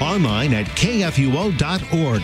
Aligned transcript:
online 0.00 0.54
at 0.54 0.66
kfuo.org. 0.66 2.22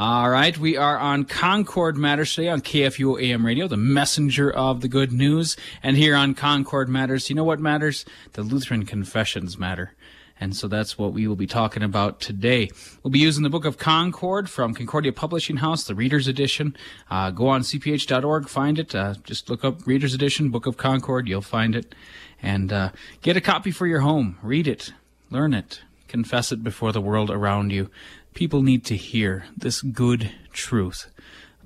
All 0.00 0.30
right, 0.30 0.56
we 0.56 0.78
are 0.78 0.96
on 0.96 1.24
Concord 1.24 1.98
Matters 1.98 2.34
today 2.34 2.48
on 2.48 2.62
KFUO 2.62 3.22
AM 3.22 3.44
radio, 3.44 3.68
the 3.68 3.76
messenger 3.76 4.50
of 4.50 4.80
the 4.80 4.88
good 4.88 5.12
news. 5.12 5.58
And 5.82 5.94
here 5.94 6.16
on 6.16 6.32
Concord 6.32 6.88
Matters, 6.88 7.28
you 7.28 7.36
know 7.36 7.44
what 7.44 7.60
matters? 7.60 8.06
The 8.32 8.42
Lutheran 8.42 8.86
confessions 8.86 9.58
matter. 9.58 9.92
And 10.40 10.56
so 10.56 10.68
that's 10.68 10.96
what 10.96 11.12
we 11.12 11.28
will 11.28 11.36
be 11.36 11.46
talking 11.46 11.82
about 11.82 12.18
today. 12.18 12.70
We'll 13.02 13.10
be 13.10 13.18
using 13.18 13.42
the 13.42 13.50
Book 13.50 13.66
of 13.66 13.76
Concord 13.76 14.48
from 14.48 14.72
Concordia 14.72 15.12
Publishing 15.12 15.58
House, 15.58 15.84
the 15.84 15.94
Reader's 15.94 16.26
Edition. 16.26 16.74
Uh, 17.10 17.30
go 17.30 17.48
on 17.48 17.60
cph.org, 17.60 18.48
find 18.48 18.78
it. 18.78 18.94
Uh, 18.94 19.14
just 19.22 19.50
look 19.50 19.64
up 19.64 19.86
Reader's 19.86 20.14
Edition, 20.14 20.48
Book 20.48 20.64
of 20.64 20.78
Concord, 20.78 21.28
you'll 21.28 21.42
find 21.42 21.76
it. 21.76 21.94
And 22.42 22.72
uh, 22.72 22.90
get 23.20 23.36
a 23.36 23.40
copy 23.42 23.70
for 23.70 23.86
your 23.86 24.00
home. 24.00 24.38
Read 24.42 24.66
it, 24.66 24.94
learn 25.30 25.52
it, 25.52 25.82
confess 26.08 26.50
it 26.50 26.64
before 26.64 26.92
the 26.92 27.02
world 27.02 27.30
around 27.30 27.70
you. 27.70 27.90
People 28.32 28.62
need 28.62 28.84
to 28.86 28.96
hear 28.96 29.44
this 29.54 29.82
good 29.82 30.32
truth. 30.52 31.10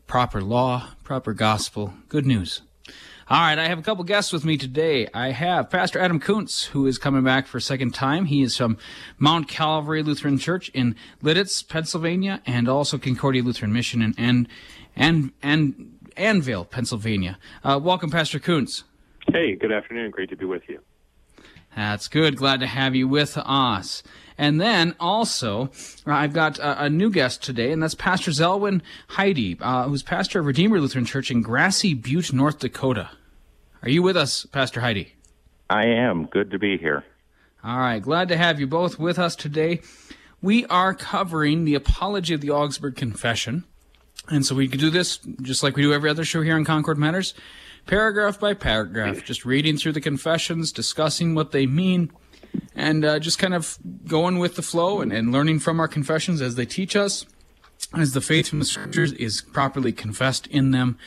Proper 0.09 0.43
law, 0.43 0.89
proper 1.05 1.33
gospel, 1.33 1.95
good 2.09 2.27
news. 2.27 2.63
All 3.27 3.41
right, 3.41 3.59
I 3.59 3.69
have 3.69 3.79
a 3.79 3.83
couple 3.83 4.05
guests 4.05 4.35
with 4.35 4.45
me 4.45 4.59
today. 4.59 5.09
I 5.15 5.31
have 5.31 5.71
Pastor 5.71 5.99
Adam 5.99 6.21
Koontz, 6.21 6.67
who 6.67 6.87
is 6.87 6.99
coming 6.99 7.25
back 7.25 7.47
for 7.47 7.57
a 7.57 7.61
second 7.61 7.95
time. 7.95 8.27
He 8.27 8.43
is 8.43 8.55
from 8.55 8.77
Mount 9.19 9.49
Calvary 9.49 10.03
Lutheran 10.03 10.37
Church 10.37 10.69
in 10.75 10.95
Lititz, 11.23 11.67
Pennsylvania, 11.67 12.43
and 12.45 12.69
also 12.69 12.99
Concordia 12.99 13.43
Lutheran 13.43 13.73
Mission 13.73 14.03
in 14.03 14.15
and 14.19 14.47
and 14.95 15.33
and 15.43 15.99
Annville, 16.19 16.69
Pennsylvania. 16.69 17.39
Uh, 17.65 17.81
welcome, 17.83 18.11
Pastor 18.11 18.39
Koontz. 18.39 18.85
Hey, 19.33 19.57
good 19.57 19.73
afternoon. 19.73 20.11
Great 20.11 20.29
to 20.29 20.37
be 20.37 20.45
with 20.45 20.69
you. 20.69 20.81
That's 21.77 22.09
good. 22.09 22.37
Glad 22.37 22.61
to 22.61 22.67
have 22.67 22.95
you 22.95 23.09
with 23.09 23.37
us. 23.37 24.03
And 24.37 24.61
then 24.61 24.95
also, 24.99 25.71
uh, 26.07 26.13
I've 26.13 26.33
got 26.33 26.59
a, 26.59 26.85
a, 26.85 26.91
new 26.91 27.11
guest 27.11 27.43
today, 27.43 27.71
and 27.71 27.83
that's 27.83 27.95
Pastor 27.95 28.33
Zelwyn 28.33 28.83
Heide, 29.09 29.59
uh, 29.61 29.85
who's 29.85 30.03
pastor 30.03 30.41
of 30.41 30.47
Redeemer 30.47 30.81
Lutheran 30.81 31.05
Church 31.05 31.31
in 31.31 31.41
Grassy 31.41 31.95
Butte, 31.95 32.33
North 32.33 32.59
Dakota. 32.59 33.11
Are 33.83 33.89
you 33.89 34.03
with 34.03 34.17
us, 34.17 34.45
Pastor 34.47 34.81
Heide? 34.81 35.13
I 35.71 35.87
am. 35.87 36.27
Good 36.27 36.51
to 36.51 36.59
be 36.59 36.79
here. 36.79 37.05
All 37.63 37.79
right. 37.79 38.03
Glad 38.03 38.29
to 38.29 38.37
have 38.37 38.59
you 38.59 38.67
both 38.67 38.99
with 38.99 39.19
us 39.19 39.37
today. 39.37 39.81
We 40.43 40.67
are 40.67 40.95
covering 40.95 41.65
the 41.65 41.75
Apology 41.75 42.35
of 42.35 42.41
the 42.41 42.51
Augsburg 42.51 42.97
Confession. 42.97 43.65
And 44.29 44.45
so 44.45 44.55
we 44.55 44.69
can 44.69 44.81
do 44.81 44.91
this 44.91 45.19
just 45.43 45.63
like 45.63 45.77
we 45.77 45.83
do 45.83 45.93
every 45.93 46.11
other 46.11 46.25
show 46.25 46.43
here 46.43 46.57
on 46.57 46.65
Concord 46.65 46.99
Matters, 46.99 47.35
paragraph 47.87 48.41
by 48.41 48.55
paragraph, 48.55 49.25
just 49.25 49.45
reading 49.45 49.77
through 49.77 49.93
the 49.93 50.01
confessions, 50.01 50.73
discussing 50.73 51.35
what 51.35 51.53
they 51.53 51.67
mean, 51.67 52.11
and 52.75 53.05
uh, 53.05 53.19
just 53.19 53.39
kind 53.39 53.55
of 53.55 53.79
going 54.07 54.39
with 54.39 54.57
the 54.57 54.63
flow 54.63 55.01
and, 55.01 55.13
and 55.13 55.33
learning 55.33 55.59
from 55.59 55.81
our 55.81 55.89
confessions 55.89 56.41
as 56.41 56.55
they 56.55 56.67
teach 56.67 56.97
us, 56.97 57.27
as 57.97 58.13
the 58.13 58.21
faith 58.21 58.49
from 58.49 58.59
the 58.59 58.65
scriptures 58.65 59.13
is 59.13 59.43
properly 59.43 59.93
confessed 59.93 60.47
in 60.49 60.71
them. 60.71 60.99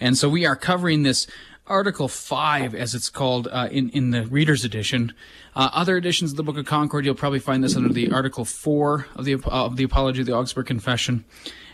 And 0.00 0.16
so 0.16 0.28
we 0.28 0.46
are 0.46 0.56
covering 0.56 1.02
this 1.02 1.26
Article 1.66 2.08
5, 2.08 2.74
as 2.74 2.94
it's 2.94 3.08
called 3.08 3.48
uh, 3.52 3.68
in, 3.70 3.88
in 3.90 4.10
the 4.10 4.26
Reader's 4.26 4.64
Edition. 4.64 5.14
Uh, 5.54 5.70
other 5.72 5.96
editions 5.96 6.32
of 6.32 6.36
the 6.36 6.42
Book 6.42 6.58
of 6.58 6.66
Concord, 6.66 7.04
you'll 7.04 7.14
probably 7.14 7.38
find 7.38 7.62
this 7.62 7.76
under 7.76 7.92
the 7.92 8.10
Article 8.10 8.44
4 8.44 9.06
of 9.14 9.24
the, 9.24 9.34
uh, 9.34 9.38
of 9.46 9.76
the 9.76 9.84
Apology 9.84 10.20
of 10.20 10.26
the 10.26 10.34
Augsburg 10.34 10.66
Confession. 10.66 11.24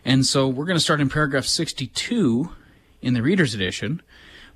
And 0.04 0.26
so 0.26 0.46
we're 0.46 0.66
going 0.66 0.76
to 0.76 0.80
start 0.80 1.00
in 1.00 1.08
paragraph 1.08 1.46
62 1.46 2.50
in 3.00 3.14
the 3.14 3.22
Reader's 3.22 3.54
Edition, 3.54 4.02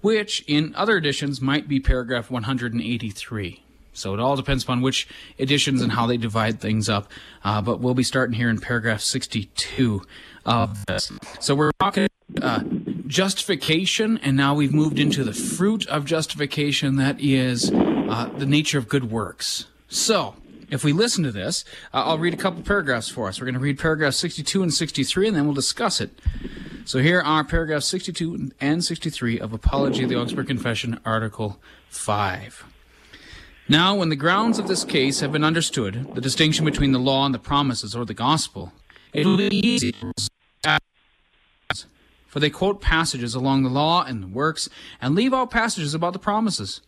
which 0.03 0.45
in 0.47 0.75
other 0.75 0.97
editions 0.99 1.41
might 1.41 1.67
be 1.67 1.81
paragraph 1.81 2.31
183. 2.31 3.63
So 3.95 4.15
it 4.15 4.21
all 4.21 4.37
depends 4.37 4.65
upon 4.65 4.81
which 4.81 5.09
editions 5.39 5.83
and 5.83 5.93
how 5.93 6.07
they 6.07 6.17
divide 6.17 6.61
things 6.61 6.89
up. 6.89 7.11
Uh, 7.45 7.63
but 7.63 7.81
we'll 7.81 7.95
be 7.95 8.03
starting 8.03 8.35
here 8.35 8.51
in 8.51 8.59
paragraph 8.59 9.01
62 9.01 10.03
of 10.45 10.85
this. 10.87 11.13
So 11.41 11.55
we're 11.55 11.73
talking 11.79 12.09
uh, 12.41 12.63
justification, 13.07 14.19
and 14.19 14.37
now 14.37 14.55
we've 14.55 14.73
moved 14.73 14.99
into 14.99 15.25
the 15.25 15.33
fruit 15.33 15.87
of 15.89 16.05
justification 16.05 16.97
that 16.97 17.21
is 17.21 17.71
uh, 17.71 18.31
the 18.37 18.47
nature 18.47 18.79
of 18.79 18.89
good 18.89 19.11
works. 19.11 19.67
So 19.89 20.35
if 20.73 20.83
we 20.83 20.93
listen 20.93 21.23
to 21.25 21.31
this, 21.31 21.65
uh, 21.93 22.03
I'll 22.05 22.19
read 22.19 22.35
a 22.35 22.37
couple 22.39 22.63
paragraphs 22.63 23.09
for 23.09 23.29
us. 23.29 23.39
We're 23.39 23.45
going 23.45 23.55
to 23.55 23.61
read 23.61 23.79
paragraphs 23.79 24.17
62 24.17 24.63
and 24.63 24.73
63, 24.73 25.29
and 25.29 25.37
then 25.37 25.45
we'll 25.45 25.55
discuss 25.55 26.01
it. 26.01 26.19
So 26.85 26.99
here 26.99 27.21
are 27.21 27.45
paragraphs 27.45 27.87
62 27.87 28.53
and 28.61 28.85
63 28.85 29.39
of 29.39 29.53
Apology 29.53 30.03
of 30.03 30.09
the 30.09 30.17
Augsburg 30.17 30.47
Confession, 30.47 30.99
Article 31.05 31.61
5. 31.91 32.65
Now, 33.69 33.95
when 33.95 34.09
the 34.09 34.17
grounds 34.17 34.59
of 34.59 34.67
this 34.67 34.83
case 34.83 35.21
have 35.21 35.31
been 35.31 35.45
understood, 35.45 36.15
the 36.15 36.21
distinction 36.21 36.65
between 36.65 36.93
the 36.93 36.99
law 36.99 37.27
and 37.27 37.35
the 37.35 37.39
promises 37.39 37.95
or 37.95 38.05
the 38.05 38.15
gospel, 38.15 38.73
it 39.13 39.27
will 39.27 39.37
be 39.37 39.51
easy 39.53 39.95
for 42.27 42.41
they 42.41 42.49
quote 42.49 42.81
passages 42.81 43.35
along 43.35 43.63
the 43.63 43.69
law 43.69 44.03
and 44.03 44.23
the 44.23 44.27
works 44.27 44.71
and 45.03 45.15
leave 45.15 45.35
out 45.35 45.51
passages 45.51 45.93
about 45.93 46.15
the 46.15 46.19
promises. 46.19 46.81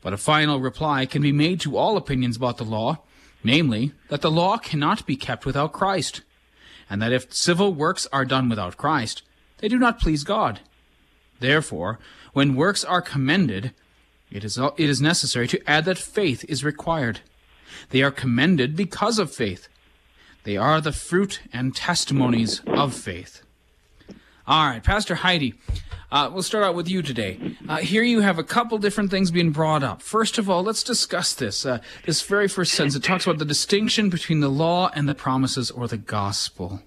But 0.00 0.12
a 0.12 0.18
final 0.18 0.60
reply 0.60 1.06
can 1.06 1.22
be 1.22 1.32
made 1.32 1.60
to 1.60 1.76
all 1.76 1.96
opinions 1.96 2.36
about 2.36 2.58
the 2.58 2.64
law, 2.64 2.98
namely, 3.42 3.92
that 4.08 4.20
the 4.20 4.30
law 4.30 4.56
cannot 4.56 5.06
be 5.06 5.16
kept 5.16 5.44
without 5.44 5.72
Christ, 5.72 6.22
and 6.88 7.02
that 7.02 7.12
if 7.12 7.32
civil 7.32 7.72
works 7.74 8.06
are 8.12 8.24
done 8.24 8.48
without 8.48 8.76
Christ, 8.76 9.22
they 9.58 9.68
do 9.68 9.78
not 9.78 10.00
please 10.00 10.24
God. 10.24 10.60
Therefore, 11.40 11.98
when 12.32 12.56
works 12.56 12.84
are 12.84 13.02
commended, 13.02 13.72
it 14.30 14.44
is, 14.44 14.58
it 14.58 14.88
is 14.88 15.00
necessary 15.00 15.48
to 15.48 15.70
add 15.70 15.84
that 15.86 15.98
faith 15.98 16.44
is 16.48 16.64
required. 16.64 17.20
They 17.90 18.02
are 18.02 18.10
commended 18.10 18.76
because 18.76 19.18
of 19.18 19.32
faith. 19.32 19.68
They 20.44 20.56
are 20.56 20.80
the 20.80 20.92
fruit 20.92 21.40
and 21.52 21.74
testimonies 21.74 22.60
of 22.66 22.94
faith. 22.94 23.42
All 24.48 24.66
right, 24.66 24.82
Pastor 24.82 25.14
Heidi, 25.14 25.52
uh, 26.10 26.30
we'll 26.32 26.42
start 26.42 26.64
out 26.64 26.74
with 26.74 26.88
you 26.88 27.02
today. 27.02 27.38
Uh, 27.68 27.76
here 27.76 28.02
you 28.02 28.20
have 28.20 28.38
a 28.38 28.42
couple 28.42 28.78
different 28.78 29.10
things 29.10 29.30
being 29.30 29.50
brought 29.50 29.82
up. 29.82 30.00
First 30.00 30.38
of 30.38 30.48
all, 30.48 30.62
let's 30.62 30.82
discuss 30.82 31.34
this. 31.34 31.66
Uh, 31.66 31.80
this 32.06 32.22
very 32.22 32.48
first 32.48 32.72
sentence, 32.72 32.96
it 32.96 33.02
talks 33.02 33.26
about 33.26 33.36
the 33.36 33.44
distinction 33.44 34.08
between 34.08 34.40
the 34.40 34.48
law 34.48 34.90
and 34.94 35.06
the 35.06 35.14
promises 35.14 35.70
or 35.70 35.86
the 35.86 35.98
gospel. 35.98 36.80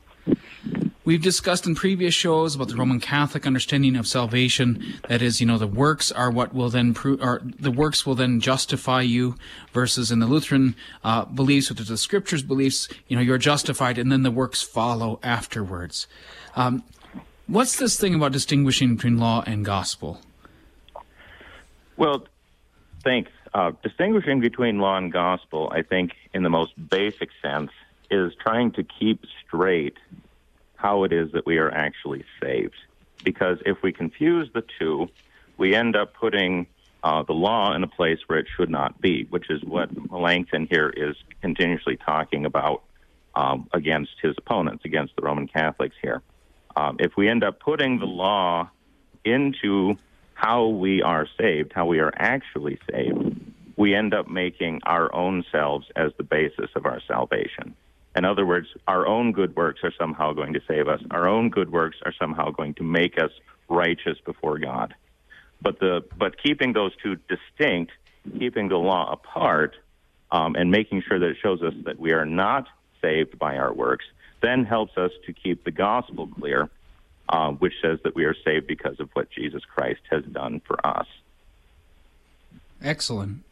We've 1.05 1.21
discussed 1.21 1.67
in 1.67 1.75
previous 1.75 2.15
shows 2.15 2.55
about 2.55 2.69
the 2.69 2.75
Roman 2.75 2.99
Catholic 2.99 3.45
understanding 3.45 3.95
of 3.95 4.07
salvation. 4.07 4.95
That 5.07 5.21
is, 5.21 5.39
you 5.39 5.45
know, 5.45 5.59
the 5.59 5.67
works 5.67 6.11
are 6.11 6.31
what 6.31 6.55
will 6.55 6.69
then 6.69 6.95
prove, 6.95 7.21
or 7.21 7.43
the 7.43 7.69
works 7.69 8.07
will 8.07 8.15
then 8.15 8.39
justify 8.39 9.01
you, 9.01 9.35
versus 9.71 10.09
in 10.09 10.17
the 10.17 10.25
Lutheran 10.25 10.75
uh, 11.03 11.25
beliefs, 11.25 11.69
which 11.69 11.81
is 11.81 11.89
the 11.89 11.97
Scriptures 11.97 12.41
beliefs, 12.41 12.87
you 13.07 13.15
know, 13.15 13.21
you're 13.21 13.37
justified, 13.37 13.99
and 13.99 14.11
then 14.11 14.23
the 14.23 14.31
works 14.31 14.63
follow 14.63 15.19
afterwards. 15.21 16.07
Um, 16.55 16.83
What's 17.51 17.75
this 17.75 17.99
thing 17.99 18.15
about 18.15 18.31
distinguishing 18.31 18.95
between 18.95 19.17
law 19.17 19.43
and 19.45 19.65
gospel? 19.65 20.21
Well, 21.97 22.25
thanks. 23.03 23.29
Uh, 23.53 23.73
distinguishing 23.83 24.39
between 24.39 24.79
law 24.79 24.95
and 24.95 25.11
gospel, 25.11 25.69
I 25.69 25.81
think, 25.81 26.13
in 26.33 26.43
the 26.43 26.49
most 26.49 26.71
basic 26.89 27.27
sense, 27.41 27.71
is 28.09 28.31
trying 28.41 28.71
to 28.71 28.83
keep 28.83 29.25
straight 29.45 29.97
how 30.77 31.03
it 31.03 31.11
is 31.11 31.33
that 31.33 31.45
we 31.45 31.57
are 31.57 31.69
actually 31.69 32.23
saved. 32.41 32.77
Because 33.25 33.57
if 33.65 33.83
we 33.83 33.91
confuse 33.91 34.49
the 34.53 34.63
two, 34.79 35.09
we 35.57 35.75
end 35.75 35.97
up 35.97 36.13
putting 36.13 36.67
uh, 37.03 37.23
the 37.23 37.33
law 37.33 37.75
in 37.75 37.83
a 37.83 37.87
place 37.87 38.19
where 38.27 38.39
it 38.39 38.47
should 38.55 38.69
not 38.69 39.01
be, 39.01 39.25
which 39.25 39.49
is 39.49 39.61
what 39.61 39.89
Melanchthon 40.09 40.67
here 40.69 40.87
is 40.95 41.17
continuously 41.41 41.97
talking 41.97 42.45
about 42.45 42.81
um, 43.35 43.67
against 43.73 44.13
his 44.21 44.35
opponents, 44.37 44.85
against 44.85 45.17
the 45.17 45.21
Roman 45.21 45.49
Catholics 45.49 45.97
here. 46.01 46.21
Um, 46.75 46.97
if 46.99 47.17
we 47.17 47.27
end 47.29 47.43
up 47.43 47.59
putting 47.59 47.99
the 47.99 48.05
law 48.05 48.69
into 49.23 49.95
how 50.33 50.67
we 50.67 51.01
are 51.01 51.27
saved, 51.37 51.71
how 51.73 51.85
we 51.85 51.99
are 51.99 52.13
actually 52.15 52.79
saved, 52.89 53.39
we 53.77 53.95
end 53.95 54.13
up 54.13 54.27
making 54.27 54.81
our 54.83 55.13
own 55.13 55.43
selves 55.51 55.87
as 55.95 56.11
the 56.17 56.23
basis 56.23 56.69
of 56.75 56.85
our 56.85 56.99
salvation. 57.07 57.75
In 58.15 58.25
other 58.25 58.45
words, 58.45 58.67
our 58.87 59.07
own 59.07 59.31
good 59.31 59.55
works 59.55 59.81
are 59.83 59.93
somehow 59.97 60.33
going 60.33 60.53
to 60.53 60.61
save 60.67 60.87
us. 60.87 61.01
Our 61.11 61.27
own 61.27 61.49
good 61.49 61.71
works 61.71 61.97
are 62.05 62.13
somehow 62.19 62.51
going 62.51 62.73
to 62.75 62.83
make 62.83 63.17
us 63.17 63.31
righteous 63.69 64.17
before 64.25 64.57
God. 64.57 64.93
But 65.61 65.79
the 65.79 66.03
but 66.17 66.41
keeping 66.41 66.73
those 66.73 66.91
two 67.01 67.17
distinct, 67.29 67.93
keeping 68.37 68.67
the 68.67 68.77
law 68.77 69.11
apart, 69.11 69.75
um, 70.31 70.55
and 70.55 70.71
making 70.71 71.03
sure 71.07 71.19
that 71.19 71.29
it 71.29 71.37
shows 71.41 71.61
us 71.61 71.73
that 71.85 71.99
we 71.99 72.11
are 72.11 72.25
not 72.25 72.67
saved 73.01 73.39
by 73.39 73.57
our 73.57 73.73
works, 73.73 74.05
then 74.41 74.65
helps 74.65 74.97
us 74.97 75.11
to 75.25 75.33
keep 75.33 75.63
the 75.63 75.71
gospel 75.71 76.27
clear, 76.27 76.69
uh, 77.29 77.51
which 77.51 77.73
says 77.81 77.99
that 78.03 78.15
we 78.15 78.25
are 78.25 78.35
saved 78.45 78.67
because 78.67 78.99
of 78.99 79.09
what 79.13 79.29
Jesus 79.31 79.63
Christ 79.65 80.01
has 80.09 80.23
done 80.25 80.61
for 80.65 80.85
us. 80.85 81.07
Excellent. 82.83 83.43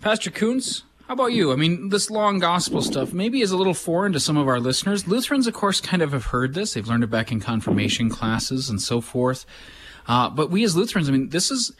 Pastor 0.00 0.30
Koontz, 0.30 0.82
how 1.06 1.14
about 1.14 1.32
you? 1.32 1.52
I 1.52 1.56
mean, 1.56 1.90
this 1.90 2.10
law 2.10 2.32
gospel 2.32 2.82
stuff 2.82 3.12
maybe 3.12 3.40
is 3.40 3.50
a 3.50 3.56
little 3.56 3.74
foreign 3.74 4.12
to 4.12 4.20
some 4.20 4.36
of 4.36 4.48
our 4.48 4.58
listeners. 4.58 5.06
Lutherans, 5.06 5.46
of 5.46 5.54
course, 5.54 5.80
kind 5.80 6.02
of 6.02 6.12
have 6.12 6.26
heard 6.26 6.54
this. 6.54 6.74
They've 6.74 6.86
learned 6.86 7.04
it 7.04 7.10
back 7.10 7.30
in 7.30 7.40
confirmation 7.40 8.08
classes 8.08 8.68
and 8.70 8.80
so 8.80 9.00
forth. 9.00 9.44
Uh, 10.06 10.30
but 10.30 10.50
we 10.50 10.64
as 10.64 10.74
Lutherans, 10.74 11.08
I 11.08 11.12
mean, 11.12 11.28
this 11.28 11.50
is 11.50 11.72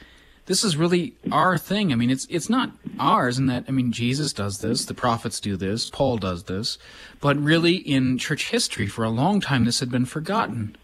this 0.47 0.63
is 0.63 0.77
really 0.77 1.15
our 1.33 1.57
thing. 1.57 1.93
I 1.93 1.97
mean, 1.97 2.11
it's 2.11 2.27
it's 2.29 2.51
not 2.51 2.71
ours 2.99 3.39
in 3.39 3.47
that 3.47 3.65
I 3.69 3.71
mean, 3.71 3.93
Jesus 3.93 4.33
does 4.33 4.59
this, 4.59 4.85
the 4.85 4.95
prophets 4.95 5.41
do 5.41 5.57
this, 5.57 5.91
Paul 5.91 6.19
does 6.19 6.45
this, 6.45 6.79
but 7.21 7.37
really 7.37 7.77
in 7.77 8.19
church 8.19 8.51
history 8.51 8.87
for 8.87 9.05
a 9.05 9.11
long 9.11 9.41
time 9.41 9.65
this 9.65 9.81
had 9.81 9.91
been 9.91 10.05
forgotten, 10.05 10.77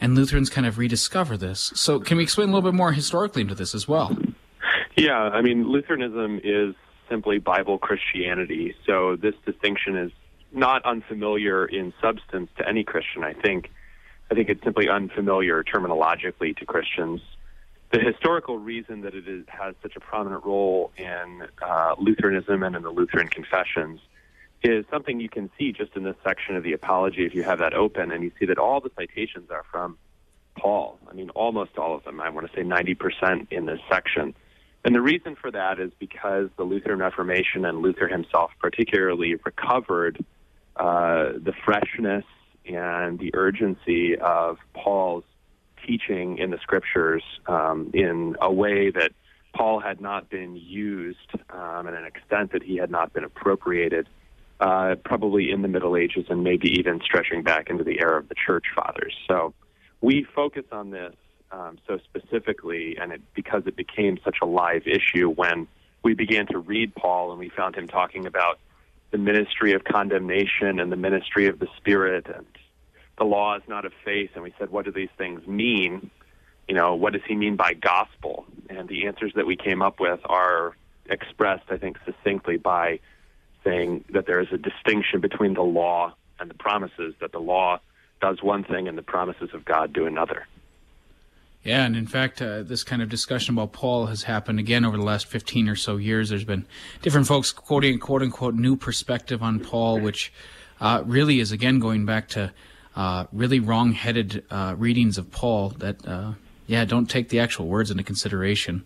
and 0.00 0.14
Lutherans 0.14 0.50
kind 0.50 0.66
of 0.66 0.78
rediscover 0.78 1.36
this. 1.36 1.72
So, 1.74 1.98
can 2.00 2.16
we 2.16 2.22
explain 2.22 2.48
a 2.48 2.52
little 2.52 2.70
bit 2.70 2.76
more 2.76 2.92
historically 2.92 3.42
into 3.42 3.54
this 3.54 3.74
as 3.74 3.88
well? 3.88 4.16
Yeah, 4.96 5.18
I 5.18 5.40
mean, 5.40 5.68
Lutheranism 5.68 6.40
is 6.44 6.74
simply 7.08 7.38
Bible 7.38 7.78
Christianity, 7.78 8.74
so 8.86 9.16
this 9.16 9.34
distinction 9.44 9.96
is 9.96 10.12
not 10.52 10.84
unfamiliar 10.84 11.64
in 11.64 11.92
substance 12.00 12.50
to 12.58 12.68
any 12.68 12.84
Christian. 12.84 13.24
I 13.24 13.32
think, 13.32 13.70
I 14.30 14.34
think 14.34 14.48
it's 14.48 14.62
simply 14.62 14.88
unfamiliar 14.88 15.64
terminologically 15.64 16.56
to 16.58 16.66
Christians 16.66 17.20
the 17.92 18.00
historical 18.00 18.58
reason 18.58 19.02
that 19.02 19.14
it 19.14 19.28
is, 19.28 19.44
has 19.48 19.74
such 19.82 19.96
a 19.96 20.00
prominent 20.00 20.44
role 20.44 20.90
in 20.96 21.46
uh, 21.60 21.94
Lutheranism 21.98 22.62
and 22.62 22.74
in 22.74 22.82
the 22.82 22.90
Lutheran 22.90 23.28
confessions 23.28 24.00
is 24.62 24.84
something 24.90 25.20
you 25.20 25.28
can 25.28 25.50
see 25.58 25.72
just 25.72 25.94
in 25.94 26.04
this 26.04 26.16
section 26.24 26.56
of 26.56 26.62
the 26.62 26.72
Apology 26.72 27.26
if 27.26 27.34
you 27.34 27.42
have 27.42 27.58
that 27.58 27.74
open, 27.74 28.10
and 28.10 28.24
you 28.24 28.32
see 28.38 28.46
that 28.46 28.58
all 28.58 28.80
the 28.80 28.90
citations 28.98 29.50
are 29.50 29.64
from 29.70 29.98
Paul. 30.56 30.98
I 31.10 31.14
mean, 31.14 31.30
almost 31.30 31.76
all 31.76 31.94
of 31.94 32.04
them. 32.04 32.20
I 32.20 32.30
want 32.30 32.50
to 32.50 32.56
say 32.56 32.62
90% 32.62 33.48
in 33.50 33.66
this 33.66 33.80
section. 33.90 34.34
And 34.84 34.94
the 34.94 35.00
reason 35.00 35.36
for 35.36 35.50
that 35.50 35.78
is 35.78 35.92
because 35.98 36.48
the 36.56 36.64
Lutheran 36.64 37.00
Reformation 37.00 37.64
and 37.64 37.82
Luther 37.82 38.08
himself 38.08 38.52
particularly 38.58 39.34
recovered 39.34 40.24
uh, 40.76 41.32
the 41.36 41.52
freshness 41.64 42.24
and 42.64 43.18
the 43.18 43.32
urgency 43.34 44.16
of 44.16 44.58
Paul's 44.74 45.24
teaching 45.86 46.38
in 46.38 46.50
the 46.50 46.58
scriptures 46.58 47.22
um, 47.46 47.90
in 47.94 48.36
a 48.40 48.52
way 48.52 48.90
that 48.90 49.12
Paul 49.54 49.80
had 49.80 50.00
not 50.00 50.30
been 50.30 50.56
used 50.56 51.18
um, 51.50 51.86
and 51.86 51.96
an 51.96 52.04
extent 52.04 52.52
that 52.52 52.62
he 52.62 52.76
had 52.76 52.90
not 52.90 53.12
been 53.12 53.24
appropriated, 53.24 54.08
uh, 54.60 54.94
probably 55.04 55.50
in 55.50 55.62
the 55.62 55.68
Middle 55.68 55.96
Ages 55.96 56.26
and 56.30 56.42
maybe 56.42 56.68
even 56.78 57.00
stretching 57.04 57.42
back 57.42 57.68
into 57.68 57.84
the 57.84 58.00
era 58.00 58.18
of 58.18 58.28
the 58.28 58.34
Church 58.34 58.64
Fathers. 58.74 59.14
So 59.28 59.52
we 60.00 60.26
focus 60.34 60.64
on 60.72 60.90
this 60.90 61.14
um, 61.50 61.78
so 61.86 61.98
specifically, 61.98 62.96
and 63.00 63.12
it, 63.12 63.20
because 63.34 63.64
it 63.66 63.76
became 63.76 64.18
such 64.24 64.38
a 64.42 64.46
live 64.46 64.86
issue 64.86 65.28
when 65.28 65.68
we 66.02 66.14
began 66.14 66.46
to 66.46 66.58
read 66.58 66.94
Paul 66.94 67.30
and 67.30 67.38
we 67.38 67.50
found 67.50 67.76
him 67.76 67.88
talking 67.88 68.26
about 68.26 68.58
the 69.10 69.18
ministry 69.18 69.74
of 69.74 69.84
condemnation 69.84 70.80
and 70.80 70.90
the 70.90 70.96
ministry 70.96 71.46
of 71.46 71.58
the 71.58 71.68
Spirit 71.76 72.26
and 72.34 72.46
the 73.18 73.24
law 73.24 73.56
is 73.56 73.62
not 73.68 73.84
of 73.84 73.92
faith, 74.04 74.30
and 74.34 74.42
we 74.42 74.54
said, 74.58 74.70
what 74.70 74.84
do 74.84 74.92
these 74.92 75.10
things 75.18 75.46
mean? 75.46 76.10
You 76.68 76.74
know, 76.74 76.94
what 76.94 77.12
does 77.12 77.22
he 77.26 77.34
mean 77.34 77.56
by 77.56 77.74
gospel? 77.74 78.46
And 78.70 78.88
the 78.88 79.06
answers 79.06 79.32
that 79.34 79.46
we 79.46 79.56
came 79.56 79.82
up 79.82 80.00
with 80.00 80.20
are 80.24 80.76
expressed, 81.06 81.64
I 81.70 81.76
think, 81.76 81.98
succinctly 82.04 82.56
by 82.56 83.00
saying 83.64 84.04
that 84.10 84.26
there 84.26 84.40
is 84.40 84.48
a 84.52 84.58
distinction 84.58 85.20
between 85.20 85.54
the 85.54 85.62
law 85.62 86.14
and 86.40 86.50
the 86.50 86.54
promises, 86.54 87.14
that 87.20 87.32
the 87.32 87.40
law 87.40 87.80
does 88.20 88.42
one 88.42 88.64
thing 88.64 88.88
and 88.88 88.96
the 88.96 89.02
promises 89.02 89.50
of 89.52 89.64
God 89.64 89.92
do 89.92 90.06
another. 90.06 90.46
Yeah, 91.64 91.84
and 91.84 91.94
in 91.94 92.06
fact, 92.06 92.42
uh, 92.42 92.62
this 92.64 92.82
kind 92.82 93.02
of 93.02 93.08
discussion 93.08 93.54
about 93.54 93.72
Paul 93.72 94.06
has 94.06 94.24
happened 94.24 94.58
again 94.58 94.84
over 94.84 94.96
the 94.96 95.04
last 95.04 95.26
15 95.26 95.68
or 95.68 95.76
so 95.76 95.96
years. 95.96 96.30
There's 96.30 96.44
been 96.44 96.66
different 97.02 97.28
folks 97.28 97.52
quoting 97.52 98.00
quote 98.00 98.22
unquote 98.22 98.54
new 98.54 98.74
perspective 98.76 99.42
on 99.42 99.60
Paul, 99.60 100.00
which 100.00 100.32
uh, 100.80 101.04
really 101.06 101.38
is 101.38 101.52
again 101.52 101.78
going 101.78 102.04
back 102.04 102.28
to 102.30 102.52
uh, 102.96 103.26
really 103.32 103.60
wrong-headed 103.60 104.44
uh, 104.50 104.74
readings 104.78 105.18
of 105.18 105.30
Paul 105.30 105.70
that, 105.78 106.06
uh, 106.06 106.32
yeah, 106.66 106.84
don't 106.84 107.08
take 107.08 107.28
the 107.28 107.40
actual 107.40 107.66
words 107.66 107.90
into 107.90 108.02
consideration. 108.02 108.84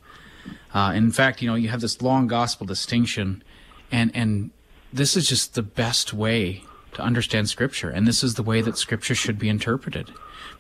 Uh, 0.73 0.93
in 0.95 1.11
fact, 1.11 1.43
you 1.43 1.49
know, 1.49 1.55
you 1.55 1.69
have 1.69 1.81
this 1.81 2.01
law 2.03 2.21
gospel 2.23 2.67
distinction, 2.67 3.43
and 3.91 4.15
and 4.15 4.51
this 4.93 5.17
is 5.17 5.29
just 5.29 5.55
the 5.55 5.63
best 5.63 6.13
way 6.13 6.63
to 6.93 7.03
understand 7.03 7.49
Scripture, 7.49 7.91
and 7.91 8.07
this 8.07 8.23
is 8.23 8.35
the 8.35 8.43
way 8.43 8.63
that 8.63 8.79
Scripture 8.79 9.15
should 9.15 9.39
be 9.39 9.49
interpreted, 9.49 10.11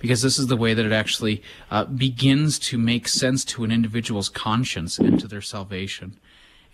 because 0.00 0.22
this 0.22 0.38
is 0.38 0.48
the 0.48 0.56
way 0.56 0.74
that 0.74 0.84
it 0.84 0.92
actually 0.92 1.42
uh, 1.70 1.84
begins 1.84 2.58
to 2.58 2.78
make 2.78 3.08
sense 3.08 3.44
to 3.44 3.64
an 3.64 3.70
individual's 3.70 4.28
conscience 4.28 4.98
and 4.98 5.20
to 5.20 5.28
their 5.28 5.40
salvation. 5.40 6.18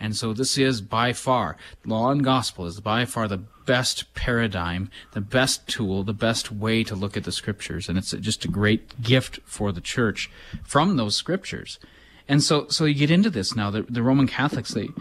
And 0.02 0.16
so 0.16 0.32
this 0.32 0.58
is 0.58 0.81
by 0.81 1.12
far, 1.12 1.56
law 1.87 2.10
and 2.10 2.25
gospel 2.25 2.66
is 2.66 2.81
by 2.81 3.04
far 3.04 3.28
the 3.28 3.37
best 3.37 4.12
paradigm, 4.14 4.90
the 5.12 5.20
best 5.20 5.69
tool, 5.69 6.02
the 6.02 6.12
best 6.12 6.50
way 6.50 6.82
to 6.82 6.96
look 6.96 7.16
at 7.16 7.22
the 7.22 7.31
scriptures. 7.31 7.88
And 7.88 7.96
it's 7.96 8.10
just 8.10 8.44
a 8.44 8.49
great 8.49 9.00
gift 9.00 9.38
for 9.44 9.70
the 9.70 9.81
church 9.81 10.28
from 10.64 10.96
those 10.96 11.14
scriptures. 11.14 11.78
And 12.26 12.43
so, 12.43 12.66
so 12.66 12.84
you 12.84 12.94
get 12.94 13.12
into 13.12 13.31
this 13.31 13.54
now. 13.54 13.70
The, 13.70 13.82
the 13.82 14.02
Roman 14.02 14.26
Catholics, 14.26 14.75
they, 14.75 14.88
you 14.88 14.93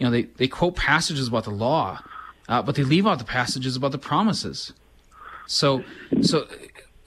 know, 0.00 0.10
they, 0.10 0.24
they 0.24 0.46
quote 0.46 0.76
passages 0.76 1.28
about 1.28 1.44
the 1.44 1.50
law, 1.50 2.00
uh, 2.46 2.60
but 2.60 2.74
they 2.74 2.84
leave 2.84 3.06
out 3.06 3.18
the 3.18 3.24
passages 3.24 3.76
about 3.76 3.92
the 3.92 3.98
promises. 3.98 4.74
So, 5.46 5.84
so 6.20 6.46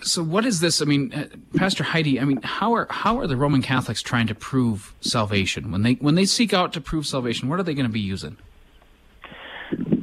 so 0.03 0.23
what 0.23 0.45
is 0.45 0.59
this? 0.59 0.81
I 0.81 0.85
mean, 0.85 1.13
uh, 1.13 1.27
Pastor 1.55 1.83
Heidi. 1.83 2.19
I 2.19 2.25
mean, 2.25 2.41
how 2.43 2.73
are 2.73 2.87
how 2.89 3.19
are 3.19 3.27
the 3.27 3.37
Roman 3.37 3.61
Catholics 3.61 4.01
trying 4.01 4.27
to 4.27 4.35
prove 4.35 4.93
salvation 5.01 5.71
when 5.71 5.83
they 5.83 5.93
when 5.93 6.15
they 6.15 6.25
seek 6.25 6.53
out 6.53 6.73
to 6.73 6.81
prove 6.81 7.05
salvation? 7.05 7.49
What 7.49 7.59
are 7.59 7.63
they 7.63 7.73
going 7.73 7.87
to 7.87 7.91
be 7.91 7.99
using? 7.99 8.37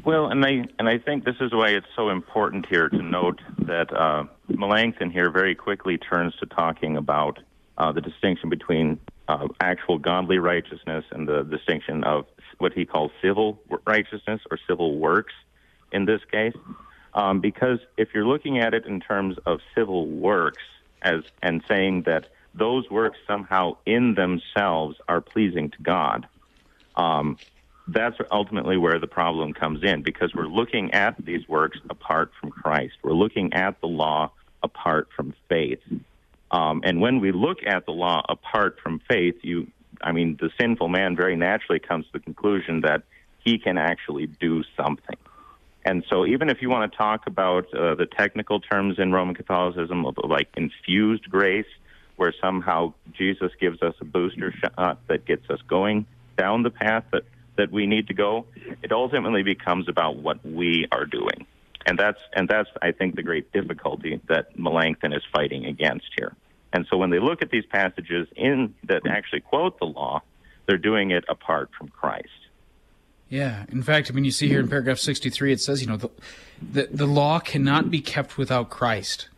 Well, 0.04 0.26
and 0.26 0.44
I 0.44 0.64
and 0.78 0.88
I 0.88 0.98
think 0.98 1.24
this 1.24 1.36
is 1.40 1.52
why 1.52 1.68
it's 1.68 1.86
so 1.94 2.08
important 2.08 2.66
here 2.66 2.88
to 2.88 3.02
note 3.02 3.40
that 3.58 3.92
uh, 3.92 4.24
Melanchthon 4.48 5.10
here 5.10 5.30
very 5.30 5.54
quickly 5.54 5.98
turns 5.98 6.34
to 6.36 6.46
talking 6.46 6.96
about 6.96 7.38
uh, 7.78 7.92
the 7.92 8.00
distinction 8.00 8.48
between 8.48 8.98
uh, 9.28 9.46
actual 9.60 9.98
godly 9.98 10.38
righteousness 10.38 11.04
and 11.12 11.28
the 11.28 11.44
distinction 11.44 12.02
of 12.04 12.26
what 12.58 12.72
he 12.72 12.84
calls 12.84 13.12
civil 13.22 13.60
righteousness 13.86 14.40
or 14.50 14.58
civil 14.66 14.98
works 14.98 15.32
in 15.92 16.04
this 16.04 16.20
case. 16.30 16.54
Um, 17.14 17.40
because 17.40 17.80
if 17.96 18.08
you're 18.14 18.26
looking 18.26 18.58
at 18.58 18.74
it 18.74 18.86
in 18.86 19.00
terms 19.00 19.36
of 19.46 19.60
civil 19.74 20.06
works 20.06 20.62
as 21.02 21.22
and 21.42 21.62
saying 21.68 22.02
that 22.02 22.26
those 22.54 22.88
works 22.90 23.18
somehow 23.26 23.76
in 23.86 24.14
themselves 24.14 24.96
are 25.08 25.20
pleasing 25.20 25.70
to 25.70 25.82
God, 25.82 26.28
um, 26.96 27.38
that's 27.88 28.16
ultimately 28.30 28.76
where 28.76 28.98
the 28.98 29.06
problem 29.06 29.52
comes 29.52 29.82
in 29.82 30.02
because 30.02 30.34
we're 30.34 30.46
looking 30.46 30.92
at 30.92 31.16
these 31.24 31.48
works 31.48 31.78
apart 31.88 32.30
from 32.40 32.50
Christ. 32.50 32.94
We're 33.02 33.12
looking 33.12 33.52
at 33.54 33.80
the 33.80 33.88
law 33.88 34.30
apart 34.62 35.08
from 35.16 35.34
faith. 35.48 35.80
Um, 36.50 36.82
and 36.84 37.00
when 37.00 37.20
we 37.20 37.32
look 37.32 37.58
at 37.66 37.86
the 37.86 37.92
law 37.92 38.24
apart 38.28 38.78
from 38.82 39.00
faith, 39.08 39.36
you, 39.42 39.68
I 40.02 40.12
mean, 40.12 40.38
the 40.40 40.50
sinful 40.60 40.88
man 40.88 41.16
very 41.16 41.36
naturally 41.36 41.80
comes 41.80 42.06
to 42.06 42.12
the 42.14 42.20
conclusion 42.20 42.82
that 42.82 43.02
he 43.44 43.58
can 43.58 43.78
actually 43.78 44.26
do 44.26 44.62
something. 44.76 45.16
And 45.84 46.04
so, 46.10 46.26
even 46.26 46.50
if 46.50 46.60
you 46.60 46.68
want 46.68 46.90
to 46.90 46.96
talk 46.96 47.26
about 47.26 47.72
uh, 47.72 47.94
the 47.94 48.06
technical 48.06 48.60
terms 48.60 48.98
in 48.98 49.12
Roman 49.12 49.34
Catholicism, 49.34 50.04
like 50.24 50.48
infused 50.56 51.30
grace, 51.30 51.66
where 52.16 52.34
somehow 52.38 52.92
Jesus 53.12 53.50
gives 53.58 53.80
us 53.80 53.94
a 54.00 54.04
booster 54.04 54.52
shot 54.52 54.98
that 55.06 55.24
gets 55.24 55.48
us 55.48 55.58
going 55.66 56.04
down 56.36 56.62
the 56.62 56.70
path 56.70 57.04
that, 57.12 57.22
that 57.56 57.72
we 57.72 57.86
need 57.86 58.08
to 58.08 58.14
go, 58.14 58.44
it 58.82 58.92
ultimately 58.92 59.42
becomes 59.42 59.88
about 59.88 60.16
what 60.16 60.44
we 60.44 60.86
are 60.92 61.06
doing. 61.06 61.46
And 61.86 61.98
that's, 61.98 62.20
and 62.34 62.46
that's, 62.46 62.68
I 62.82 62.92
think, 62.92 63.16
the 63.16 63.22
great 63.22 63.50
difficulty 63.52 64.20
that 64.28 64.58
Melanchthon 64.58 65.14
is 65.14 65.22
fighting 65.32 65.64
against 65.64 66.08
here. 66.18 66.36
And 66.74 66.86
so, 66.90 66.98
when 66.98 67.08
they 67.08 67.18
look 67.20 67.40
at 67.40 67.50
these 67.50 67.64
passages 67.64 68.28
in 68.36 68.74
that 68.84 69.06
actually 69.08 69.40
quote 69.40 69.78
the 69.78 69.86
law, 69.86 70.20
they're 70.66 70.76
doing 70.76 71.10
it 71.10 71.24
apart 71.26 71.70
from 71.76 71.88
Christ. 71.88 72.28
Yeah. 73.30 73.64
In 73.70 73.82
fact, 73.82 74.10
I 74.10 74.14
mean, 74.14 74.24
you 74.24 74.32
see 74.32 74.48
here 74.48 74.58
in 74.58 74.68
paragraph 74.68 74.98
63, 74.98 75.52
it 75.52 75.60
says, 75.60 75.80
you 75.80 75.86
know, 75.86 75.96
the, 75.96 76.10
the, 76.60 76.88
the 76.90 77.06
law 77.06 77.38
cannot 77.38 77.90
be 77.90 78.00
kept 78.00 78.36
without 78.36 78.68
Christ. 78.70 79.28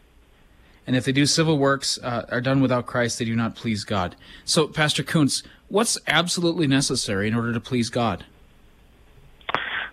And 0.87 0.96
if 0.96 1.04
they 1.04 1.12
do 1.12 1.26
civil 1.26 1.58
works, 1.58 1.99
uh, 2.02 2.25
are 2.30 2.40
done 2.40 2.61
without 2.61 2.87
Christ, 2.87 3.18
they 3.18 3.26
do 3.26 3.37
not 3.37 3.54
please 3.54 3.84
God. 3.84 4.16
So, 4.44 4.66
Pastor 4.66 5.02
Koontz, 5.02 5.42
what's 5.68 5.99
absolutely 6.06 6.66
necessary 6.66 7.28
in 7.28 7.34
order 7.34 7.52
to 7.52 7.61
please 7.61 7.90
God? 7.90 8.25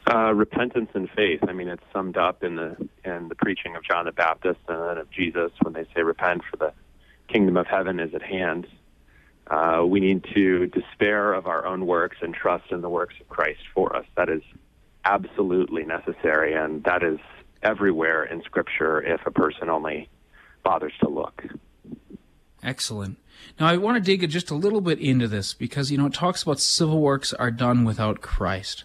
Uh, 0.09 0.33
repentance 0.33 0.89
and 0.93 1.09
faith. 1.11 1.41
I 1.47 1.53
mean, 1.53 1.67
it's 1.67 1.83
summed 1.93 2.17
up 2.17 2.43
in 2.43 2.55
the 2.55 2.75
in 3.05 3.27
the 3.27 3.35
preaching 3.35 3.75
of 3.75 3.83
John 3.83 4.05
the 4.05 4.11
Baptist 4.11 4.59
and 4.67 4.81
then 4.81 4.97
of 4.97 5.11
Jesus 5.11 5.51
when 5.61 5.73
they 5.73 5.85
say, 5.93 6.01
"Repent, 6.01 6.41
for 6.49 6.57
the 6.57 6.73
kingdom 7.27 7.57
of 7.57 7.67
heaven 7.67 7.99
is 7.99 8.15
at 8.15 8.23
hand." 8.23 8.65
Uh, 9.49 9.83
we 9.85 9.99
need 9.99 10.23
to 10.33 10.67
despair 10.67 11.33
of 11.33 11.47
our 11.47 11.65
own 11.65 11.87
works 11.87 12.17
and 12.21 12.33
trust 12.33 12.71
in 12.71 12.81
the 12.81 12.89
works 12.89 13.15
of 13.19 13.27
Christ 13.29 13.61
for 13.73 13.95
us. 13.95 14.05
That 14.15 14.29
is 14.29 14.43
absolutely 15.05 15.83
necessary, 15.83 16.53
and 16.53 16.83
that 16.83 17.01
is 17.03 17.19
everywhere 17.63 18.23
in 18.23 18.43
Scripture 18.43 19.01
if 19.01 19.25
a 19.25 19.31
person 19.31 19.69
only 19.69 20.07
bothers 20.63 20.93
to 21.01 21.09
look. 21.09 21.43
Excellent. 22.61 23.17
Now, 23.59 23.67
I 23.67 23.77
want 23.77 23.95
to 23.95 24.01
dig 24.01 24.29
just 24.29 24.51
a 24.51 24.55
little 24.55 24.81
bit 24.81 24.99
into 24.99 25.27
this 25.27 25.53
because, 25.53 25.91
you 25.91 25.97
know, 25.97 26.07
it 26.07 26.13
talks 26.13 26.43
about 26.43 26.59
civil 26.59 27.01
works 27.01 27.33
are 27.33 27.51
done 27.51 27.85
without 27.85 28.21
Christ. 28.21 28.83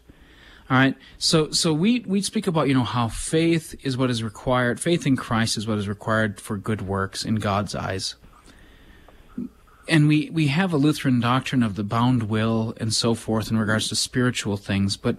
All 0.71 0.79
right. 0.79 0.97
So, 1.19 1.51
so 1.51 1.75
we, 1.75 2.01
we 2.07 2.23
speak 2.23 2.47
about, 2.47 2.69
you 2.69 2.75
know, 2.75 2.85
how 2.85 3.09
faith 3.09 3.75
is 3.83 3.97
what 3.97 4.11
is 4.11 4.23
required. 4.23 4.81
Faith 4.81 5.07
in 5.07 5.17
Christ 5.17 5.57
is 5.57 5.67
what 5.67 5.79
is 5.79 5.89
required 5.89 6.41
for 6.41 6.57
good 6.57 6.83
works 6.83 7.25
in 7.25 7.35
God's 7.37 7.75
eyes. 7.75 8.15
And 9.89 10.09
we, 10.09 10.31
we 10.31 10.47
have 10.49 10.73
a 10.73 10.77
Lutheran 10.77 11.21
doctrine 11.21 11.63
of 11.63 11.77
the 11.77 11.85
bound 11.85 12.25
will 12.25 12.75
and 12.79 12.93
so 12.93 13.15
forth 13.15 13.51
in 13.51 13.59
regards 13.59 13.89
to 13.89 13.97
spiritual 13.97 14.57
things, 14.57 14.97
but 14.97 15.19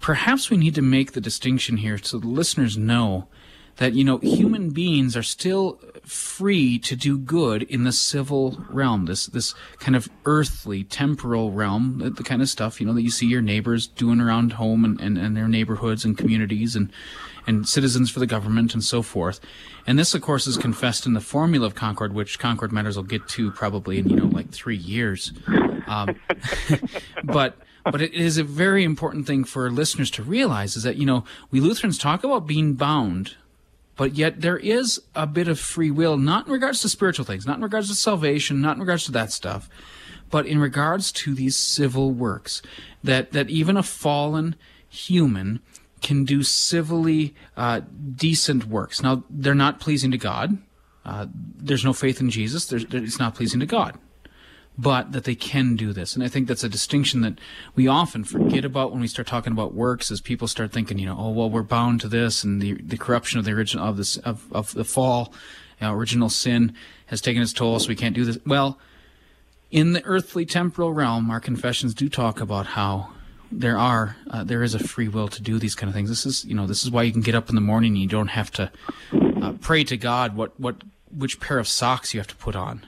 perhaps 0.00 0.50
we 0.50 0.56
need 0.56 0.74
to 0.74 0.82
make 0.82 1.12
the 1.12 1.20
distinction 1.20 1.78
here 1.78 1.96
so 1.96 2.18
the 2.18 2.26
listeners 2.26 2.76
know 2.76 3.28
that 3.76 3.94
you 3.94 4.04
know 4.04 4.18
human 4.18 4.70
beings 4.70 5.16
are 5.16 5.22
still 5.22 5.78
free 6.04 6.78
to 6.78 6.94
do 6.94 7.16
good 7.16 7.62
in 7.62 7.84
the 7.84 7.92
civil 7.92 8.62
realm 8.68 9.06
this 9.06 9.26
this 9.26 9.54
kind 9.78 9.96
of 9.96 10.10
earthly 10.26 10.84
temporal 10.84 11.52
realm 11.52 11.98
the, 11.98 12.10
the 12.10 12.22
kind 12.22 12.42
of 12.42 12.48
stuff 12.48 12.80
you 12.80 12.86
know 12.86 12.92
that 12.92 13.02
you 13.02 13.10
see 13.10 13.26
your 13.26 13.40
neighbors 13.40 13.86
doing 13.86 14.20
around 14.20 14.52
home 14.54 14.84
and, 14.84 15.00
and, 15.00 15.16
and 15.16 15.36
their 15.36 15.48
neighborhoods 15.48 16.04
and 16.04 16.18
communities 16.18 16.76
and 16.76 16.92
and 17.46 17.68
citizens 17.68 18.10
for 18.10 18.20
the 18.20 18.26
government 18.26 18.74
and 18.74 18.84
so 18.84 19.02
forth 19.02 19.40
and 19.86 19.98
this 19.98 20.14
of 20.14 20.22
course 20.22 20.46
is 20.46 20.56
confessed 20.56 21.06
in 21.06 21.12
the 21.12 21.20
formula 21.20 21.66
of 21.66 21.74
concord 21.74 22.12
which 22.12 22.38
concord 22.38 22.72
matters 22.72 22.96
will 22.96 23.02
get 23.02 23.26
to 23.28 23.50
probably 23.50 23.98
in 23.98 24.08
you 24.08 24.16
know 24.16 24.26
like 24.26 24.50
three 24.50 24.76
years 24.76 25.32
um, 25.86 26.14
but 27.24 27.56
but 27.84 28.00
it 28.00 28.14
is 28.14 28.38
a 28.38 28.44
very 28.44 28.84
important 28.84 29.26
thing 29.26 29.44
for 29.44 29.70
listeners 29.70 30.10
to 30.10 30.22
realize 30.22 30.76
is 30.76 30.82
that 30.82 30.96
you 30.96 31.06
know 31.06 31.24
we 31.50 31.60
lutherans 31.60 31.98
talk 31.98 32.24
about 32.24 32.46
being 32.46 32.74
bound 32.74 33.36
but 33.96 34.14
yet 34.14 34.40
there 34.40 34.56
is 34.56 35.00
a 35.14 35.26
bit 35.26 35.48
of 35.48 35.60
free 35.60 35.90
will, 35.90 36.16
not 36.16 36.46
in 36.46 36.52
regards 36.52 36.80
to 36.82 36.88
spiritual 36.88 37.24
things, 37.24 37.46
not 37.46 37.58
in 37.58 37.62
regards 37.62 37.88
to 37.88 37.94
salvation, 37.94 38.60
not 38.60 38.76
in 38.76 38.80
regards 38.80 39.04
to 39.04 39.12
that 39.12 39.32
stuff, 39.32 39.68
but 40.30 40.46
in 40.46 40.58
regards 40.58 41.12
to 41.12 41.34
these 41.34 41.56
civil 41.56 42.10
works. 42.10 42.62
That, 43.04 43.32
that 43.32 43.50
even 43.50 43.76
a 43.76 43.82
fallen 43.82 44.56
human 44.88 45.60
can 46.02 46.24
do 46.24 46.42
civilly 46.42 47.34
uh, 47.56 47.80
decent 48.14 48.66
works. 48.66 49.02
Now, 49.02 49.24
they're 49.30 49.54
not 49.54 49.80
pleasing 49.80 50.10
to 50.10 50.18
God. 50.18 50.58
Uh, 51.04 51.26
there's 51.32 51.84
no 51.84 51.92
faith 51.92 52.20
in 52.20 52.30
Jesus. 52.30 52.66
There's, 52.66 52.84
it's 52.90 53.18
not 53.18 53.34
pleasing 53.34 53.60
to 53.60 53.66
God 53.66 53.98
but 54.78 55.12
that 55.12 55.24
they 55.24 55.34
can 55.34 55.76
do 55.76 55.92
this. 55.92 56.14
And 56.14 56.24
I 56.24 56.28
think 56.28 56.48
that's 56.48 56.64
a 56.64 56.68
distinction 56.68 57.20
that 57.22 57.38
we 57.74 57.86
often 57.86 58.24
forget 58.24 58.64
about 58.64 58.90
when 58.90 59.00
we 59.00 59.06
start 59.06 59.28
talking 59.28 59.52
about 59.52 59.74
works 59.74 60.10
as 60.10 60.20
people 60.20 60.48
start 60.48 60.72
thinking, 60.72 60.98
you 60.98 61.06
know, 61.06 61.16
oh, 61.18 61.30
well, 61.30 61.50
we're 61.50 61.62
bound 61.62 62.00
to 62.00 62.08
this 62.08 62.42
and 62.42 62.60
the, 62.60 62.74
the 62.74 62.96
corruption 62.96 63.38
of 63.38 63.44
the 63.44 63.52
original, 63.52 63.86
of 63.86 63.96
this, 63.96 64.16
of, 64.18 64.46
of 64.52 64.72
the 64.72 64.84
fall, 64.84 65.34
you 65.80 65.86
know, 65.86 65.92
original 65.92 66.30
sin 66.30 66.74
has 67.06 67.20
taken 67.20 67.42
its 67.42 67.52
toll, 67.52 67.78
so 67.78 67.88
we 67.88 67.96
can't 67.96 68.14
do 68.14 68.24
this. 68.24 68.38
Well, 68.46 68.78
in 69.70 69.92
the 69.92 70.04
earthly 70.04 70.46
temporal 70.46 70.92
realm, 70.92 71.30
our 71.30 71.40
confessions 71.40 71.92
do 71.92 72.08
talk 72.08 72.40
about 72.40 72.68
how 72.68 73.10
there 73.52 73.78
are, 73.78 74.16
uh, 74.30 74.44
there 74.44 74.62
is 74.62 74.74
a 74.74 74.78
free 74.78 75.08
will 75.08 75.28
to 75.28 75.42
do 75.42 75.58
these 75.58 75.74
kind 75.74 75.88
of 75.88 75.94
things. 75.94 76.08
This 76.08 76.26
is, 76.26 76.44
you 76.44 76.54
know, 76.54 76.66
this 76.66 76.82
is 76.82 76.90
why 76.90 77.02
you 77.02 77.12
can 77.12 77.20
get 77.20 77.34
up 77.34 77.48
in 77.48 77.54
the 77.54 77.60
morning 77.60 77.92
and 77.92 78.02
you 78.02 78.08
don't 78.08 78.28
have 78.28 78.50
to 78.52 78.70
uh, 79.42 79.52
pray 79.60 79.84
to 79.84 79.96
God 79.96 80.36
what, 80.36 80.58
what, 80.58 80.76
which 81.16 81.38
pair 81.40 81.58
of 81.58 81.68
socks 81.68 82.14
you 82.14 82.20
have 82.20 82.26
to 82.28 82.36
put 82.36 82.56
on 82.56 82.86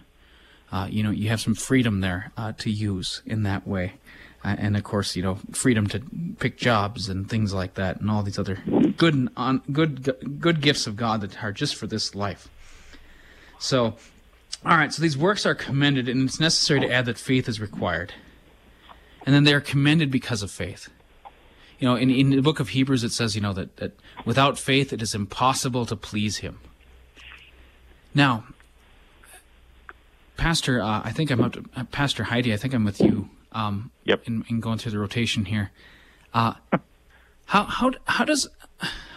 uh, 0.75 0.89
you 0.91 1.05
know, 1.05 1.13
you 1.13 1.29
have 1.29 1.41
some 1.41 1.55
freedom 1.55 2.01
there 2.01 2.33
uh, 2.37 2.53
to 2.59 2.69
use 2.69 3.23
in 3.25 3.45
that 3.45 3.65
way. 3.65 3.93
Uh, 4.45 4.57
and 4.59 4.77
of 4.77 4.83
course, 4.83 5.15
you 5.15 5.23
know, 5.23 5.39
freedom 5.53 5.87
to 5.87 6.03
pick 6.41 6.57
jobs 6.57 7.09
and 7.09 7.31
things 7.31 7.55
like 7.55 7.75
that, 7.75 8.01
and 8.01 8.11
all 8.11 8.25
these 8.25 8.41
other 8.41 8.59
good, 8.97 9.29
on, 9.37 9.63
good, 9.71 10.41
good 10.41 10.61
gifts 10.61 10.89
of 10.89 10.97
God 10.97 11.21
that 11.21 11.45
are 11.45 11.53
just 11.53 11.77
for 11.77 11.87
this 11.87 12.17
life. 12.17 12.49
So, 13.61 13.95
all 14.67 14.77
right. 14.77 14.93
So 14.93 15.01
these 15.01 15.17
works 15.17 15.47
are 15.47 15.55
commended, 15.55 16.09
and 16.09 16.29
it's 16.29 16.41
necessary 16.41 16.81
to 16.81 16.91
add 16.91 17.07
that 17.07 17.19
faith 17.19 17.49
is 17.49 17.61
required. 17.61 18.13
And 19.25 19.35
then 19.35 19.45
they 19.45 19.55
are 19.55 19.61
commended 19.61 20.11
because 20.11 20.43
of 20.43 20.51
faith. 20.51 20.91
You 21.79 21.89
know, 21.89 21.97
in, 21.97 22.11
in 22.11 22.31
the 22.31 22.43
book 22.43 22.61
of 22.61 22.71
Hebrews, 22.71 23.03
it 23.03 23.13
says, 23.13 23.35
you 23.35 23.41
know, 23.41 23.53
that, 23.53 23.77
that 23.77 23.93
without 24.25 24.59
faith 24.59 24.93
it 24.93 25.03
is 25.03 25.15
impossible 25.15 25.87
to 25.87 25.97
please 25.97 26.39
Him. 26.39 26.61
Now, 28.15 28.45
Pastor, 30.37 30.81
uh, 30.81 31.03
I 31.05 31.11
think 31.13 31.31
I'm 31.31 31.43
up 31.43 31.53
to 31.55 31.65
uh, 31.77 31.85
Pastor 31.85 32.25
Heidi. 32.25 32.53
I 32.53 32.57
think 32.57 32.75
I'm 32.75 32.85
with 32.85 33.01
you. 33.01 33.29
Um, 33.53 33.91
yep. 34.05 34.23
In, 34.27 34.45
in, 34.49 34.61
going 34.61 34.79
through 34.79 34.93
the 34.93 34.99
rotation 34.99 35.45
here, 35.45 35.71
uh, 36.33 36.55
how 37.47 37.65
how 37.65 37.93
how 38.05 38.25
does 38.25 38.49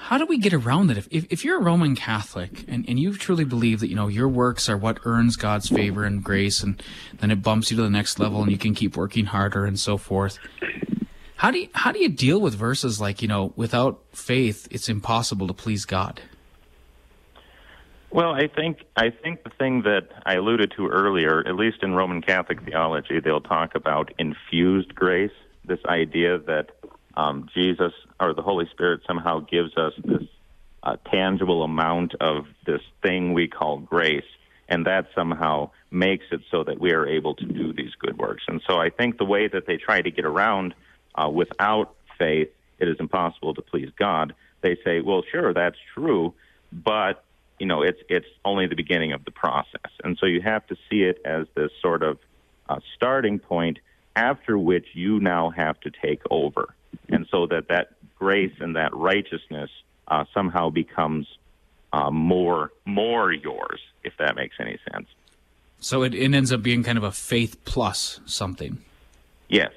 how 0.08 0.18
do 0.18 0.26
we 0.26 0.38
get 0.38 0.54
around 0.54 0.88
that? 0.88 0.98
If, 0.98 1.10
if, 1.12 1.26
if 1.30 1.44
you're 1.44 1.60
a 1.60 1.62
Roman 1.62 1.94
Catholic 1.94 2.64
and, 2.70 2.88
and 2.88 2.98
you 2.98 3.14
truly 3.18 3.44
believe 3.44 3.82
that 3.82 3.90
you 3.90 3.96
know 3.96 4.08
your 4.08 4.30
works 4.30 4.70
are 4.70 4.78
what 4.78 5.00
earns 5.04 5.36
God's 5.36 5.68
favor 5.68 6.06
and 6.06 6.24
grace, 6.24 6.64
and 6.64 6.82
then 7.20 7.30
it 7.30 7.44
bumps 7.44 7.72
you 7.72 7.76
to 7.76 7.84
the 7.84 7.90
next 7.90 8.18
level, 8.18 8.42
and 8.42 8.50
you 8.50 8.58
can 8.58 8.74
keep 8.74 8.96
working 8.96 9.26
harder 9.26 9.66
and 9.66 9.78
so 9.78 9.98
forth. 9.98 10.40
How 11.36 11.52
do 11.52 11.60
you 11.60 11.68
how 11.74 11.92
do 11.92 12.00
you 12.00 12.08
deal 12.08 12.40
with 12.40 12.56
verses 12.56 13.02
like 13.02 13.22
you 13.22 13.28
know 13.28 13.52
without 13.58 14.00
faith 14.14 14.66
it's 14.72 14.88
impossible 14.88 15.46
to 15.48 15.54
please 15.54 15.84
God? 15.84 16.22
Well, 18.10 18.32
I 18.32 18.48
think 18.48 18.86
I 18.96 19.10
think 19.10 19.44
the 19.44 19.50
thing 19.50 19.82
that 19.82 20.08
I 20.26 20.36
alluded 20.36 20.72
to 20.78 20.88
earlier, 20.88 21.46
at 21.46 21.56
least 21.56 21.84
in 21.84 21.96
Roman 21.96 22.22
Catholic 22.22 22.64
theology, 22.64 23.20
they'll 23.20 23.42
talk 23.42 23.76
about 23.76 24.14
infused 24.18 24.96
grace. 24.96 25.36
This 25.66 25.84
idea 25.86 26.38
that 26.38 26.77
um, 27.18 27.50
Jesus 27.54 27.92
or 28.20 28.34
the 28.34 28.44
Holy 28.44 28.68
Spirit 28.70 29.02
somehow 29.08 29.40
gives 29.40 29.76
us 29.76 29.94
this 30.06 30.22
uh, 30.84 30.98
tangible 31.12 31.64
amount 31.64 32.14
of 32.22 32.46
this 32.66 32.82
thing 33.02 33.34
we 33.34 33.48
call 33.48 33.80
grace, 33.80 34.30
and 34.70 34.86
that 34.86 35.08
somehow 35.16 35.72
makes 35.90 36.26
it 36.32 36.42
so 36.52 36.64
that 36.64 36.80
we 36.80 36.92
are 36.92 37.08
able 37.08 37.34
to 37.34 37.46
do 37.46 37.74
these 37.74 37.94
good 38.00 38.18
works. 38.20 38.44
And 38.48 38.62
so 38.68 38.78
I 38.78 38.92
think 38.92 39.18
the 39.18 39.26
way 39.26 39.48
that 39.48 39.66
they 39.66 39.78
try 39.78 40.00
to 40.02 40.12
get 40.12 40.26
around 40.26 40.76
uh, 41.16 41.28
without 41.28 41.96
faith, 42.20 42.50
it 42.78 42.88
is 42.88 42.98
impossible 43.00 43.56
to 43.56 43.64
please 43.64 43.90
God. 43.98 44.36
They 44.62 44.78
say, 44.86 45.02
well, 45.02 45.24
sure, 45.32 45.54
that's 45.54 45.78
true, 45.96 46.36
but 46.72 47.24
you 47.60 47.66
know, 47.66 47.82
it's 47.82 48.00
it's 48.08 48.28
only 48.46 48.68
the 48.68 48.76
beginning 48.76 49.14
of 49.14 49.26
the 49.26 49.32
process, 49.32 49.92
and 50.04 50.16
so 50.20 50.28
you 50.28 50.42
have 50.42 50.68
to 50.68 50.76
see 50.88 51.02
it 51.02 51.20
as 51.26 51.48
this 51.56 51.72
sort 51.82 52.04
of 52.04 52.20
uh, 52.70 52.80
starting 52.96 53.40
point 53.40 53.80
after 54.18 54.58
which 54.58 54.88
you 54.94 55.20
now 55.20 55.52
have 55.52 55.80
to 55.82 55.92
take 55.92 56.22
over, 56.32 56.74
and 57.08 57.28
so 57.30 57.46
that 57.48 57.68
that 57.70 57.92
grace 58.18 58.54
and 58.60 58.76
that 58.76 58.94
righteousness 58.96 59.70
uh, 60.08 60.26
somehow 60.34 60.70
becomes 60.72 61.28
uh, 61.94 62.10
more 62.10 62.72
more 62.86 63.32
yours, 63.32 63.80
if 64.04 64.14
that 64.18 64.36
makes 64.36 64.56
any 64.60 64.80
sense. 64.92 65.08
So 65.80 66.02
it, 66.02 66.16
it 66.16 66.34
ends 66.34 66.52
up 66.52 66.64
being 66.64 66.84
kind 66.84 66.98
of 66.98 67.04
a 67.04 67.12
faith 67.12 67.64
plus 67.64 68.20
something. 68.26 68.80
Yes. 69.48 69.72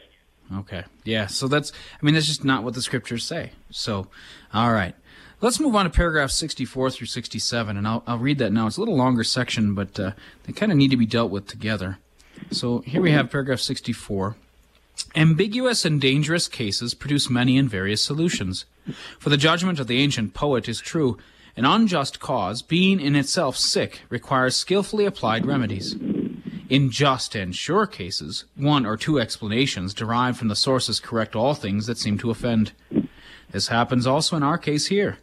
Okay. 0.57 0.85
Yeah. 1.05 1.27
So 1.27 1.47
that's 1.47 1.71
I 2.01 2.05
mean 2.05 2.15
that's 2.15 2.27
just 2.27 2.43
not 2.43 2.65
what 2.65 2.75
the 2.75 2.83
scriptures 2.83 3.25
say. 3.25 3.53
So, 3.71 4.09
all 4.55 4.73
right. 4.73 4.95
Let's 5.43 5.59
move 5.61 5.75
on 5.75 5.85
to 5.85 5.91
paragraph 5.91 6.31
64 6.31 6.91
through 6.91 7.07
67, 7.07 7.75
and 7.75 7.89
I'll, 7.89 8.03
I'll 8.07 8.19
read 8.19 8.37
that 8.39 8.53
now. 8.53 8.67
It's 8.67 8.77
a 8.77 8.81
little 8.81 8.97
longer 8.97 9.25
section, 9.25 9.75
but 9.75 9.99
uh, 9.99 10.11
they 10.43 10.53
kind 10.53 10.71
of 10.71 10.77
need 10.77 10.91
to 10.91 10.99
be 10.99 11.07
dealt 11.07 11.31
with 11.31 11.47
together. 11.47 11.97
So 12.51 12.81
here 12.81 13.01
we 13.01 13.13
have 13.13 13.31
paragraph 13.31 13.61
64. 13.61 14.37
Ambiguous 15.15 15.85
and 15.85 16.01
dangerous 16.01 16.49
cases 16.49 16.95
produce 16.95 17.31
many 17.31 17.59
and 17.59 17.69
various 17.69 18.03
solutions. 18.03 18.65
For 19.19 19.31
the 19.31 19.37
judgment 19.37 19.81
of 19.81 19.87
the 19.87 19.99
ancient 19.99 20.35
poet 20.35 20.69
is 20.69 20.81
true, 20.81 21.19
an 21.57 21.65
unjust 21.65 22.21
cause, 22.21 22.63
being 22.63 23.01
in 23.01 23.17
itself 23.17 23.57
sick, 23.57 24.03
requires 24.09 24.57
skillfully 24.57 25.05
applied 25.05 25.47
remedies. 25.47 25.97
In 26.69 26.91
just 26.91 27.35
and 27.35 27.55
sure 27.55 27.87
cases, 27.87 28.45
one 28.55 28.87
or 28.87 28.97
two 28.97 29.19
explanations 29.19 29.93
derived 29.93 30.39
from 30.39 30.49
the 30.49 30.55
sources 30.55 31.01
correct 31.01 31.35
all 31.35 31.55
things 31.55 31.87
that 31.87 31.99
seem 31.99 32.17
to 32.19 32.31
offend. 32.31 32.73
This 33.51 33.69
happens 33.69 34.07
also 34.07 34.37
in 34.37 34.45
our 34.45 34.59
case 34.59 34.87
here. 34.87 35.19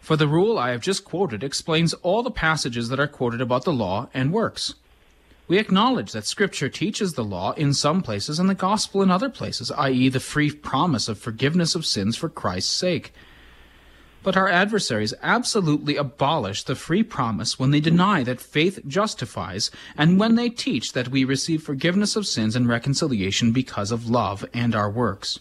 For 0.00 0.16
the 0.16 0.28
rule 0.28 0.58
I 0.58 0.70
have 0.70 0.82
just 0.82 1.04
quoted 1.04 1.42
explains 1.42 1.94
all 1.94 2.22
the 2.22 2.30
passages 2.30 2.90
that 2.90 3.00
are 3.00 3.06
quoted 3.06 3.40
about 3.40 3.64
the 3.64 3.72
law 3.72 4.08
and 4.12 4.32
works. 4.32 4.74
We 5.48 5.58
acknowledge 5.58 6.12
that 6.12 6.24
Scripture 6.24 6.68
teaches 6.68 7.14
the 7.14 7.24
law 7.24 7.52
in 7.52 7.74
some 7.74 8.00
places 8.02 8.38
and 8.38 8.48
the 8.48 8.54
gospel 8.54 9.02
in 9.02 9.10
other 9.10 9.28
places, 9.28 9.70
i.e., 9.72 10.08
the 10.08 10.20
free 10.20 10.50
promise 10.50 11.08
of 11.08 11.18
forgiveness 11.18 11.74
of 11.74 11.84
sins 11.84 12.16
for 12.16 12.28
Christ's 12.28 12.72
sake. 12.72 13.12
But 14.22 14.36
our 14.36 14.48
adversaries 14.48 15.14
absolutely 15.20 15.96
abolish 15.96 16.62
the 16.62 16.76
free 16.76 17.02
promise 17.02 17.58
when 17.58 17.72
they 17.72 17.80
deny 17.80 18.22
that 18.22 18.40
faith 18.40 18.78
justifies 18.86 19.70
and 19.96 20.18
when 20.18 20.36
they 20.36 20.48
teach 20.48 20.92
that 20.92 21.08
we 21.08 21.24
receive 21.24 21.62
forgiveness 21.62 22.14
of 22.14 22.26
sins 22.26 22.54
and 22.54 22.68
reconciliation 22.68 23.50
because 23.50 23.90
of 23.90 24.08
love 24.08 24.44
and 24.54 24.76
our 24.76 24.88
works. 24.88 25.40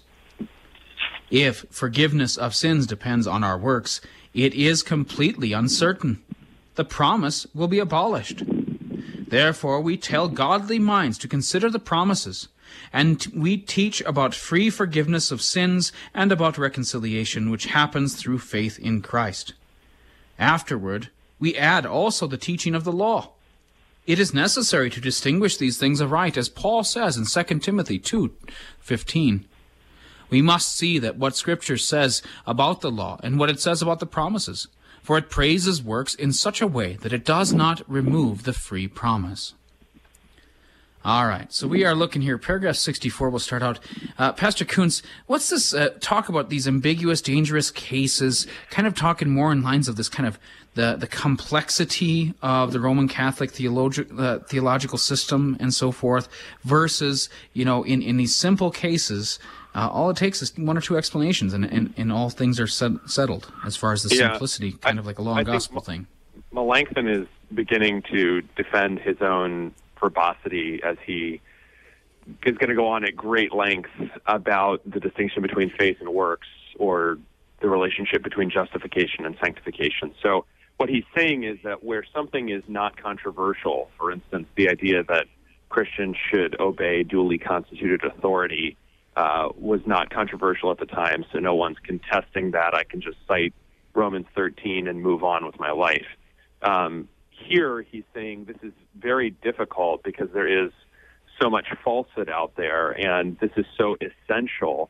If 1.29 1.65
forgiveness 1.69 2.37
of 2.37 2.55
sins 2.55 2.87
depends 2.87 3.27
on 3.27 3.43
our 3.43 3.57
works, 3.57 4.01
it 4.33 4.53
is 4.55 4.81
completely 4.81 5.53
uncertain. 5.53 6.21
The 6.75 6.83
promise 6.83 7.45
will 7.53 7.67
be 7.67 7.79
abolished. 7.79 8.43
Therefore, 9.31 9.79
we 9.79 9.95
tell 9.95 10.27
godly 10.27 10.77
minds 10.77 11.17
to 11.19 11.27
consider 11.27 11.69
the 11.69 11.79
promises, 11.79 12.49
and 12.91 13.25
we 13.33 13.55
teach 13.55 14.01
about 14.01 14.35
free 14.35 14.69
forgiveness 14.69 15.31
of 15.31 15.41
sins 15.41 15.93
and 16.13 16.33
about 16.33 16.57
reconciliation, 16.57 17.49
which 17.49 17.67
happens 17.67 18.13
through 18.13 18.39
faith 18.39 18.77
in 18.77 19.01
Christ. 19.01 19.53
Afterward, 20.37 21.11
we 21.39 21.55
add 21.55 21.85
also 21.85 22.27
the 22.27 22.37
teaching 22.37 22.75
of 22.75 22.83
the 22.83 22.91
law. 22.91 23.29
It 24.05 24.19
is 24.19 24.33
necessary 24.33 24.89
to 24.89 24.99
distinguish 24.99 25.55
these 25.55 25.77
things 25.77 26.01
aright, 26.01 26.35
as 26.35 26.49
Paul 26.49 26.83
says 26.83 27.15
in 27.15 27.23
2 27.23 27.61
Timothy 27.61 27.99
2:15. 27.99 29.45
We 30.29 30.41
must 30.41 30.75
see 30.75 30.99
that 30.99 31.15
what 31.15 31.37
Scripture 31.37 31.77
says 31.77 32.21
about 32.45 32.81
the 32.81 32.91
law 32.91 33.17
and 33.23 33.39
what 33.39 33.49
it 33.49 33.61
says 33.61 33.81
about 33.81 34.01
the 34.01 34.05
promises 34.05 34.67
for 35.01 35.17
it 35.17 35.29
praises 35.29 35.83
works 35.83 36.15
in 36.15 36.31
such 36.33 36.61
a 36.61 36.67
way 36.67 36.93
that 37.01 37.13
it 37.13 37.25
does 37.25 37.53
not 37.53 37.81
remove 37.87 38.43
the 38.43 38.53
free 38.53 38.87
promise. 38.87 39.53
All 41.03 41.25
right, 41.25 41.51
so 41.51 41.67
we 41.67 41.83
are 41.83 41.95
looking 41.95 42.21
here. 42.21 42.37
Paragraph 42.37 42.75
64 42.75 43.31
will 43.31 43.39
start 43.39 43.63
out. 43.63 43.79
Uh, 44.19 44.33
Pastor 44.33 44.65
Koontz, 44.65 45.01
what's 45.25 45.49
this 45.49 45.73
uh, 45.73 45.89
talk 45.99 46.29
about 46.29 46.49
these 46.49 46.67
ambiguous, 46.67 47.23
dangerous 47.23 47.71
cases? 47.71 48.45
Kind 48.69 48.87
of 48.87 48.93
talking 48.93 49.27
more 49.27 49.51
in 49.51 49.63
lines 49.63 49.87
of 49.87 49.95
this 49.95 50.09
kind 50.09 50.27
of 50.27 50.37
the, 50.75 50.95
the 50.95 51.07
complexity 51.07 52.35
of 52.43 52.71
the 52.71 52.79
Roman 52.79 53.07
Catholic 53.07 53.51
theologi- 53.51 54.19
uh, 54.19 54.39
theological 54.45 54.99
system 54.99 55.57
and 55.59 55.73
so 55.73 55.91
forth 55.91 56.29
versus, 56.63 57.29
you 57.53 57.65
know, 57.65 57.81
in, 57.81 58.03
in 58.03 58.17
these 58.17 58.35
simple 58.35 58.69
cases, 58.69 59.39
uh, 59.73 59.87
all 59.89 60.09
it 60.09 60.17
takes 60.17 60.41
is 60.41 60.57
one 60.57 60.77
or 60.77 60.81
two 60.81 60.97
explanations, 60.97 61.53
and, 61.53 61.63
and, 61.65 61.93
and 61.95 62.11
all 62.11 62.29
things 62.29 62.59
are 62.59 62.67
set, 62.67 62.91
settled 63.05 63.51
as 63.65 63.75
far 63.75 63.93
as 63.93 64.03
the 64.03 64.13
yeah, 64.15 64.31
simplicity, 64.31 64.73
kind 64.73 64.97
I, 64.97 64.99
of 64.99 65.05
like 65.05 65.19
a 65.19 65.21
law 65.21 65.37
and 65.37 65.45
gospel 65.45 65.81
thing. 65.81 66.07
Melanchthon 66.51 67.07
is 67.07 67.27
beginning 67.53 68.03
to 68.11 68.41
defend 68.57 68.99
his 68.99 69.21
own 69.21 69.73
verbosity 69.99 70.81
as 70.83 70.97
he 71.05 71.39
is 72.45 72.57
going 72.57 72.69
to 72.69 72.75
go 72.75 72.87
on 72.87 73.05
at 73.05 73.15
great 73.15 73.53
length 73.53 73.89
about 74.25 74.81
the 74.85 74.99
distinction 74.99 75.41
between 75.41 75.69
faith 75.69 75.97
and 75.99 76.09
works, 76.09 76.47
or 76.77 77.17
the 77.61 77.69
relationship 77.69 78.23
between 78.23 78.49
justification 78.49 79.25
and 79.25 79.37
sanctification. 79.41 80.13
So, 80.21 80.45
what 80.77 80.89
he's 80.89 81.03
saying 81.15 81.43
is 81.43 81.59
that 81.63 81.83
where 81.83 82.03
something 82.13 82.49
is 82.49 82.63
not 82.67 83.01
controversial, 83.01 83.89
for 83.97 84.11
instance, 84.11 84.47
the 84.55 84.67
idea 84.67 85.03
that 85.03 85.27
Christians 85.69 86.17
should 86.29 86.59
obey 86.59 87.03
duly 87.03 87.37
constituted 87.37 88.03
authority 88.03 88.77
uh, 89.15 89.49
was 89.57 89.81
not 89.85 90.09
controversial 90.09 90.71
at 90.71 90.79
the 90.79 90.85
time, 90.85 91.25
so 91.31 91.39
no 91.39 91.55
one's 91.55 91.77
contesting 91.83 92.51
that. 92.51 92.73
I 92.73 92.83
can 92.83 93.01
just 93.01 93.17
cite 93.27 93.53
Romans 93.93 94.27
13 94.35 94.87
and 94.87 95.01
move 95.01 95.23
on 95.23 95.45
with 95.45 95.59
my 95.59 95.71
life. 95.71 96.05
Um, 96.61 97.09
here, 97.29 97.81
he's 97.81 98.03
saying 98.13 98.45
this 98.45 98.57
is 98.63 98.73
very 98.95 99.31
difficult 99.31 100.03
because 100.03 100.29
there 100.33 100.65
is 100.65 100.71
so 101.41 101.49
much 101.49 101.67
falsehood 101.83 102.29
out 102.29 102.53
there, 102.55 102.91
and 102.91 103.37
this 103.39 103.51
is 103.57 103.65
so 103.77 103.97
essential 103.99 104.89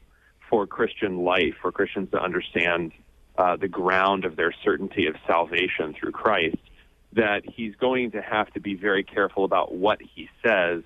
for 0.50 0.68
Christian 0.68 1.24
life, 1.24 1.56
for 1.62 1.72
Christians 1.72 2.12
to 2.12 2.22
understand 2.22 2.92
uh, 3.38 3.56
the 3.56 3.70
ground 3.70 4.26
of 4.26 4.36
their 4.36 4.54
certainty 4.64 5.08
of 5.08 5.16
salvation 5.26 5.96
through 5.98 6.12
Christ, 6.12 6.58
that 7.14 7.44
he's 7.46 7.76
going 7.76 8.12
to 8.12 8.22
have 8.22 8.52
to 8.54 8.60
be 8.60 8.76
very 8.76 9.04
careful 9.04 9.46
about 9.46 9.74
what 9.74 10.00
he 10.02 10.30
says 10.46 10.84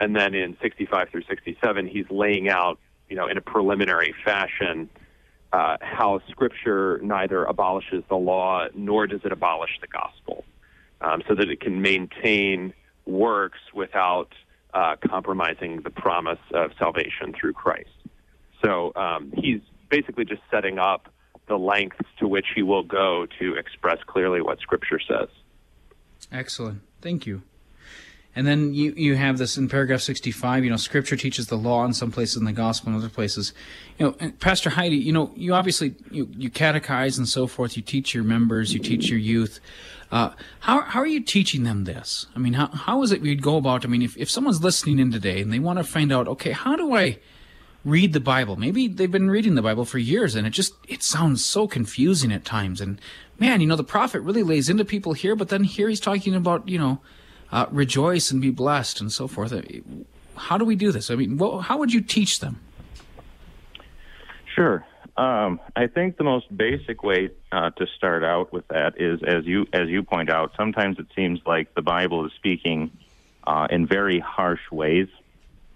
and 0.00 0.14
then 0.14 0.34
in 0.34 0.56
65 0.62 1.08
through 1.10 1.24
67, 1.28 1.86
he's 1.86 2.06
laying 2.10 2.48
out, 2.48 2.78
you 3.08 3.16
know, 3.16 3.26
in 3.26 3.36
a 3.36 3.40
preliminary 3.40 4.14
fashion, 4.24 4.88
uh, 5.52 5.76
how 5.80 6.20
Scripture 6.30 7.00
neither 7.02 7.44
abolishes 7.44 8.04
the 8.08 8.16
law 8.16 8.66
nor 8.74 9.06
does 9.06 9.20
it 9.24 9.32
abolish 9.32 9.70
the 9.80 9.86
gospel, 9.86 10.44
um, 11.00 11.22
so 11.26 11.34
that 11.34 11.48
it 11.50 11.60
can 11.60 11.80
maintain 11.80 12.74
works 13.06 13.58
without 13.74 14.32
uh, 14.74 14.96
compromising 15.08 15.80
the 15.82 15.90
promise 15.90 16.38
of 16.52 16.70
salvation 16.78 17.34
through 17.38 17.54
Christ. 17.54 17.88
So 18.62 18.92
um, 18.94 19.32
he's 19.34 19.60
basically 19.88 20.24
just 20.24 20.42
setting 20.50 20.78
up 20.78 21.08
the 21.48 21.56
lengths 21.56 22.06
to 22.18 22.28
which 22.28 22.46
he 22.54 22.62
will 22.62 22.82
go 22.82 23.26
to 23.38 23.54
express 23.54 23.98
clearly 24.06 24.42
what 24.42 24.60
Scripture 24.60 25.00
says. 25.00 25.28
Excellent. 26.30 26.82
Thank 27.00 27.26
you. 27.26 27.42
And 28.38 28.46
then 28.46 28.72
you, 28.72 28.94
you 28.96 29.16
have 29.16 29.36
this 29.36 29.58
in 29.58 29.68
paragraph 29.68 30.00
65, 30.00 30.62
you 30.62 30.70
know, 30.70 30.76
scripture 30.76 31.16
teaches 31.16 31.48
the 31.48 31.56
law 31.56 31.84
in 31.84 31.92
some 31.92 32.12
places 32.12 32.36
and 32.36 32.46
the 32.46 32.52
gospel 32.52 32.90
in 32.90 32.96
other 32.96 33.08
places. 33.08 33.52
You 33.98 34.14
know, 34.20 34.30
Pastor 34.38 34.70
Heidi, 34.70 34.94
you 34.94 35.12
know, 35.12 35.32
you 35.34 35.54
obviously, 35.54 35.96
you, 36.12 36.28
you 36.36 36.48
catechize 36.48 37.18
and 37.18 37.28
so 37.28 37.48
forth. 37.48 37.76
You 37.76 37.82
teach 37.82 38.14
your 38.14 38.22
members, 38.22 38.72
you 38.72 38.78
teach 38.78 39.08
your 39.08 39.18
youth. 39.18 39.58
Uh, 40.12 40.30
how, 40.60 40.82
how 40.82 41.00
are 41.00 41.06
you 41.06 41.20
teaching 41.20 41.64
them 41.64 41.82
this? 41.82 42.26
I 42.36 42.38
mean, 42.38 42.52
how, 42.52 42.68
how 42.68 43.02
is 43.02 43.10
it 43.10 43.22
you'd 43.22 43.42
go 43.42 43.56
about, 43.56 43.84
I 43.84 43.88
mean, 43.88 44.02
if, 44.02 44.16
if 44.16 44.30
someone's 44.30 44.62
listening 44.62 45.00
in 45.00 45.10
today 45.10 45.40
and 45.40 45.52
they 45.52 45.58
want 45.58 45.80
to 45.80 45.84
find 45.84 46.12
out, 46.12 46.28
okay, 46.28 46.52
how 46.52 46.76
do 46.76 46.94
I 46.94 47.18
read 47.84 48.12
the 48.12 48.20
Bible? 48.20 48.54
Maybe 48.54 48.86
they've 48.86 49.10
been 49.10 49.32
reading 49.32 49.56
the 49.56 49.62
Bible 49.62 49.84
for 49.84 49.98
years 49.98 50.36
and 50.36 50.46
it 50.46 50.50
just, 50.50 50.74
it 50.86 51.02
sounds 51.02 51.44
so 51.44 51.66
confusing 51.66 52.30
at 52.30 52.44
times. 52.44 52.80
And 52.80 53.00
man, 53.40 53.60
you 53.60 53.66
know, 53.66 53.74
the 53.74 53.82
prophet 53.82 54.20
really 54.20 54.44
lays 54.44 54.68
into 54.68 54.84
people 54.84 55.14
here, 55.14 55.34
but 55.34 55.48
then 55.48 55.64
here 55.64 55.88
he's 55.88 55.98
talking 55.98 56.36
about, 56.36 56.68
you 56.68 56.78
know, 56.78 57.00
uh, 57.52 57.66
rejoice 57.70 58.30
and 58.30 58.40
be 58.40 58.50
blessed 58.50 59.00
and 59.00 59.12
so 59.12 59.26
forth. 59.26 59.52
How 60.36 60.58
do 60.58 60.64
we 60.64 60.76
do 60.76 60.92
this? 60.92 61.10
I 61.10 61.14
mean, 61.14 61.38
well, 61.38 61.60
how 61.60 61.78
would 61.78 61.92
you 61.92 62.00
teach 62.00 62.40
them? 62.40 62.60
Sure. 64.54 64.84
Um, 65.16 65.60
I 65.74 65.88
think 65.88 66.16
the 66.16 66.24
most 66.24 66.56
basic 66.56 67.02
way 67.02 67.30
uh, 67.50 67.70
to 67.70 67.86
start 67.96 68.22
out 68.22 68.52
with 68.52 68.68
that 68.68 69.00
is, 69.00 69.20
as 69.26 69.44
you 69.46 69.66
as 69.72 69.88
you 69.88 70.04
point 70.04 70.30
out, 70.30 70.52
sometimes 70.56 70.98
it 71.00 71.06
seems 71.16 71.40
like 71.44 71.74
the 71.74 71.82
Bible 71.82 72.24
is 72.24 72.32
speaking 72.36 72.92
uh, 73.44 73.66
in 73.68 73.86
very 73.86 74.20
harsh 74.20 74.60
ways. 74.70 75.08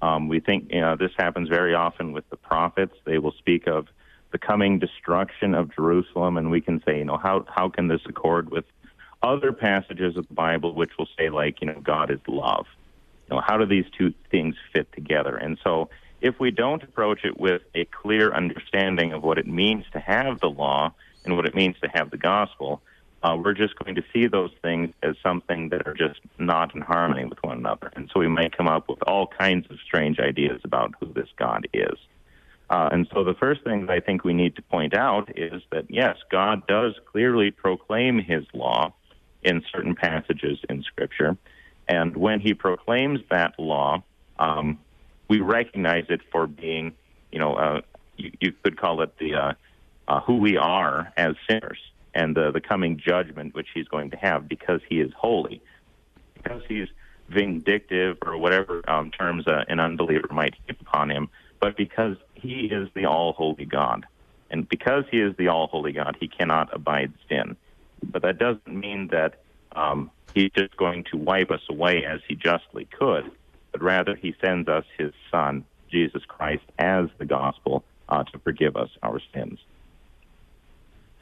Um, 0.01 0.29
we 0.29 0.39
think 0.39 0.73
you 0.73 0.81
know, 0.81 0.97
this 0.97 1.11
happens 1.17 1.49
very 1.49 1.75
often 1.75 2.13
with 2.13 2.29
the 2.31 2.37
prophets. 2.37 2.95
They 3.05 3.19
will 3.19 3.33
speak 3.33 3.67
of 3.67 3.89
the 4.31 4.39
coming 4.39 4.79
destruction 4.79 5.55
of 5.55 5.75
Jerusalem, 5.75 6.37
and 6.37 6.51
we 6.51 6.61
can 6.61 6.81
say, 6.85 6.99
you 6.99 7.05
know, 7.05 7.17
how 7.17 7.45
how 7.49 7.69
can 7.69 7.89
this 7.89 8.03
accord 8.07 8.51
with 8.51 8.65
other 9.23 9.53
passages 9.53 10.17
of 10.17 10.27
the 10.29 10.35
Bible 10.35 10.75
which 10.75 10.91
will 10.99 11.09
say, 11.19 11.31
like, 11.31 11.61
you 11.61 11.67
know, 11.67 11.81
God 11.81 12.11
is 12.11 12.21
love. 12.27 12.67
You 13.29 13.37
know, 13.37 13.43
how 13.47 13.57
do 13.57 13.67
these 13.67 13.87
two 13.97 14.13
things 14.31 14.57
fit 14.73 14.93
together? 14.93 15.37
And 15.37 15.59
so, 15.63 15.89
if 16.21 16.39
we 16.39 16.53
don't 16.53 16.83
approach 16.83 17.25
it 17.25 17.39
with 17.39 17.63
a 17.75 17.85
clear 17.87 18.33
understanding 18.33 19.13
of 19.13 19.25
what 19.25 19.39
it 19.39 19.47
means 19.47 19.85
to 19.93 19.99
have 19.99 20.39
the 20.41 20.49
law 20.49 20.93
and 21.25 21.37
what 21.37 21.47
it 21.47 21.55
means 21.55 21.75
to 21.83 21.89
have 21.93 22.11
the 22.11 22.17
gospel, 22.17 22.81
uh, 23.23 23.37
we're 23.37 23.55
just 23.55 23.77
going 23.79 23.95
to 23.95 24.05
see 24.13 24.27
those 24.27 24.51
things 24.63 24.93
as 25.03 25.17
something 25.23 25.69
that 25.71 25.87
are 25.87 25.95
just 25.95 26.21
not 26.39 26.75
in 26.75 26.81
harmony 26.81 27.25
with 27.25 27.39
one 27.43 27.59
another. 27.59 27.91
And 27.95 28.11
so 28.13 28.21
we 28.21 28.29
might 28.29 28.57
come 28.57 28.69
up 28.69 28.89
with 28.89 29.03
all 29.03 29.27
kinds 29.27 29.69
of 29.71 29.79
strange 29.85 30.19
ideas 30.19 30.61
about 30.65 30.93
who 31.01 31.13
this 31.13 31.29
God 31.37 31.69
is. 31.73 31.97
Uh, 32.71 32.89
and 32.91 33.07
so 33.13 33.23
the 33.23 33.35
first 33.35 33.63
thing 33.63 33.87
that 33.87 33.91
I 33.91 34.01
think 34.01 34.25
we 34.25 34.33
need 34.33 34.57
to 34.57 34.63
point 34.63 34.97
out 34.97 35.37
is 35.37 35.63
that, 35.71 35.91
yes, 35.91 36.17
God 36.31 36.67
does 36.67 36.95
clearly 37.11 37.51
proclaim 37.51 38.19
his 38.19 38.45
law 38.55 38.93
in 39.43 39.63
certain 39.73 39.95
passages 39.95 40.59
in 40.69 40.83
Scripture. 40.83 41.37
And 41.89 42.17
when 42.17 42.41
he 42.41 42.55
proclaims 42.55 43.21
that 43.31 43.59
law, 43.59 44.03
um, 44.39 44.79
we 45.29 45.41
recognize 45.41 46.07
it 46.09 46.21
for 46.31 46.47
being, 46.47 46.95
you 47.31 47.39
know, 47.39 47.55
uh, 47.55 47.81
you, 48.17 48.31
you, 48.41 48.53
could 48.63 48.79
call 48.79 49.03
it 49.03 49.17
the 49.19 49.35
uh, 49.35 49.53
uh, 50.09 50.21
who 50.21 50.37
we 50.37 50.57
are 50.57 51.13
as 51.17 51.35
sinners 51.49 51.79
and 52.15 52.37
the, 52.37 52.51
the 52.51 52.61
coming 52.61 52.99
judgment 52.99 53.55
which 53.55 53.69
he's 53.75 53.89
going 53.89 54.11
to 54.11 54.17
have 54.17 54.49
because 54.49 54.81
he 54.89 55.01
is 55.01 55.13
holy, 55.17 55.63
because 56.35 56.63
he's 56.69 56.89
vindictive 57.29 58.19
or 58.25 58.37
whatever 58.37 58.83
um, 58.89 59.11
terms 59.11 59.47
uh, 59.47 59.65
an 59.69 59.81
unbeliever 59.81 60.29
might 60.31 60.55
heap 60.67 60.81
upon 60.81 61.11
him, 61.11 61.29
but 61.61 61.77
because 61.77 62.17
he 62.35 62.67
is 62.67 62.89
the 62.95 63.07
all 63.07 63.33
holy 63.33 63.65
God. 63.65 64.07
And 64.51 64.69
because 64.69 65.05
he 65.11 65.19
is 65.19 65.35
the 65.37 65.49
all 65.49 65.67
holy 65.67 65.93
God, 65.93 66.17
he 66.21 66.29
cannot 66.29 66.75
abide 66.75 67.13
sin. 67.29 67.57
But 68.03 68.23
that 68.23 68.39
doesn't 68.39 68.69
mean 68.69 69.09
that 69.09 69.41
um, 69.73 70.11
he's 70.35 70.51
just 70.57 70.77
going 70.77 71.05
to 71.05 71.17
wipe 71.17 71.51
us 71.51 71.63
away 71.69 72.05
as 72.05 72.21
he 72.29 72.35
justly 72.35 72.87
could, 72.87 73.31
but 73.71 73.83
rather 73.83 74.15
he 74.15 74.35
sends 74.41 74.69
us 74.69 74.85
his 74.99 75.13
Son, 75.31 75.65
Jesus 75.91 76.23
Christ, 76.27 76.65
as 76.79 77.09
the 77.19 77.25
gospel 77.25 77.85
uh, 78.09 78.25
to 78.25 78.39
forgive 78.39 78.77
us 78.77 78.91
our 79.03 79.21
sins. 79.33 79.59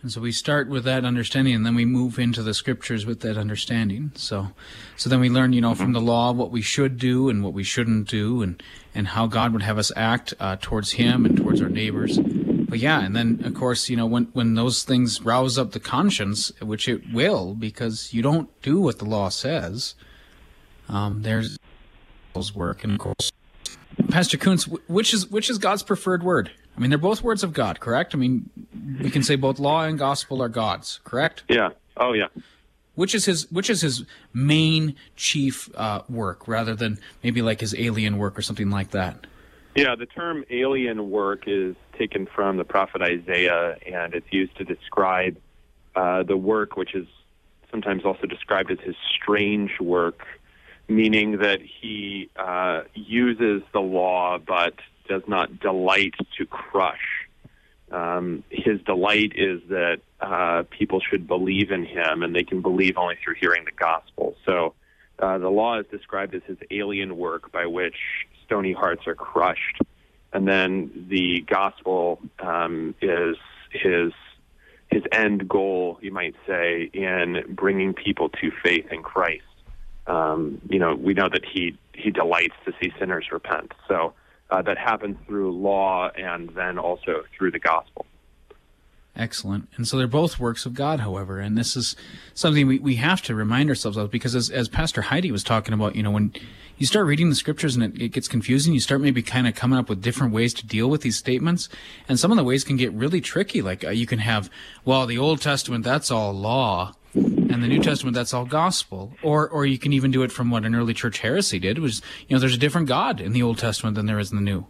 And 0.02 0.10
so 0.10 0.22
we 0.22 0.32
start 0.32 0.68
with 0.68 0.84
that 0.84 1.04
understanding, 1.04 1.54
and 1.54 1.66
then 1.66 1.74
we 1.74 1.84
move 1.84 2.18
into 2.18 2.42
the 2.42 2.54
scriptures 2.54 3.04
with 3.04 3.20
that 3.20 3.36
understanding. 3.36 4.12
So, 4.14 4.52
so 4.96 5.10
then 5.10 5.20
we 5.20 5.28
learn, 5.28 5.52
you 5.52 5.60
know, 5.60 5.74
from 5.74 5.88
mm-hmm. 5.88 5.92
the 5.92 6.00
law 6.00 6.32
what 6.32 6.50
we 6.50 6.62
should 6.62 6.96
do 6.96 7.28
and 7.28 7.44
what 7.44 7.52
we 7.52 7.64
shouldn't 7.64 8.08
do, 8.08 8.40
and 8.40 8.62
and 8.94 9.08
how 9.08 9.26
God 9.26 9.52
would 9.52 9.62
have 9.62 9.76
us 9.76 9.92
act 9.94 10.32
uh, 10.40 10.56
towards 10.58 10.92
Him 10.92 11.26
and 11.26 11.36
towards 11.36 11.60
our 11.60 11.68
neighbors 11.68 12.18
but 12.70 12.78
yeah, 12.78 13.04
and 13.04 13.14
then 13.14 13.42
of 13.44 13.54
course, 13.54 13.90
you 13.90 13.96
know, 13.96 14.06
when 14.06 14.24
when 14.32 14.54
those 14.54 14.84
things 14.84 15.20
rouse 15.22 15.58
up 15.58 15.72
the 15.72 15.80
conscience, 15.80 16.52
which 16.62 16.88
it 16.88 17.12
will, 17.12 17.54
because 17.54 18.14
you 18.14 18.22
don't 18.22 18.48
do 18.62 18.80
what 18.80 18.98
the 18.98 19.04
law 19.04 19.28
says, 19.28 19.96
um, 20.88 21.22
there's 21.22 21.58
work, 22.54 22.84
and 22.84 22.94
of 22.94 22.98
course, 22.98 23.32
Pastor 24.08 24.38
Koontz, 24.38 24.66
which 24.66 25.12
is 25.12 25.28
which 25.28 25.50
is 25.50 25.58
God's 25.58 25.82
preferred 25.82 26.22
word? 26.22 26.50
I 26.76 26.80
mean, 26.80 26.90
they're 26.90 26.98
both 26.98 27.22
words 27.22 27.42
of 27.42 27.52
God, 27.52 27.80
correct? 27.80 28.14
I 28.14 28.18
mean, 28.18 28.48
we 29.02 29.10
can 29.10 29.22
say 29.22 29.36
both 29.36 29.58
law 29.58 29.84
and 29.84 29.98
gospel 29.98 30.42
are 30.42 30.48
God's, 30.48 31.00
correct? 31.04 31.42
Yeah. 31.48 31.70
Oh, 31.96 32.12
yeah. 32.14 32.28
Which 32.94 33.14
is 33.14 33.24
his 33.24 33.50
which 33.50 33.68
is 33.68 33.80
his 33.80 34.04
main 34.32 34.94
chief 35.16 35.68
uh, 35.74 36.02
work, 36.08 36.48
rather 36.48 36.74
than 36.74 36.98
maybe 37.22 37.42
like 37.42 37.60
his 37.60 37.74
alien 37.74 38.16
work 38.16 38.38
or 38.38 38.42
something 38.42 38.70
like 38.70 38.92
that. 38.92 39.26
Yeah, 39.74 39.94
the 39.94 40.06
term 40.06 40.44
alien 40.50 41.10
work 41.10 41.44
is 41.46 41.76
taken 41.96 42.26
from 42.26 42.56
the 42.56 42.64
prophet 42.64 43.02
Isaiah, 43.02 43.76
and 43.86 44.14
it's 44.14 44.26
used 44.32 44.56
to 44.56 44.64
describe 44.64 45.36
uh, 45.94 46.24
the 46.24 46.36
work, 46.36 46.76
which 46.76 46.94
is 46.94 47.06
sometimes 47.70 48.04
also 48.04 48.26
described 48.26 48.72
as 48.72 48.78
his 48.80 48.96
strange 49.14 49.78
work, 49.80 50.26
meaning 50.88 51.38
that 51.38 51.60
he 51.62 52.30
uh, 52.36 52.82
uses 52.94 53.62
the 53.72 53.80
law 53.80 54.38
but 54.38 54.74
does 55.08 55.22
not 55.28 55.60
delight 55.60 56.14
to 56.38 56.46
crush. 56.46 57.28
Um, 57.92 58.42
his 58.50 58.80
delight 58.82 59.32
is 59.36 59.60
that 59.68 60.00
uh, 60.20 60.64
people 60.70 61.00
should 61.00 61.28
believe 61.28 61.70
in 61.70 61.84
him, 61.84 62.22
and 62.24 62.34
they 62.34 62.44
can 62.44 62.60
believe 62.60 62.96
only 62.96 63.16
through 63.22 63.34
hearing 63.40 63.64
the 63.64 63.72
gospel. 63.72 64.36
So 64.44 64.74
uh, 65.20 65.38
the 65.38 65.48
law 65.48 65.78
is 65.78 65.86
described 65.90 66.34
as 66.34 66.42
his 66.46 66.58
alien 66.70 67.16
work 67.16 67.52
by 67.52 67.66
which 67.66 67.96
stony 68.50 68.72
hearts 68.72 69.06
are 69.06 69.14
crushed. 69.14 69.80
And 70.32 70.46
then 70.48 71.06
the 71.08 71.42
gospel 71.42 72.20
um, 72.40 72.94
is 73.00 73.36
his 73.70 74.12
his 74.90 75.04
end 75.12 75.48
goal, 75.48 76.00
you 76.02 76.10
might 76.10 76.34
say, 76.48 76.90
in 76.92 77.44
bringing 77.48 77.94
people 77.94 78.28
to 78.28 78.50
faith 78.64 78.86
in 78.90 79.04
Christ. 79.04 79.44
Um, 80.08 80.60
you 80.68 80.80
know, 80.80 80.96
we 80.96 81.14
know 81.14 81.28
that 81.28 81.44
he 81.44 81.78
he 81.94 82.10
delights 82.10 82.56
to 82.64 82.72
see 82.80 82.92
sinners 82.98 83.26
repent. 83.30 83.72
So 83.86 84.14
uh, 84.50 84.62
that 84.62 84.78
happens 84.78 85.16
through 85.26 85.52
law 85.52 86.10
and 86.16 86.48
then 86.50 86.76
also 86.78 87.22
through 87.36 87.52
the 87.52 87.60
gospel. 87.60 88.04
Excellent. 89.20 89.68
And 89.76 89.86
so 89.86 89.98
they're 89.98 90.06
both 90.06 90.38
works 90.38 90.64
of 90.64 90.72
God, 90.72 91.00
however, 91.00 91.40
and 91.40 91.58
this 91.58 91.76
is 91.76 91.94
something 92.32 92.66
we, 92.66 92.78
we 92.78 92.96
have 92.96 93.20
to 93.24 93.34
remind 93.34 93.68
ourselves 93.68 93.98
of 93.98 94.10
because 94.10 94.34
as, 94.34 94.48
as 94.48 94.66
Pastor 94.66 95.02
Heidi 95.02 95.30
was 95.30 95.44
talking 95.44 95.74
about, 95.74 95.94
you 95.94 96.02
know, 96.02 96.10
when 96.10 96.32
you 96.78 96.86
start 96.86 97.06
reading 97.06 97.28
the 97.28 97.34
scriptures 97.34 97.76
and 97.76 97.84
it, 97.84 98.00
it 98.00 98.08
gets 98.12 98.28
confusing, 98.28 98.72
you 98.72 98.80
start 98.80 99.02
maybe 99.02 99.20
kind 99.20 99.46
of 99.46 99.54
coming 99.54 99.78
up 99.78 99.90
with 99.90 100.00
different 100.00 100.32
ways 100.32 100.54
to 100.54 100.66
deal 100.66 100.88
with 100.88 101.02
these 101.02 101.18
statements. 101.18 101.68
And 102.08 102.18
some 102.18 102.30
of 102.30 102.38
the 102.38 102.44
ways 102.44 102.64
can 102.64 102.78
get 102.78 102.94
really 102.94 103.20
tricky. 103.20 103.60
Like 103.60 103.84
uh, 103.84 103.90
you 103.90 104.06
can 104.06 104.20
have, 104.20 104.48
well, 104.86 105.04
the 105.04 105.18
Old 105.18 105.42
Testament, 105.42 105.84
that's 105.84 106.10
all 106.10 106.32
law. 106.32 106.94
And 107.12 107.62
the 107.62 107.68
New 107.68 107.82
Testament, 107.82 108.14
that's 108.14 108.32
all 108.32 108.46
gospel. 108.46 109.12
Or, 109.22 109.46
or 109.46 109.66
you 109.66 109.76
can 109.76 109.92
even 109.92 110.10
do 110.10 110.22
it 110.22 110.32
from 110.32 110.50
what 110.50 110.64
an 110.64 110.74
early 110.74 110.94
church 110.94 111.18
heresy 111.18 111.58
did, 111.58 111.78
was, 111.78 112.00
you 112.26 112.34
know, 112.34 112.40
there's 112.40 112.54
a 112.54 112.58
different 112.58 112.88
God 112.88 113.20
in 113.20 113.32
the 113.32 113.42
Old 113.42 113.58
Testament 113.58 113.96
than 113.96 114.06
there 114.06 114.18
is 114.18 114.30
in 114.30 114.36
the 114.36 114.42
New 114.42 114.64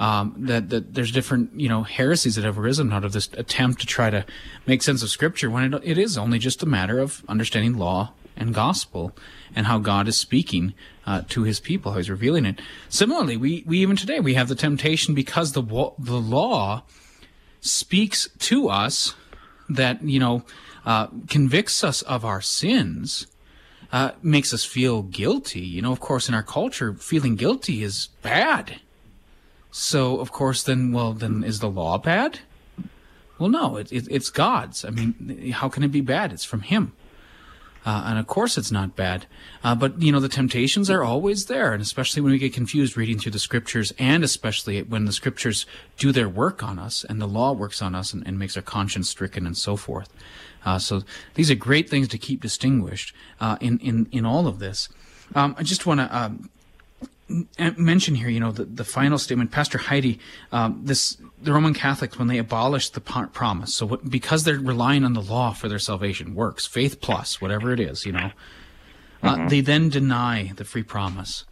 um, 0.00 0.34
that, 0.38 0.70
that 0.70 0.94
there's 0.94 1.12
different 1.12 1.58
you 1.58 1.68
know 1.68 1.82
heresies 1.82 2.34
that 2.36 2.44
have 2.44 2.58
arisen 2.58 2.92
out 2.92 3.04
of 3.04 3.12
this 3.12 3.28
attempt 3.34 3.80
to 3.80 3.86
try 3.86 4.10
to 4.10 4.24
make 4.66 4.82
sense 4.82 5.02
of 5.02 5.10
Scripture 5.10 5.50
when 5.50 5.72
it, 5.72 5.80
it 5.84 5.98
is 5.98 6.18
only 6.18 6.38
just 6.38 6.62
a 6.62 6.66
matter 6.66 6.98
of 6.98 7.24
understanding 7.28 7.76
law 7.76 8.12
and 8.36 8.52
gospel 8.52 9.16
and 9.54 9.66
how 9.66 9.78
God 9.78 10.08
is 10.08 10.16
speaking 10.16 10.74
uh, 11.06 11.22
to 11.28 11.44
His 11.44 11.60
people, 11.60 11.92
how 11.92 11.98
He's 11.98 12.10
revealing 12.10 12.44
it. 12.44 12.60
Similarly, 12.88 13.36
we 13.36 13.62
we 13.66 13.78
even 13.78 13.96
today 13.96 14.20
we 14.20 14.34
have 14.34 14.48
the 14.48 14.54
temptation 14.54 15.14
because 15.14 15.52
the 15.52 15.62
the 15.98 16.20
law 16.20 16.82
speaks 17.60 18.28
to 18.40 18.68
us 18.68 19.14
that 19.68 20.02
you 20.02 20.18
know 20.18 20.44
uh, 20.84 21.06
convicts 21.28 21.84
us 21.84 22.02
of 22.02 22.24
our 22.24 22.40
sins. 22.40 23.26
Uh, 23.92 24.10
makes 24.22 24.52
us 24.52 24.64
feel 24.64 25.02
guilty. 25.02 25.60
You 25.60 25.80
know, 25.80 25.92
of 25.92 26.00
course, 26.00 26.28
in 26.28 26.34
our 26.34 26.42
culture, 26.42 26.94
feeling 26.94 27.36
guilty 27.36 27.84
is 27.84 28.08
bad 28.22 28.80
so 29.76 30.20
of 30.20 30.30
course, 30.30 30.62
then 30.62 30.92
well, 30.92 31.12
then 31.12 31.42
is 31.42 31.58
the 31.58 31.68
law 31.68 31.98
bad? 31.98 32.38
Well, 33.40 33.48
no, 33.48 33.76
it, 33.76 33.90
it, 33.90 34.06
it's 34.08 34.30
God's. 34.30 34.84
I 34.84 34.90
mean, 34.90 35.50
how 35.50 35.68
can 35.68 35.82
it 35.82 35.88
be 35.90 36.00
bad? 36.00 36.32
It's 36.32 36.44
from 36.44 36.60
Him. 36.60 36.92
Uh, 37.84 38.04
and 38.06 38.18
of 38.20 38.28
course, 38.28 38.56
it's 38.56 38.70
not 38.70 38.94
bad. 38.94 39.26
Uh, 39.64 39.74
but, 39.74 40.00
you 40.00 40.12
know, 40.12 40.20
the 40.20 40.28
temptations 40.28 40.88
are 40.88 41.02
always 41.02 41.46
there. 41.46 41.72
And 41.72 41.82
especially 41.82 42.22
when 42.22 42.30
we 42.30 42.38
get 42.38 42.52
confused 42.52 42.96
reading 42.96 43.18
through 43.18 43.32
the 43.32 43.40
scriptures, 43.40 43.92
and 43.98 44.22
especially 44.22 44.80
when 44.84 45.06
the 45.06 45.12
scriptures 45.12 45.66
do 45.98 46.12
their 46.12 46.28
work 46.28 46.62
on 46.62 46.78
us 46.78 47.02
and 47.02 47.20
the 47.20 47.26
law 47.26 47.50
works 47.50 47.82
on 47.82 47.96
us 47.96 48.14
and, 48.14 48.24
and 48.28 48.38
makes 48.38 48.56
our 48.56 48.62
conscience 48.62 49.10
stricken 49.10 49.44
and 49.44 49.56
so 49.56 49.74
forth. 49.74 50.08
Uh, 50.64 50.78
so 50.78 51.02
these 51.34 51.50
are 51.50 51.56
great 51.56 51.90
things 51.90 52.06
to 52.08 52.16
keep 52.16 52.40
distinguished 52.40 53.12
uh, 53.40 53.56
in, 53.60 53.80
in, 53.80 54.06
in 54.12 54.24
all 54.24 54.46
of 54.46 54.60
this. 54.60 54.88
Um, 55.34 55.56
I 55.58 55.64
just 55.64 55.84
want 55.84 55.98
to 55.98 56.16
um, 56.16 56.48
mention 57.78 58.14
here, 58.14 58.28
you 58.28 58.40
know, 58.40 58.52
the, 58.52 58.64
the 58.64 58.84
final 58.84 59.18
statement, 59.18 59.50
Pastor 59.50 59.78
Heidi, 59.78 60.18
um, 60.52 60.80
this 60.84 61.16
the 61.40 61.52
Roman 61.52 61.74
Catholics 61.74 62.18
when 62.18 62.28
they 62.28 62.38
abolished 62.38 62.94
the 62.94 63.00
promise. 63.00 63.74
So 63.74 63.86
what, 63.86 64.10
because 64.10 64.44
they're 64.44 64.58
relying 64.58 65.04
on 65.04 65.14
the 65.14 65.22
law 65.22 65.52
for 65.52 65.68
their 65.68 65.78
salvation, 65.78 66.34
works, 66.34 66.66
faith 66.66 67.00
plus, 67.00 67.40
whatever 67.40 67.72
it 67.72 67.80
is, 67.80 68.04
you 68.04 68.12
know, 68.12 68.30
uh, 69.22 69.36
mm-hmm. 69.36 69.48
they 69.48 69.60
then 69.60 69.88
deny 69.88 70.52
the 70.56 70.64
free 70.64 70.82
promise. 70.82 71.44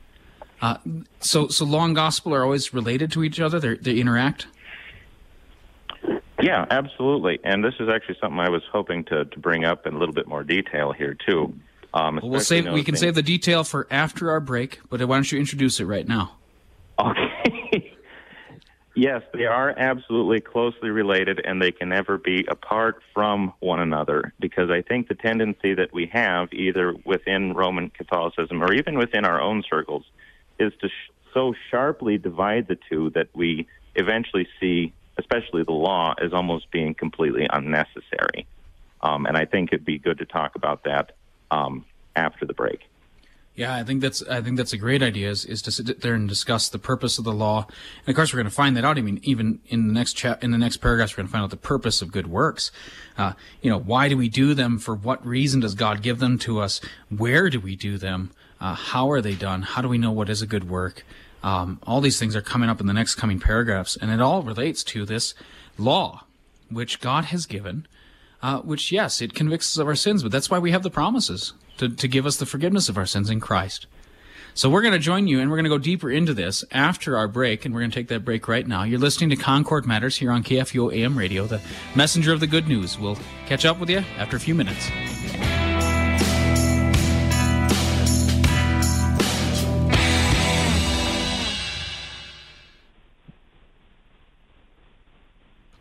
Uh, 0.60 0.76
so 1.20 1.48
so 1.48 1.64
law 1.64 1.84
and 1.84 1.94
gospel 1.94 2.34
are 2.34 2.44
always 2.44 2.72
related 2.72 3.10
to 3.12 3.24
each 3.24 3.40
other. 3.40 3.58
They 3.58 3.74
they 3.76 3.98
interact. 3.98 4.46
Yeah, 6.40 6.66
absolutely. 6.70 7.38
And 7.44 7.64
this 7.64 7.74
is 7.78 7.88
actually 7.88 8.16
something 8.20 8.40
I 8.40 8.48
was 8.48 8.62
hoping 8.70 9.04
to 9.04 9.24
to 9.24 9.38
bring 9.38 9.64
up 9.64 9.86
in 9.86 9.94
a 9.94 9.98
little 9.98 10.14
bit 10.14 10.28
more 10.28 10.44
detail 10.44 10.92
here 10.92 11.16
too. 11.26 11.54
Um, 11.94 12.20
well, 12.22 12.30
we'll 12.30 12.40
save. 12.40 12.70
We 12.72 12.84
can 12.84 12.96
save 12.96 13.14
the 13.14 13.22
detail 13.22 13.64
for 13.64 13.86
after 13.90 14.30
our 14.30 14.40
break, 14.40 14.80
but 14.88 15.00
why 15.00 15.16
don't 15.16 15.30
you 15.30 15.38
introduce 15.38 15.80
it 15.80 15.84
right 15.84 16.06
now? 16.06 16.36
Okay. 16.98 17.92
yes, 18.94 19.22
they 19.34 19.44
are 19.44 19.70
absolutely 19.70 20.40
closely 20.40 20.90
related, 20.90 21.40
and 21.44 21.60
they 21.60 21.72
can 21.72 21.90
never 21.90 22.16
be 22.16 22.46
apart 22.48 23.02
from 23.12 23.52
one 23.60 23.80
another. 23.80 24.32
Because 24.40 24.70
I 24.70 24.82
think 24.82 25.08
the 25.08 25.14
tendency 25.14 25.74
that 25.74 25.92
we 25.92 26.06
have, 26.12 26.52
either 26.52 26.94
within 27.04 27.52
Roman 27.52 27.90
Catholicism 27.90 28.62
or 28.62 28.72
even 28.72 28.96
within 28.96 29.24
our 29.24 29.40
own 29.40 29.62
circles, 29.68 30.04
is 30.58 30.72
to 30.80 30.88
sh- 30.88 31.10
so 31.34 31.54
sharply 31.70 32.16
divide 32.16 32.68
the 32.68 32.78
two 32.88 33.10
that 33.10 33.28
we 33.34 33.66
eventually 33.96 34.48
see, 34.60 34.94
especially 35.18 35.62
the 35.62 35.72
law, 35.72 36.14
as 36.22 36.32
almost 36.32 36.70
being 36.70 36.94
completely 36.94 37.46
unnecessary. 37.50 38.46
Um, 39.02 39.26
and 39.26 39.36
I 39.36 39.44
think 39.44 39.70
it'd 39.72 39.84
be 39.84 39.98
good 39.98 40.18
to 40.18 40.24
talk 40.24 40.54
about 40.54 40.84
that 40.84 41.12
um, 41.52 41.84
after 42.16 42.44
the 42.46 42.54
break. 42.54 42.88
Yeah, 43.54 43.76
I 43.76 43.84
think 43.84 44.00
that's 44.00 44.26
I 44.26 44.40
think 44.40 44.56
that's 44.56 44.72
a 44.72 44.78
great 44.78 45.02
idea 45.02 45.28
is, 45.28 45.44
is 45.44 45.60
to 45.62 45.70
sit 45.70 46.00
there 46.00 46.14
and 46.14 46.26
discuss 46.26 46.70
the 46.70 46.78
purpose 46.78 47.18
of 47.18 47.24
the 47.24 47.34
law. 47.34 47.66
And 48.00 48.08
of 48.08 48.16
course 48.16 48.32
we're 48.32 48.38
going 48.38 48.48
to 48.48 48.54
find 48.54 48.74
that 48.78 48.84
out. 48.84 48.96
I 48.96 49.02
mean, 49.02 49.20
even 49.22 49.60
in 49.66 49.88
the 49.88 49.92
next 49.92 50.14
chat 50.14 50.42
in 50.42 50.52
the 50.52 50.58
next 50.58 50.78
paragraphs, 50.78 51.12
we're 51.12 51.22
going 51.22 51.28
to 51.28 51.32
find 51.32 51.44
out 51.44 51.50
the 51.50 51.58
purpose 51.58 52.00
of 52.00 52.12
good 52.12 52.28
works. 52.28 52.72
Uh, 53.18 53.34
you 53.60 53.70
know, 53.70 53.78
why 53.78 54.08
do 54.08 54.16
we 54.16 54.30
do 54.30 54.54
them? 54.54 54.78
For 54.78 54.94
what 54.94 55.24
reason 55.24 55.60
does 55.60 55.74
God 55.74 56.00
give 56.00 56.18
them 56.18 56.38
to 56.38 56.60
us? 56.60 56.80
Where 57.10 57.50
do 57.50 57.60
we 57.60 57.76
do 57.76 57.98
them? 57.98 58.30
Uh, 58.58 58.74
how 58.74 59.10
are 59.10 59.20
they 59.20 59.34
done? 59.34 59.62
How 59.62 59.82
do 59.82 59.88
we 59.88 59.98
know 59.98 60.12
what 60.12 60.30
is 60.30 60.40
a 60.40 60.46
good 60.46 60.70
work? 60.70 61.04
Um, 61.42 61.78
all 61.82 62.00
these 62.00 62.18
things 62.18 62.34
are 62.34 62.42
coming 62.42 62.70
up 62.70 62.80
in 62.80 62.86
the 62.86 62.92
next 62.94 63.16
coming 63.16 63.38
paragraphs, 63.38 63.96
and 63.96 64.10
it 64.10 64.20
all 64.20 64.42
relates 64.42 64.82
to 64.84 65.04
this 65.04 65.34
law, 65.76 66.24
which 66.70 67.00
God 67.00 67.26
has 67.26 67.44
given 67.44 67.86
uh, 68.42 68.60
which, 68.60 68.90
yes, 68.92 69.20
it 69.22 69.34
convicts 69.34 69.72
us 69.72 69.80
of 69.80 69.86
our 69.86 69.94
sins, 69.94 70.22
but 70.22 70.32
that's 70.32 70.50
why 70.50 70.58
we 70.58 70.72
have 70.72 70.82
the 70.82 70.90
promises 70.90 71.52
to, 71.78 71.88
to 71.88 72.08
give 72.08 72.26
us 72.26 72.36
the 72.36 72.46
forgiveness 72.46 72.88
of 72.88 72.98
our 72.98 73.06
sins 73.06 73.30
in 73.30 73.40
Christ. 73.40 73.86
So 74.54 74.68
we're 74.68 74.82
going 74.82 74.92
to 74.92 74.98
join 74.98 75.26
you 75.26 75.40
and 75.40 75.50
we're 75.50 75.56
going 75.56 75.64
to 75.64 75.70
go 75.70 75.78
deeper 75.78 76.10
into 76.10 76.34
this 76.34 76.64
after 76.72 77.16
our 77.16 77.28
break, 77.28 77.64
and 77.64 77.74
we're 77.74 77.80
going 77.80 77.90
to 77.90 77.94
take 77.94 78.08
that 78.08 78.24
break 78.24 78.48
right 78.48 78.66
now. 78.66 78.82
You're 78.82 78.98
listening 78.98 79.30
to 79.30 79.36
Concord 79.36 79.86
Matters 79.86 80.16
here 80.16 80.30
on 80.30 80.42
KFUO 80.42 80.94
AM 80.94 81.16
Radio, 81.16 81.46
the 81.46 81.60
messenger 81.94 82.32
of 82.32 82.40
the 82.40 82.46
good 82.46 82.68
news. 82.68 82.98
We'll 82.98 83.18
catch 83.46 83.64
up 83.64 83.78
with 83.78 83.88
you 83.88 84.04
after 84.18 84.36
a 84.36 84.40
few 84.40 84.54
minutes. 84.54 84.90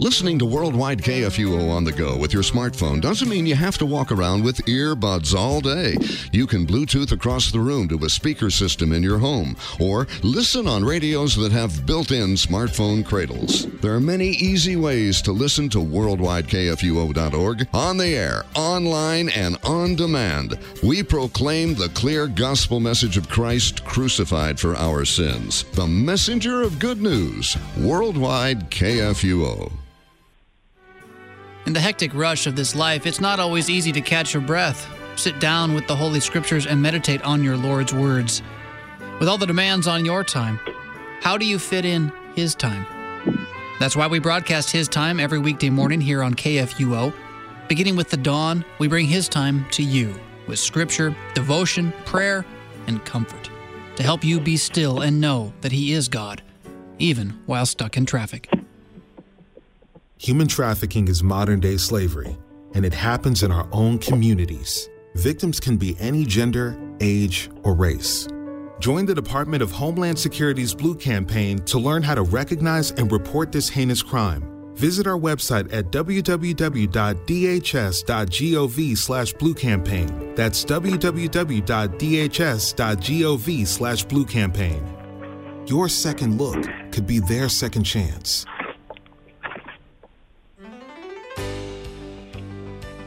Listening 0.02 0.40
to 0.40 0.48
Worldwide 0.48 1.04
KFUO 1.04 1.70
on 1.70 1.84
the 1.84 1.92
go 1.92 2.18
with 2.18 2.34
your 2.34 2.42
smartphone 2.42 3.00
doesn't 3.00 3.30
mean 3.30 3.46
you 3.46 3.54
have 3.54 3.78
to 3.78 3.86
walk 3.86 4.12
around 4.12 4.44
with 4.44 4.66
earbuds 4.66 5.36
all 5.36 5.62
day. 5.62 5.96
You 6.32 6.48
can 6.48 6.66
Bluetooth 6.66 7.12
across 7.12 7.52
the 7.52 7.60
room 7.60 7.88
to 7.90 8.04
a 8.04 8.10
speaker 8.10 8.50
system 8.50 8.94
in 8.94 9.04
your 9.04 9.20
home 9.20 9.56
or 9.80 10.08
listen 10.24 10.66
on 10.66 10.84
radios 10.84 11.36
that 11.36 11.52
have 11.52 11.86
built 11.86 12.10
in 12.10 12.34
smartphone 12.34 13.06
cradles. 13.06 13.68
There 13.80 13.94
are 13.94 14.00
many 14.00 14.30
easy 14.30 14.76
ways 14.76 15.22
to 15.22 15.32
listen 15.32 15.70
to 15.70 15.78
worldwidekfuo.org 15.78 17.68
on 17.72 17.98
the 17.98 18.16
air, 18.16 18.46
online, 18.56 19.30
and 19.30 19.56
on 19.64 19.96
demand. 19.96 20.58
We 20.82 21.04
proclaim 21.04 21.76
the 21.76 21.90
clear 21.90 22.26
gospel 22.26 22.80
message 22.80 23.18
of 23.18 23.30
Christ 23.30 23.86
crucified 23.86 24.60
for 24.60 24.76
our 24.76 25.06
sins. 25.06 25.64
The 25.76 25.86
messenger 25.86 26.64
of 26.64 26.80
good 26.80 27.04
news, 27.04 27.56
Worldwide 27.78 28.72
KFUO. 28.72 29.72
In 31.66 31.74
the 31.74 31.80
hectic 31.80 32.14
rush 32.14 32.48
of 32.48 32.56
this 32.56 32.76
life, 32.76 33.06
it's 33.06 33.22
not 33.22 33.40
always 33.40 33.70
easy 33.70 33.92
to 33.92 34.02
catch 34.02 34.34
your 34.34 34.42
breath, 34.42 34.88
sit 35.16 35.40
down 35.40 35.74
with 35.74 35.88
the 35.88 35.96
Holy 35.96 36.20
Scriptures, 36.20 36.66
and 36.66 36.82
meditate 36.82 37.22
on 37.24 37.44
your 37.44 37.58
Lord's 37.58 37.94
words. 37.94 38.42
With 39.20 39.30
all 39.30 39.38
the 39.38 39.46
demands 39.46 39.88
on 39.88 40.06
your 40.06 40.24
time, 40.24 40.60
how 41.22 41.38
do 41.38 41.46
you 41.46 41.60
fit 41.60 41.86
in 41.86 42.12
His 42.36 42.56
time? 42.56 42.86
That's 43.82 43.96
why 43.96 44.06
we 44.06 44.20
broadcast 44.20 44.70
his 44.70 44.88
time 44.88 45.20
every 45.20 45.40
weekday 45.40 45.72
morning 45.72 46.00
here 46.00 46.22
on 46.22 46.36
KFUO. 46.36 47.12
Beginning 47.68 47.96
with 47.96 48.12
the 48.12 48.18
dawn, 48.18 48.64
we 48.78 48.88
bring 48.88 49.08
his 49.08 49.28
time 49.28 49.66
to 49.72 49.82
you 49.82 50.14
with 50.46 50.60
scripture, 50.60 51.16
devotion, 51.34 51.92
prayer, 52.06 52.46
and 52.86 53.04
comfort 53.06 53.50
to 53.96 54.04
help 54.04 54.24
you 54.24 54.40
be 54.40 54.56
still 54.56 55.02
and 55.02 55.20
know 55.20 55.52
that 55.62 55.72
he 55.72 55.94
is 55.94 56.10
God, 56.10 56.44
even 57.00 57.32
while 57.48 57.66
stuck 57.66 57.98
in 57.98 58.06
traffic. 58.06 58.48
Human 60.22 60.48
trafficking 60.48 61.08
is 61.08 61.24
modern 61.24 61.60
day 61.60 61.78
slavery, 61.78 62.38
and 62.76 62.86
it 62.86 62.94
happens 62.94 63.42
in 63.42 63.52
our 63.52 63.68
own 63.72 63.98
communities. 63.98 64.88
Victims 65.16 65.60
can 65.60 65.78
be 65.78 65.98
any 66.00 66.26
gender, 66.26 66.80
age, 67.00 67.50
or 67.64 67.74
race. 67.74 68.28
Join 68.80 69.08
the 69.08 69.16
Department 69.16 69.64
of 69.64 69.72
Homeland 69.72 70.20
Security's 70.20 70.76
Blue 70.76 70.94
Campaign 70.94 71.58
to 71.64 71.80
learn 71.80 72.04
how 72.04 72.14
to 72.14 72.22
recognize 72.22 72.92
and 72.92 73.12
report 73.12 73.52
this 73.52 73.68
heinous 73.68 74.04
crime. 74.04 74.44
Visit 74.76 75.08
our 75.08 75.18
website 75.18 75.74
at 75.74 75.86
www.dhs.gov 75.86 76.88
slash 78.98 79.34
blue 79.34 79.56
campaign. 79.56 80.36
That's 80.36 80.64
www.dhs.gov 80.64 81.28
slash 83.68 84.04
blue 84.04 84.26
campaign. 84.26 84.98
Your 85.66 85.90
second 85.90 86.38
look 86.38 86.64
could 86.92 87.08
be 87.08 87.18
their 87.18 87.50
second 87.50 87.86
chance. 87.86 88.46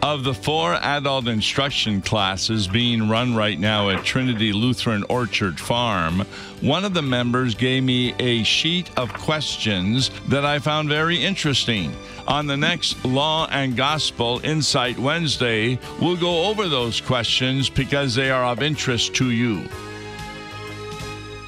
Of 0.05 0.23
the 0.23 0.35
four 0.35 0.75
adult 0.75 1.29
instruction 1.29 2.03
classes 2.03 2.69
being 2.69 3.09
run 3.09 3.35
right 3.35 3.59
now 3.59 3.89
at 3.89 4.05
Trinity 4.05 4.53
Lutheran 4.53 5.03
Orchard 5.09 5.59
Farm, 5.59 6.27
one 6.61 6.85
of 6.85 6.93
the 6.93 7.01
members 7.01 7.55
gave 7.55 7.85
me 7.85 8.15
a 8.19 8.43
sheet 8.43 8.91
of 8.99 9.11
questions 9.15 10.11
that 10.29 10.45
I 10.45 10.59
found 10.59 10.91
very 10.91 11.17
interesting. 11.17 11.97
On 12.29 12.47
the 12.47 12.55
next 12.55 13.03
Law 13.03 13.49
and 13.51 13.79
Gospel 13.79 14.43
Insight 14.45 14.99
Wednesday, 14.99 15.79
we'll 16.03 16.19
go 16.19 16.49
over 16.51 16.69
those 16.69 17.01
questions 17.01 17.71
because 17.71 18.15
they 18.15 18.31
are 18.31 18.45
of 18.45 18.63
interest 18.63 19.15
to 19.15 19.31
you. 19.31 19.67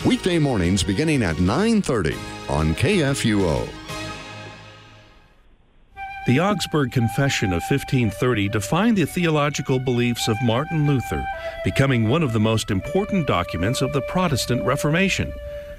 Weekday 0.07 0.39
mornings 0.39 0.83
beginning 0.83 1.23
at 1.23 1.37
9:30 1.37 2.17
on 2.49 2.75
KFUO. 2.75 3.86
The 6.27 6.41
Augsburg 6.41 6.91
Confession 6.91 7.53
of 7.53 7.63
1530 7.63 8.49
defined 8.49 8.97
the 8.97 9.05
theological 9.05 9.79
beliefs 9.79 10.27
of 10.27 10.37
Martin 10.43 10.85
Luther, 10.85 11.25
becoming 11.63 12.09
one 12.09 12.25
of 12.25 12.33
the 12.33 12.41
most 12.41 12.73
important 12.73 13.29
documents 13.29 13.81
of 13.81 13.93
the 13.93 14.01
Protestant 14.03 14.65
Reformation. 14.65 15.33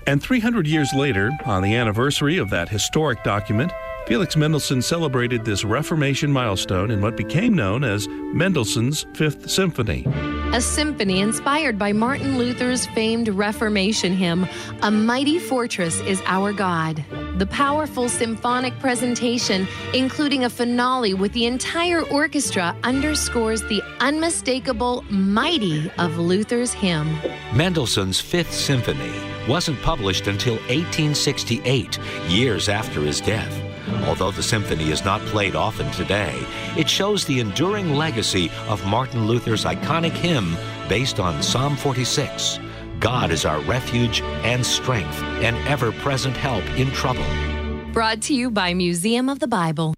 And 0.05 0.23
300 0.23 0.65
years 0.65 0.93
later, 0.93 1.31
on 1.43 1.63
the 1.63 1.75
anniversary 1.75 2.37
of 2.37 2.49
that 2.51 2.69
historic 2.69 3.25
document, 3.25 3.73
Felix 4.07 4.37
Mendelssohn 4.37 4.81
celebrated 4.81 5.43
this 5.43 5.65
Reformation 5.65 6.31
milestone 6.31 6.91
in 6.91 7.01
what 7.01 7.17
became 7.17 7.53
known 7.53 7.83
as 7.83 8.07
Mendelssohn's 8.07 9.05
Fifth 9.13 9.49
Symphony. 9.49 10.05
A 10.53 10.61
symphony 10.61 11.19
inspired 11.19 11.77
by 11.77 11.91
Martin 11.91 12.37
Luther's 12.37 12.85
famed 12.85 13.27
Reformation 13.27 14.13
hymn, 14.13 14.47
A 14.81 14.89
Mighty 14.89 15.39
Fortress 15.39 15.99
is 15.99 16.21
Our 16.25 16.53
God. 16.53 17.03
The 17.37 17.47
powerful 17.47 18.07
symphonic 18.07 18.79
presentation, 18.79 19.67
including 19.93 20.45
a 20.45 20.49
finale 20.49 21.13
with 21.13 21.33
the 21.33 21.45
entire 21.45 22.03
orchestra, 22.03 22.73
underscores 22.85 23.61
the 23.63 23.83
unmistakable 23.99 25.03
mighty 25.09 25.91
of 25.97 26.17
Luther's 26.17 26.71
hymn. 26.71 27.13
Mendelssohn's 27.53 28.21
Fifth 28.21 28.53
Symphony 28.53 29.11
wasn't 29.49 29.81
published 29.81 30.27
until 30.27 30.55
1868, 30.69 31.99
years 32.29 32.69
after 32.69 33.01
his 33.01 33.19
death. 33.19 33.66
Although 34.05 34.31
the 34.31 34.43
symphony 34.43 34.91
is 34.91 35.05
not 35.05 35.21
played 35.27 35.55
often 35.55 35.89
today, 35.91 36.45
it 36.77 36.89
shows 36.89 37.25
the 37.25 37.39
enduring 37.39 37.95
legacy 37.95 38.49
of 38.67 38.85
Martin 38.85 39.27
Luther's 39.27 39.65
iconic 39.65 40.11
hymn 40.11 40.55
based 40.87 41.19
on 41.19 41.41
Psalm 41.43 41.75
46 41.75 42.59
God 42.99 43.31
is 43.31 43.45
our 43.45 43.59
refuge 43.61 44.21
and 44.43 44.65
strength, 44.65 45.21
and 45.43 45.55
ever 45.67 45.91
present 45.91 46.35
help 46.35 46.63
in 46.71 46.89
trouble. 46.91 47.25
Brought 47.93 48.21
to 48.23 48.33
you 48.33 48.49
by 48.49 48.73
Museum 48.73 49.29
of 49.29 49.39
the 49.39 49.47
Bible. 49.47 49.93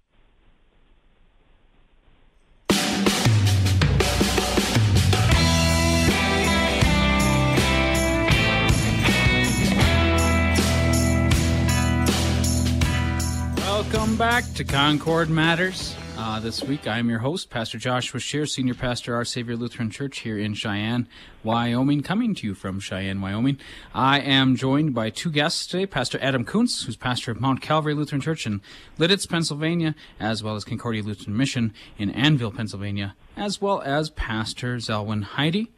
Back 14.20 14.52
to 14.56 14.64
Concord 14.64 15.30
Matters. 15.30 15.96
Uh, 16.18 16.40
this 16.40 16.62
week, 16.62 16.86
I'm 16.86 17.08
your 17.08 17.20
host, 17.20 17.48
Pastor 17.48 17.78
Joshua 17.78 18.20
Scheer, 18.20 18.44
Senior 18.44 18.74
Pastor, 18.74 19.14
Our 19.14 19.24
Savior 19.24 19.56
Lutheran 19.56 19.88
Church 19.88 20.18
here 20.18 20.36
in 20.36 20.52
Cheyenne, 20.52 21.08
Wyoming, 21.42 22.02
coming 22.02 22.34
to 22.34 22.46
you 22.46 22.52
from 22.52 22.80
Cheyenne, 22.80 23.22
Wyoming. 23.22 23.56
I 23.94 24.20
am 24.20 24.56
joined 24.56 24.92
by 24.92 25.08
two 25.08 25.30
guests 25.30 25.66
today 25.66 25.86
Pastor 25.86 26.18
Adam 26.20 26.44
Koontz, 26.44 26.84
who's 26.84 26.96
pastor 26.96 27.30
of 27.30 27.40
Mount 27.40 27.62
Calvary 27.62 27.94
Lutheran 27.94 28.20
Church 28.20 28.46
in 28.46 28.60
Lititz, 28.98 29.26
Pennsylvania, 29.26 29.94
as 30.20 30.42
well 30.42 30.54
as 30.54 30.66
Concordia 30.66 31.02
Lutheran 31.02 31.34
Mission 31.34 31.72
in 31.96 32.12
Annville, 32.12 32.54
Pennsylvania, 32.54 33.14
as 33.38 33.62
well 33.62 33.80
as 33.80 34.10
Pastor 34.10 34.76
Zelwyn 34.76 35.22
Heidi, 35.22 35.70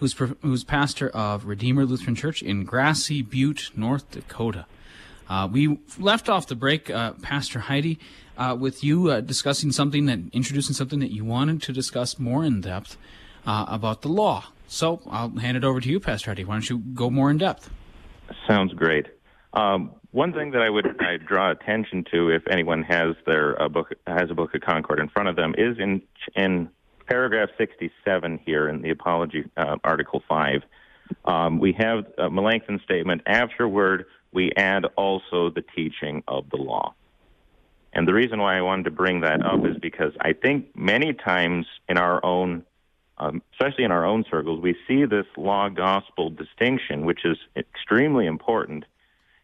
who's, 0.00 0.12
who's 0.42 0.64
pastor 0.64 1.08
of 1.08 1.46
Redeemer 1.46 1.86
Lutheran 1.86 2.14
Church 2.14 2.42
in 2.42 2.64
Grassy 2.64 3.22
Butte, 3.22 3.70
North 3.74 4.10
Dakota. 4.10 4.66
Uh, 5.28 5.48
we 5.50 5.78
left 5.98 6.28
off 6.28 6.46
the 6.46 6.54
break, 6.54 6.90
uh, 6.90 7.12
Pastor 7.22 7.60
Heidi, 7.60 7.98
uh, 8.36 8.56
with 8.58 8.84
you 8.84 9.10
uh, 9.10 9.20
discussing 9.20 9.72
something 9.72 10.06
that, 10.06 10.18
introducing 10.32 10.74
something 10.74 11.00
that 11.00 11.12
you 11.12 11.24
wanted 11.24 11.62
to 11.62 11.72
discuss 11.72 12.18
more 12.18 12.44
in 12.44 12.60
depth 12.60 12.96
uh, 13.46 13.64
about 13.68 14.02
the 14.02 14.08
law. 14.08 14.46
So 14.68 15.00
I'll 15.08 15.30
hand 15.30 15.56
it 15.56 15.64
over 15.64 15.80
to 15.80 15.88
you, 15.88 16.00
Pastor 16.00 16.30
Heidi. 16.30 16.44
Why 16.44 16.54
don't 16.54 16.68
you 16.68 16.78
go 16.78 17.10
more 17.10 17.30
in 17.30 17.38
depth? 17.38 17.70
Sounds 18.46 18.72
great. 18.72 19.06
Um, 19.52 19.92
one 20.10 20.32
thing 20.32 20.50
that 20.52 20.62
I 20.62 20.70
would 20.70 21.00
I 21.00 21.16
draw 21.18 21.50
attention 21.50 22.04
to, 22.12 22.30
if 22.30 22.42
anyone 22.50 22.82
has 22.82 23.14
their 23.26 23.60
uh, 23.60 23.68
book 23.68 23.92
has 24.06 24.30
a 24.30 24.34
book 24.34 24.54
of 24.54 24.60
Concord 24.60 24.98
in 24.98 25.08
front 25.08 25.28
of 25.28 25.36
them, 25.36 25.54
is 25.56 25.78
in 25.78 26.02
in 26.34 26.68
paragraph 27.06 27.50
67 27.56 28.40
here 28.44 28.68
in 28.68 28.82
the 28.82 28.90
Apology, 28.90 29.44
Article 29.56 30.22
5. 30.28 30.62
Um, 31.24 31.60
we 31.60 31.72
have 31.74 32.04
a 32.18 32.28
Melanchthon 32.28 32.80
statement. 32.84 33.22
Afterward, 33.26 34.06
we 34.36 34.52
add 34.54 34.84
also 34.96 35.48
the 35.48 35.64
teaching 35.74 36.22
of 36.28 36.50
the 36.50 36.58
law. 36.58 36.94
And 37.94 38.06
the 38.06 38.12
reason 38.12 38.38
why 38.38 38.58
I 38.58 38.60
wanted 38.60 38.84
to 38.84 38.90
bring 38.90 39.22
that 39.22 39.42
up 39.42 39.64
is 39.64 39.78
because 39.80 40.12
I 40.20 40.34
think 40.34 40.76
many 40.76 41.14
times 41.14 41.64
in 41.88 41.96
our 41.96 42.22
own, 42.22 42.62
um, 43.16 43.40
especially 43.54 43.84
in 43.84 43.92
our 43.92 44.04
own 44.04 44.26
circles, 44.30 44.60
we 44.60 44.76
see 44.86 45.06
this 45.06 45.24
law 45.38 45.70
gospel 45.70 46.28
distinction, 46.28 47.06
which 47.06 47.24
is 47.24 47.38
extremely 47.56 48.26
important, 48.26 48.84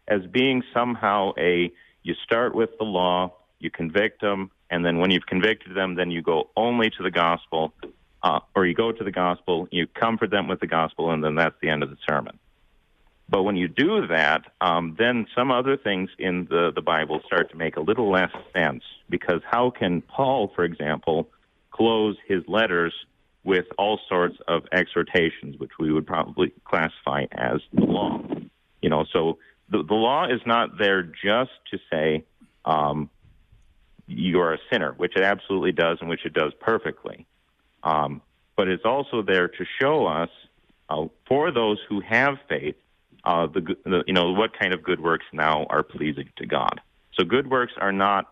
as 0.07 0.21
being 0.27 0.61
somehow 0.71 1.31
a 1.39 1.73
you 2.03 2.13
start 2.23 2.53
with 2.53 2.77
the 2.77 2.85
law, 2.85 3.33
you 3.57 3.71
convict 3.71 4.21
them, 4.21 4.51
and 4.69 4.85
then 4.85 4.99
when 4.99 5.09
you've 5.09 5.25
convicted 5.25 5.75
them, 5.75 5.95
then 5.95 6.11
you 6.11 6.21
go 6.21 6.49
only 6.55 6.91
to 6.91 7.01
the 7.01 7.09
gospel, 7.09 7.73
uh, 8.21 8.41
or 8.55 8.67
you 8.67 8.75
go 8.75 8.91
to 8.91 9.03
the 9.03 9.11
gospel, 9.11 9.67
you 9.71 9.87
comfort 9.87 10.29
them 10.29 10.47
with 10.47 10.59
the 10.59 10.67
gospel, 10.67 11.09
and 11.09 11.23
then 11.23 11.33
that's 11.33 11.55
the 11.63 11.69
end 11.69 11.81
of 11.81 11.89
the 11.89 11.97
sermon. 12.07 12.37
But 13.29 13.43
when 13.43 13.55
you 13.55 13.67
do 13.67 14.07
that, 14.07 14.43
um, 14.61 14.95
then 14.99 15.25
some 15.35 15.51
other 15.51 15.77
things 15.77 16.09
in 16.19 16.45
the, 16.49 16.71
the 16.75 16.81
Bible 16.81 17.21
start 17.25 17.49
to 17.51 17.57
make 17.57 17.77
a 17.77 17.81
little 17.81 18.11
less 18.11 18.31
sense. 18.53 18.83
Because 19.09 19.41
how 19.49 19.69
can 19.71 20.01
Paul, 20.01 20.51
for 20.55 20.63
example, 20.63 21.29
close 21.71 22.15
his 22.27 22.43
letters 22.47 22.93
with 23.43 23.65
all 23.77 23.99
sorts 24.07 24.37
of 24.47 24.63
exhortations, 24.71 25.57
which 25.57 25.71
we 25.79 25.91
would 25.91 26.05
probably 26.05 26.53
classify 26.65 27.25
as 27.31 27.59
the 27.73 27.85
law? 27.85 28.21
You 28.81 28.89
know, 28.89 29.05
so 29.11 29.39
the, 29.69 29.83
the 29.83 29.95
law 29.95 30.27
is 30.27 30.41
not 30.45 30.77
there 30.77 31.01
just 31.01 31.51
to 31.71 31.79
say 31.89 32.25
um, 32.65 33.09
you're 34.07 34.53
a 34.53 34.59
sinner, 34.71 34.93
which 34.97 35.15
it 35.15 35.23
absolutely 35.23 35.71
does 35.71 35.97
and 36.01 36.09
which 36.09 36.25
it 36.25 36.33
does 36.33 36.53
perfectly. 36.59 37.25
Um, 37.83 38.21
but 38.55 38.67
it's 38.67 38.85
also 38.85 39.21
there 39.21 39.47
to 39.47 39.65
show 39.79 40.05
us, 40.05 40.29
uh, 40.89 41.07
for 41.27 41.51
those 41.51 41.79
who 41.89 42.01
have 42.01 42.37
faith, 42.47 42.75
uh, 43.23 43.47
the, 43.47 43.75
the 43.83 44.03
you 44.07 44.13
know 44.13 44.31
what 44.31 44.57
kind 44.57 44.73
of 44.73 44.83
good 44.83 44.99
works 44.99 45.25
now 45.31 45.65
are 45.69 45.83
pleasing 45.83 46.29
to 46.37 46.45
God. 46.45 46.81
So 47.17 47.23
good 47.23 47.49
works 47.49 47.73
are 47.79 47.91
not 47.91 48.27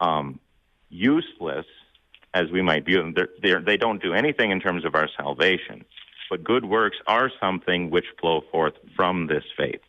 um, 0.00 0.38
useless 0.90 1.66
as 2.34 2.50
we 2.50 2.60
might 2.62 2.84
view 2.84 2.98
them. 2.98 3.14
They're, 3.14 3.28
they're, 3.42 3.60
they 3.62 3.76
do 3.76 3.86
not 3.86 4.02
do 4.02 4.12
anything 4.12 4.50
in 4.50 4.60
terms 4.60 4.84
of 4.84 4.94
our 4.94 5.08
salvation, 5.16 5.84
but 6.28 6.44
good 6.44 6.66
works 6.66 6.98
are 7.06 7.30
something 7.40 7.90
which 7.90 8.04
flow 8.20 8.42
forth 8.52 8.74
from 8.94 9.26
this 9.26 9.44
faith. 9.56 9.80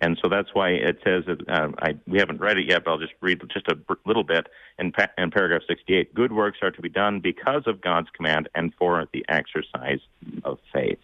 And 0.00 0.18
so 0.22 0.28
that's 0.28 0.48
why 0.52 0.70
it 0.70 0.98
says 1.04 1.24
that 1.26 1.48
uh, 1.48 1.70
I, 1.80 1.96
we 2.06 2.18
haven't 2.18 2.40
read 2.40 2.56
it 2.56 2.66
yet, 2.68 2.84
but 2.84 2.92
I'll 2.92 2.98
just 2.98 3.14
read 3.20 3.40
just 3.52 3.66
a 3.68 3.76
little 4.06 4.22
bit 4.22 4.46
in, 4.78 4.92
pa- 4.92 5.10
in 5.18 5.30
paragraph 5.30 5.62
68. 5.68 6.14
Good 6.14 6.32
works 6.32 6.58
are 6.62 6.70
to 6.70 6.82
be 6.82 6.88
done 6.88 7.20
because 7.20 7.62
of 7.66 7.80
God's 7.80 8.08
command 8.10 8.48
and 8.54 8.72
for 8.74 9.08
the 9.12 9.24
exercise 9.28 10.00
of 10.44 10.58
faith. 10.72 11.00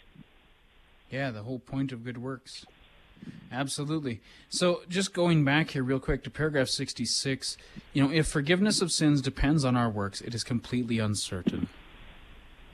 Yeah, 1.14 1.31
the 1.31 1.44
whole 1.44 1.61
point 1.61 1.92
of 1.92 2.03
good 2.03 2.18
works. 2.18 2.66
Absolutely. 3.53 4.20
So, 4.48 4.81
just 4.88 5.14
going 5.14 5.44
back 5.44 5.70
here 5.70 5.85
real 5.85 6.00
quick 6.00 6.24
to 6.24 6.31
paragraph 6.31 6.66
66, 6.66 7.57
you 7.92 8.03
know, 8.03 8.11
if 8.12 8.27
forgiveness 8.27 8.83
of 8.83 8.90
sins 8.90 9.22
depends 9.22 9.64
on 9.64 9.77
our 9.77 9.88
works, 9.88 10.20
it 10.22 10.35
is 10.35 10.42
completely 10.42 10.98
uncertain. 10.98 11.68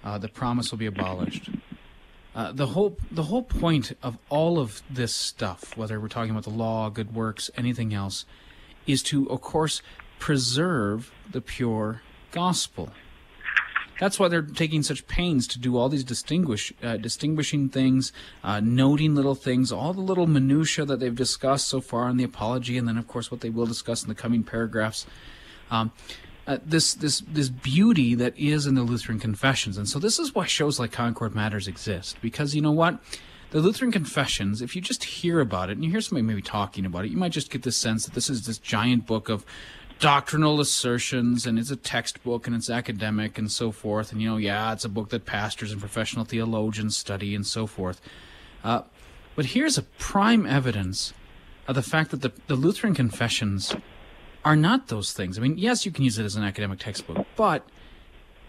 Uh, 0.03 0.16
the 0.16 0.29
promise 0.29 0.70
will 0.70 0.79
be 0.79 0.87
abolished. 0.87 1.50
Uh, 2.35 2.50
the 2.50 2.68
whole 2.68 2.96
the 3.11 3.24
whole 3.24 3.42
point 3.42 3.92
of 4.03 4.16
all 4.31 4.59
of 4.59 4.81
this 4.88 5.14
stuff, 5.14 5.76
whether 5.76 6.00
we're 6.00 6.09
talking 6.09 6.31
about 6.31 6.44
the 6.44 6.48
law, 6.48 6.88
good 6.88 7.14
works, 7.14 7.50
anything 7.59 7.92
else, 7.92 8.24
is 8.87 9.03
to, 9.03 9.29
of 9.29 9.42
course, 9.42 9.83
preserve 10.18 11.12
the 11.31 11.42
pure 11.42 12.00
gospel. 12.33 12.88
That's 14.01 14.19
why 14.19 14.29
they're 14.29 14.41
taking 14.41 14.83
such 14.83 15.07
pains 15.07 15.47
to 15.49 15.59
do 15.59 15.77
all 15.77 15.91
these 15.91 16.05
distinguish, 16.05 16.73
uh, 16.83 16.97
distinguishing 16.97 17.69
things, 17.69 18.15
uh, 18.43 18.59
noting 18.59 19.15
little 19.15 19.35
things, 19.35 19.71
all 19.71 19.93
the 19.93 20.01
little 20.01 20.27
minutia 20.27 20.87
that 20.87 21.01
they've 21.01 21.15
discussed 21.15 21.69
so 21.69 21.83
far 21.83 22.09
in 22.09 22.17
the 22.17 22.25
apology, 22.25 22.79
and 22.79 22.89
then 22.89 22.97
of 22.97 23.07
course 23.07 23.31
what 23.31 23.43
they 23.43 23.51
will 23.51 23.67
discuss 23.67 24.03
in 24.03 24.09
the 24.09 24.15
coming 24.15 24.43
paragraphs. 24.43 25.07
Um, 25.71 25.93
uh, 26.47 26.57
this 26.65 26.95
this 26.95 27.21
this 27.29 27.51
beauty 27.51 28.15
that 28.15 28.37
is 28.39 28.67
in 28.67 28.75
the 28.75 28.83
Lutheran 28.83 29.21
confessions, 29.21 29.77
and 29.77 29.87
so 29.87 29.99
this 29.99 30.19
is 30.19 30.35
why 30.35 30.47
shows 30.47 30.81
like 30.81 30.93
Concord 30.93 31.35
Matters 31.35 31.69
exist. 31.69 32.17
Because 32.23 32.55
you 32.55 32.63
know 32.63 32.73
what, 32.73 32.99
the 33.51 33.61
Lutheran 33.61 33.93
confessions, 33.93 34.63
if 34.63 34.75
you 34.75 34.81
just 34.81 35.05
hear 35.05 35.41
about 35.41 35.69
it 35.69 35.73
and 35.75 35.85
you 35.85 35.91
hear 35.91 36.01
somebody 36.01 36.27
maybe 36.27 36.41
talking 36.41 36.87
about 36.87 37.05
it, 37.05 37.11
you 37.11 37.19
might 37.19 37.33
just 37.33 37.51
get 37.51 37.65
this 37.65 37.77
sense 37.77 38.07
that 38.07 38.15
this 38.15 38.31
is 38.31 38.47
this 38.47 38.57
giant 38.57 39.07
book 39.07 39.29
of 39.29 39.45
doctrinal 40.01 40.61
assertions 40.61 41.47
and 41.47 41.59
it's 41.59 41.71
a 41.71 41.77
textbook 41.77 42.47
and 42.47 42.57
it's 42.57 42.71
academic 42.71 43.37
and 43.39 43.53
so 43.53 43.71
forth. 43.71 44.13
And, 44.13 44.21
you 44.21 44.31
know, 44.31 44.39
yeah, 44.39 44.73
it's 44.73 44.85
a 44.85 44.89
book 44.89 45.11
that 45.11 45.27
pastors 45.27 45.71
and 45.71 45.81
professional 45.81 46.25
theologians 46.25 46.97
study 46.97 47.35
and 47.35 47.47
so 47.47 47.67
forth. 47.67 48.01
Uh, 48.65 48.83
but 49.37 49.47
here's 49.47 49.77
a 49.77 49.83
prime 49.83 50.47
evidence 50.47 51.13
of 51.69 51.75
the 51.75 51.83
fact 51.83 52.11
that 52.11 52.23
the, 52.23 52.33
the 52.47 52.57
Lutheran 52.57 52.95
confessions 52.95 53.77
are 54.43 54.57
not 54.57 54.89
those 54.89 55.13
things. 55.13 55.39
I 55.39 55.43
mean, 55.43 55.59
yes, 55.59 55.85
you 55.85 55.93
can 55.93 56.03
use 56.03 56.19
it 56.19 56.25
as 56.25 56.35
an 56.35 56.45
academic 56.45 56.79
textbook, 56.79 57.27
but 57.37 57.67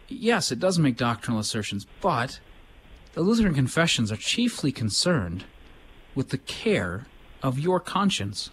yes, 0.07 0.53
it 0.53 0.59
does 0.59 0.79
make 0.79 0.95
doctrinal 0.95 1.39
assertions, 1.39 1.85
but 1.99 2.39
the 3.13 3.21
Lutheran 3.21 3.53
confessions 3.53 4.09
are 4.09 4.17
chiefly 4.17 4.71
concerned 4.71 5.43
with 6.15 6.29
the 6.29 6.37
care 6.37 7.07
of 7.43 7.59
your 7.59 7.81
conscience, 7.81 8.51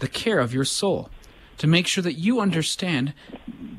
the 0.00 0.08
care 0.08 0.40
of 0.40 0.52
your 0.52 0.64
soul 0.64 1.10
to 1.60 1.66
make 1.66 1.86
sure 1.86 2.02
that 2.02 2.14
you 2.14 2.40
understand 2.40 3.12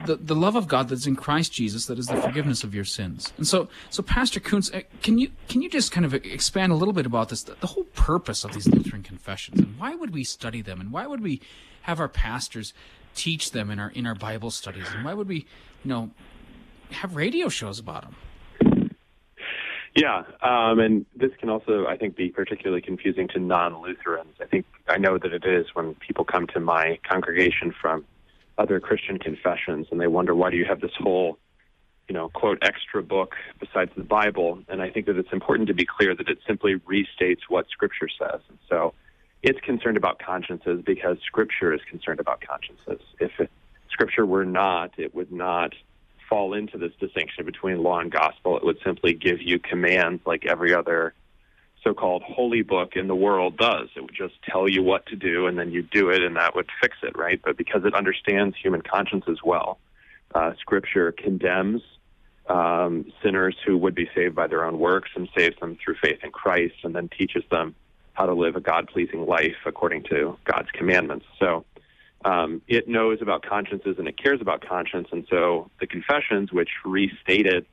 the, 0.05 0.15
the 0.15 0.35
love 0.35 0.55
of 0.55 0.67
God 0.67 0.87
that's 0.87 1.07
in 1.07 1.15
Christ 1.15 1.51
Jesus, 1.51 1.87
that 1.87 1.97
is 1.97 2.05
the 2.05 2.15
forgiveness 2.15 2.63
of 2.63 2.75
your 2.75 2.85
sins. 2.85 3.33
And 3.37 3.47
so, 3.47 3.69
so 3.89 4.03
Pastor 4.03 4.39
Koontz, 4.39 4.71
uh, 4.71 4.81
can 5.01 5.17
you 5.17 5.31
can 5.47 5.63
you 5.63 5.69
just 5.69 5.91
kind 5.91 6.05
of 6.05 6.13
expand 6.13 6.71
a 6.71 6.75
little 6.75 6.93
bit 6.93 7.07
about 7.07 7.29
this, 7.29 7.41
the, 7.41 7.55
the 7.59 7.65
whole 7.65 7.85
purpose 7.95 8.43
of 8.43 8.53
these 8.53 8.67
Lutheran 8.67 9.01
confessions, 9.01 9.59
and 9.59 9.79
why 9.79 9.95
would 9.95 10.13
we 10.13 10.23
study 10.23 10.61
them, 10.61 10.79
and 10.79 10.91
why 10.91 11.07
would 11.07 11.21
we 11.21 11.41
have 11.81 11.99
our 11.99 12.07
pastors 12.07 12.71
teach 13.15 13.49
them 13.49 13.71
in 13.71 13.79
our 13.79 13.89
in 13.89 14.05
our 14.05 14.15
Bible 14.15 14.51
studies, 14.51 14.85
and 14.93 15.03
why 15.03 15.15
would 15.15 15.27
we, 15.27 15.47
you 15.83 15.89
know, 15.89 16.11
have 16.91 17.15
radio 17.15 17.49
shows 17.49 17.79
about 17.79 18.03
them? 18.03 18.15
Yeah, 19.93 20.23
um, 20.41 20.79
and 20.79 21.05
this 21.15 21.31
can 21.39 21.49
also, 21.49 21.85
I 21.85 21.97
think, 21.97 22.15
be 22.15 22.29
particularly 22.29 22.81
confusing 22.81 23.27
to 23.29 23.39
non-Lutherans. 23.39 24.35
I 24.39 24.45
think 24.45 24.65
I 24.87 24.97
know 24.97 25.17
that 25.17 25.33
it 25.33 25.43
is 25.45 25.67
when 25.73 25.95
people 25.95 26.23
come 26.23 26.47
to 26.47 26.61
my 26.61 26.97
congregation 27.09 27.73
from 27.79 28.05
other 28.57 28.79
Christian 28.79 29.19
confessions, 29.19 29.87
and 29.91 29.99
they 29.99 30.07
wonder 30.07 30.33
why 30.33 30.49
do 30.49 30.55
you 30.55 30.65
have 30.65 30.79
this 30.79 30.93
whole, 30.97 31.37
you 32.07 32.13
know, 32.13 32.29
quote 32.29 32.59
extra 32.61 33.03
book 33.03 33.35
besides 33.59 33.91
the 33.97 34.03
Bible? 34.03 34.59
And 34.69 34.81
I 34.81 34.89
think 34.89 35.07
that 35.07 35.17
it's 35.17 35.33
important 35.33 35.67
to 35.67 35.73
be 35.73 35.85
clear 35.85 36.15
that 36.15 36.29
it 36.29 36.39
simply 36.47 36.75
restates 36.75 37.41
what 37.49 37.67
Scripture 37.69 38.07
says. 38.17 38.39
And 38.47 38.59
so, 38.69 38.93
it's 39.43 39.59
concerned 39.59 39.97
about 39.97 40.19
consciences 40.19 40.81
because 40.85 41.17
Scripture 41.25 41.73
is 41.73 41.81
concerned 41.89 42.21
about 42.21 42.41
consciences. 42.41 43.05
If 43.19 43.31
Scripture 43.89 44.25
were 44.25 44.45
not, 44.45 44.91
it 44.97 45.13
would 45.13 45.31
not 45.33 45.73
fall 46.31 46.53
into 46.53 46.77
this 46.77 46.93
distinction 46.97 47.45
between 47.45 47.83
law 47.83 47.99
and 47.99 48.09
gospel. 48.09 48.55
It 48.55 48.63
would 48.63 48.77
simply 48.85 49.13
give 49.13 49.41
you 49.41 49.59
commands 49.59 50.21
like 50.25 50.45
every 50.45 50.73
other 50.73 51.13
so 51.83 51.93
called 51.93 52.23
holy 52.23 52.61
book 52.61 52.95
in 52.95 53.07
the 53.07 53.15
world 53.15 53.57
does. 53.57 53.89
It 53.97 54.01
would 54.01 54.15
just 54.15 54.35
tell 54.43 54.69
you 54.69 54.81
what 54.81 55.05
to 55.07 55.17
do 55.17 55.47
and 55.47 55.59
then 55.59 55.71
you 55.71 55.81
do 55.81 56.09
it 56.09 56.23
and 56.23 56.37
that 56.37 56.55
would 56.55 56.69
fix 56.81 56.95
it, 57.03 57.17
right? 57.17 57.41
But 57.43 57.57
because 57.57 57.83
it 57.83 57.93
understands 57.93 58.55
human 58.55 58.81
conscience 58.81 59.25
as 59.27 59.39
well, 59.43 59.79
uh, 60.33 60.53
Scripture 60.57 61.11
condemns 61.11 61.81
um, 62.47 63.11
sinners 63.21 63.57
who 63.65 63.77
would 63.77 63.95
be 63.95 64.09
saved 64.15 64.33
by 64.33 64.47
their 64.47 64.63
own 64.63 64.79
works 64.79 65.09
and 65.15 65.27
saves 65.37 65.59
them 65.59 65.77
through 65.83 65.95
faith 66.01 66.19
in 66.23 66.31
Christ 66.31 66.75
and 66.83 66.95
then 66.95 67.09
teaches 67.09 67.43
them 67.51 67.75
how 68.13 68.25
to 68.25 68.33
live 68.33 68.55
a 68.55 68.61
God 68.61 68.87
pleasing 68.87 69.25
life 69.25 69.57
according 69.65 70.03
to 70.03 70.37
God's 70.45 70.71
commandments. 70.71 71.25
So 71.39 71.65
um, 72.23 72.61
it 72.67 72.87
knows 72.87 73.19
about 73.21 73.43
consciences 73.43 73.95
and 73.97 74.07
it 74.07 74.17
cares 74.17 74.41
about 74.41 74.65
conscience. 74.65 75.07
And 75.11 75.25
so 75.29 75.69
the 75.79 75.87
confessions, 75.87 76.51
which 76.51 76.69
restated 76.85 77.65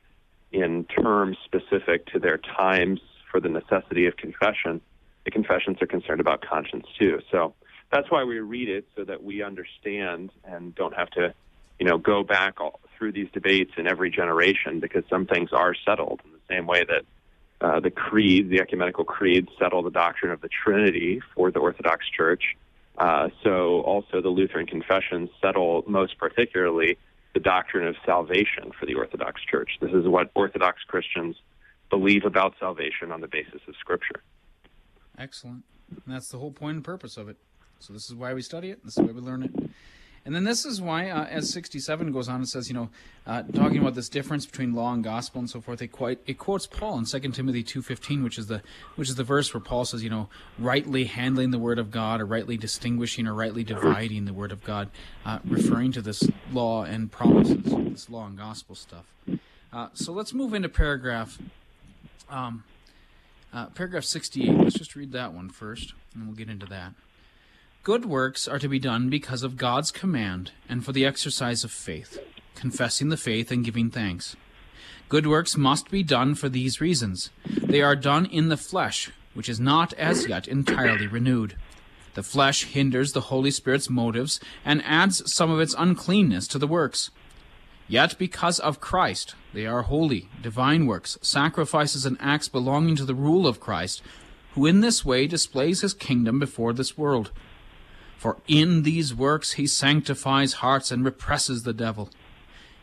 in 0.51 0.85
terms 0.85 1.37
specific 1.45 2.07
to 2.07 2.19
their 2.19 2.37
times 2.37 2.99
for 3.31 3.39
the 3.39 3.49
necessity 3.49 4.07
of 4.07 4.17
confession, 4.17 4.81
the 5.25 5.31
confessions 5.31 5.77
are 5.81 5.87
concerned 5.87 6.19
about 6.19 6.41
conscience 6.41 6.87
too. 6.97 7.19
So 7.31 7.53
that's 7.91 8.09
why 8.09 8.23
we 8.23 8.39
read 8.39 8.69
it 8.69 8.87
so 8.95 9.03
that 9.03 9.23
we 9.23 9.43
understand 9.43 10.31
and 10.43 10.73
don't 10.75 10.95
have 10.95 11.09
to, 11.11 11.33
you 11.79 11.85
know, 11.85 11.97
go 11.97 12.23
back 12.23 12.59
all, 12.59 12.79
through 12.97 13.11
these 13.13 13.29
debates 13.31 13.71
in 13.77 13.87
every 13.87 14.09
generation 14.09 14.79
because 14.79 15.03
some 15.09 15.25
things 15.25 15.49
are 15.53 15.73
settled 15.85 16.21
in 16.25 16.31
the 16.31 16.39
same 16.49 16.65
way 16.65 16.83
that 16.83 17.03
uh, 17.61 17.79
the 17.79 17.91
creed, 17.91 18.49
the 18.49 18.59
ecumenical 18.59 19.03
creed, 19.03 19.47
settle 19.59 19.83
the 19.83 19.91
doctrine 19.91 20.31
of 20.31 20.41
the 20.41 20.49
Trinity 20.49 21.21
for 21.35 21.51
the 21.51 21.59
Orthodox 21.59 22.05
Church. 22.09 22.55
Uh, 22.99 23.29
so 23.43 23.81
also 23.81 24.21
the 24.21 24.29
Lutheran 24.29 24.65
confessions 24.65 25.29
settle 25.41 25.83
most 25.87 26.17
particularly 26.17 26.97
the 27.33 27.39
doctrine 27.39 27.87
of 27.87 27.95
salvation 28.05 28.71
for 28.77 28.85
the 28.85 28.95
Orthodox 28.95 29.41
Church. 29.49 29.71
This 29.79 29.91
is 29.93 30.07
what 30.07 30.31
Orthodox 30.35 30.81
Christians 30.87 31.37
believe 31.89 32.25
about 32.25 32.55
salvation 32.59 33.11
on 33.11 33.21
the 33.21 33.27
basis 33.27 33.61
of 33.67 33.75
Scripture. 33.79 34.21
Excellent. 35.17 35.63
And 35.89 36.13
that's 36.15 36.29
the 36.29 36.37
whole 36.37 36.51
point 36.51 36.75
and 36.75 36.83
purpose 36.83 37.17
of 37.17 37.29
it. 37.29 37.37
So 37.79 37.93
this 37.93 38.09
is 38.09 38.15
why 38.15 38.33
we 38.33 38.41
study 38.41 38.71
it. 38.71 38.83
This 38.83 38.97
is 38.97 39.03
why 39.03 39.11
we 39.11 39.21
learn 39.21 39.43
it. 39.43 39.69
And 40.29 40.35
then 40.35 40.43
this 40.43 40.63
is 40.63 40.79
why, 40.79 41.09
uh, 41.09 41.25
as 41.25 41.49
67 41.49 42.11
goes 42.11 42.29
on, 42.29 42.35
and 42.35 42.47
says, 42.47 42.69
you 42.69 42.75
know, 42.75 42.89
uh, 43.25 43.41
talking 43.41 43.79
about 43.79 43.95
this 43.95 44.09
difference 44.09 44.45
between 44.45 44.75
law 44.75 44.93
and 44.93 45.03
gospel 45.03 45.39
and 45.39 45.49
so 45.49 45.59
forth, 45.59 45.81
it, 45.81 45.87
quite, 45.87 46.19
it 46.27 46.37
quotes 46.37 46.67
Paul 46.67 46.99
in 46.99 47.05
2 47.05 47.19
Timothy 47.31 47.63
2.15, 47.63 48.23
which 48.23 48.37
is 48.37 48.45
the 48.45 48.61
which 48.95 49.09
is 49.09 49.15
the 49.15 49.23
verse 49.23 49.51
where 49.51 49.59
Paul 49.59 49.85
says, 49.85 50.03
you 50.03 50.11
know, 50.11 50.29
rightly 50.59 51.05
handling 51.05 51.49
the 51.49 51.57
word 51.57 51.79
of 51.79 51.89
God, 51.89 52.21
or 52.21 52.27
rightly 52.27 52.57
distinguishing, 52.57 53.25
or 53.25 53.33
rightly 53.33 53.63
dividing 53.63 54.25
the 54.25 54.33
word 54.33 54.51
of 54.51 54.63
God, 54.63 54.91
uh, 55.25 55.39
referring 55.45 55.93
to 55.93 56.01
this 56.03 56.21
law 56.53 56.83
and 56.83 57.11
promises, 57.11 57.63
this 57.63 58.07
law 58.07 58.27
and 58.27 58.37
gospel 58.37 58.75
stuff. 58.75 59.05
Uh, 59.73 59.87
so 59.95 60.13
let's 60.13 60.31
move 60.31 60.53
into 60.53 60.69
paragraph, 60.69 61.39
um, 62.29 62.63
uh, 63.51 63.65
paragraph 63.69 64.03
68. 64.03 64.55
Let's 64.59 64.77
just 64.77 64.95
read 64.95 65.11
that 65.13 65.33
one 65.33 65.49
first, 65.49 65.95
and 66.13 66.27
we'll 66.27 66.35
get 66.35 66.51
into 66.51 66.67
that. 66.67 66.93
Good 67.81 68.03
works 68.03 68.45
are 68.45 68.59
to 68.59 68.67
be 68.67 68.77
done 68.77 69.09
because 69.09 69.41
of 69.41 69.55
God's 69.55 69.89
command 69.89 70.51
and 70.67 70.83
for 70.83 70.91
the 70.91 71.05
exercise 71.05 71.63
of 71.63 71.71
faith, 71.71 72.19
confessing 72.53 73.07
the 73.07 73.15
faith 73.15 73.51
and 73.51 73.63
giving 73.63 73.89
thanks. 73.89 74.35
Good 75.07 75.25
works 75.25 75.55
must 75.55 75.89
be 75.89 76.03
done 76.03 76.35
for 76.35 76.49
these 76.49 76.81
reasons. 76.81 77.29
They 77.47 77.81
are 77.81 77.95
done 77.95 78.25
in 78.25 78.49
the 78.49 78.57
flesh, 78.57 79.11
which 79.33 79.47
is 79.47 79.61
not 79.61 79.93
as 79.93 80.27
yet 80.27 80.45
entirely 80.45 81.07
renewed. 81.07 81.55
The 82.15 82.21
flesh 82.21 82.65
hinders 82.65 83.13
the 83.13 83.21
Holy 83.21 83.49
Spirit's 83.49 83.89
motives 83.89 84.41
and 84.65 84.83
adds 84.83 85.31
some 85.31 85.49
of 85.49 85.61
its 85.61 85.73
uncleanness 85.77 86.49
to 86.49 86.59
the 86.59 86.67
works. 86.67 87.11
Yet 87.87 88.19
because 88.19 88.59
of 88.59 88.81
Christ, 88.81 89.35
they 89.53 89.65
are 89.65 89.83
holy, 89.83 90.27
divine 90.41 90.85
works, 90.85 91.17
sacrifices 91.21 92.05
and 92.05 92.17
acts 92.19 92.49
belonging 92.49 92.97
to 92.97 93.05
the 93.05 93.15
rule 93.15 93.47
of 93.47 93.61
Christ, 93.61 94.01
who 94.53 94.65
in 94.65 94.81
this 94.81 95.05
way 95.05 95.27
displays 95.27 95.79
his 95.79 95.93
kingdom 95.93 96.39
before 96.39 96.73
this 96.73 96.97
world. 96.97 97.31
For 98.19 98.35
in 98.49 98.83
these 98.83 99.15
works 99.15 99.53
he 99.53 99.65
sanctifies 99.65 100.55
hearts 100.55 100.91
and 100.91 101.05
represses 101.05 101.63
the 101.63 101.71
devil. 101.71 102.09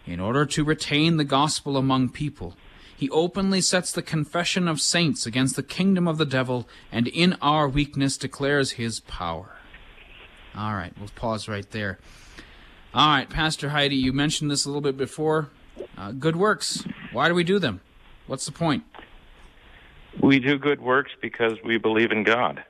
In 0.07 0.19
order 0.19 0.47
to 0.47 0.65
retain 0.65 1.19
the 1.19 1.25
gospel 1.25 1.77
among 1.77 2.09
people, 2.09 2.57
he 2.97 3.11
openly 3.11 3.61
sets 3.61 3.93
the 3.93 4.01
confession 4.01 4.67
of 4.67 4.81
saints 4.81 5.27
against 5.27 5.55
the 5.55 5.63
kingdom 5.63 6.09
of 6.09 6.17
the 6.17 6.25
devil, 6.25 6.67
and 6.91 7.07
in 7.07 7.37
our 7.43 7.69
weakness 7.69 8.17
declares 8.17 8.73
his 8.73 9.01
power. 9.01 9.57
All 10.57 10.73
right, 10.73 10.95
we'll 10.99 11.11
pause 11.15 11.49
right 11.49 11.71
there. 11.71 11.99
All 12.95 13.09
right, 13.09 13.29
Pastor 13.29 13.69
Heidi, 13.69 13.97
you 13.97 14.15
mentioned 14.15 14.51
this 14.51 14.65
a 14.65 14.69
little 14.71 14.81
bit 14.81 14.97
before. 14.97 15.51
Uh, 15.99 16.13
good 16.13 16.37
works. 16.37 16.83
Why 17.13 17.29
do 17.29 17.35
we 17.35 17.45
do 17.45 17.59
them? 17.59 17.83
What's 18.27 18.47
the 18.47 18.53
point? 18.53 18.85
We 20.19 20.39
do 20.39 20.57
good 20.57 20.81
works 20.81 21.11
because 21.21 21.59
we 21.63 21.77
believe 21.77 22.11
in 22.11 22.23
God. 22.23 22.65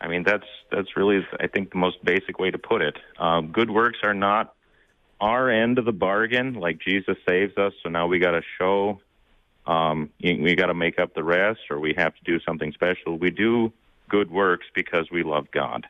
I 0.00 0.06
mean, 0.06 0.22
that's 0.22 0.46
that's 0.76 0.94
really, 0.94 1.26
I 1.40 1.46
think, 1.46 1.70
the 1.70 1.78
most 1.78 2.04
basic 2.04 2.38
way 2.38 2.50
to 2.50 2.58
put 2.58 2.82
it. 2.82 2.98
Um, 3.18 3.50
good 3.50 3.70
works 3.70 4.00
are 4.02 4.12
not 4.12 4.54
our 5.18 5.48
end 5.48 5.78
of 5.78 5.86
the 5.86 5.92
bargain. 5.92 6.52
Like 6.54 6.78
Jesus 6.78 7.16
saves 7.26 7.56
us, 7.56 7.72
so 7.82 7.88
now 7.88 8.06
we 8.06 8.18
got 8.18 8.32
to 8.32 8.42
show, 8.58 9.00
um, 9.66 10.10
we 10.20 10.54
got 10.54 10.66
to 10.66 10.74
make 10.74 10.98
up 10.98 11.14
the 11.14 11.24
rest, 11.24 11.60
or 11.70 11.80
we 11.80 11.94
have 11.96 12.14
to 12.14 12.24
do 12.24 12.38
something 12.40 12.72
special. 12.72 13.16
We 13.16 13.30
do 13.30 13.72
good 14.10 14.30
works 14.30 14.66
because 14.74 15.10
we 15.10 15.22
love 15.22 15.50
God. 15.50 15.86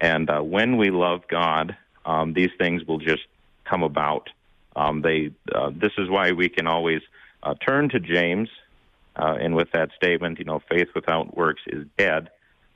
And 0.00 0.28
uh, 0.28 0.40
when 0.40 0.76
we 0.76 0.90
love 0.90 1.28
God, 1.28 1.76
um, 2.04 2.32
these 2.32 2.50
things 2.58 2.84
will 2.84 2.98
just 2.98 3.22
come 3.64 3.84
about. 3.84 4.28
Um, 4.74 5.02
they, 5.02 5.30
uh, 5.54 5.70
this 5.70 5.92
is 5.98 6.10
why 6.10 6.32
we 6.32 6.48
can 6.48 6.66
always 6.66 7.02
uh, 7.44 7.54
turn 7.64 7.90
to 7.90 8.00
James, 8.00 8.48
uh, 9.14 9.36
and 9.40 9.54
with 9.54 9.70
that 9.72 9.90
statement, 9.94 10.40
you 10.40 10.46
know, 10.46 10.60
faith 10.68 10.88
without 10.96 11.36
works 11.36 11.62
is 11.68 11.86
dead, 11.96 12.30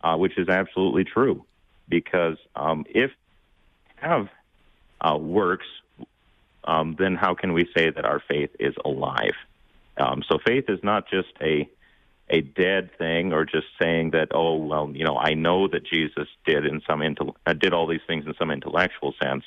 uh, 0.04 0.16
which 0.16 0.36
is 0.38 0.48
absolutely 0.48 1.02
true. 1.02 1.44
Because 1.88 2.36
um, 2.54 2.84
if 2.88 3.10
have 3.96 4.28
uh, 5.00 5.16
works, 5.16 5.66
um, 6.64 6.94
then 6.98 7.16
how 7.16 7.34
can 7.34 7.52
we 7.54 7.66
say 7.76 7.90
that 7.90 8.04
our 8.04 8.22
faith 8.28 8.50
is 8.60 8.74
alive? 8.84 9.34
Um, 9.96 10.22
so 10.28 10.38
faith 10.46 10.64
is 10.68 10.80
not 10.82 11.08
just 11.08 11.32
a 11.40 11.68
a 12.30 12.40
dead 12.40 12.90
thing 12.96 13.34
or 13.34 13.44
just 13.44 13.66
saying 13.78 14.12
that 14.12 14.28
oh 14.32 14.56
well 14.56 14.90
you 14.94 15.04
know 15.04 15.18
I 15.18 15.34
know 15.34 15.68
that 15.68 15.84
Jesus 15.84 16.26
did 16.46 16.64
in 16.64 16.80
some 16.88 17.02
uh, 17.46 17.52
did 17.52 17.74
all 17.74 17.86
these 17.86 18.00
things 18.06 18.24
in 18.26 18.34
some 18.38 18.50
intellectual 18.50 19.14
sense, 19.22 19.44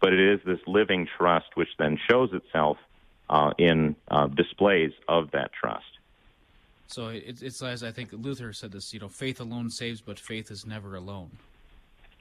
but 0.00 0.12
it 0.12 0.20
is 0.20 0.40
this 0.44 0.58
living 0.66 1.08
trust 1.16 1.46
which 1.54 1.68
then 1.78 1.98
shows 2.10 2.30
itself 2.32 2.78
uh, 3.30 3.52
in 3.58 3.94
uh, 4.08 4.26
displays 4.26 4.92
of 5.08 5.30
that 5.32 5.52
trust. 5.52 5.95
So 6.88 7.08
it's, 7.08 7.42
it's 7.42 7.62
as 7.62 7.82
I 7.82 7.90
think 7.90 8.10
Luther 8.12 8.52
said 8.52 8.72
this. 8.72 8.92
You 8.94 9.00
know, 9.00 9.08
faith 9.08 9.40
alone 9.40 9.70
saves, 9.70 10.00
but 10.00 10.18
faith 10.18 10.50
is 10.50 10.66
never 10.66 10.94
alone. 10.94 11.30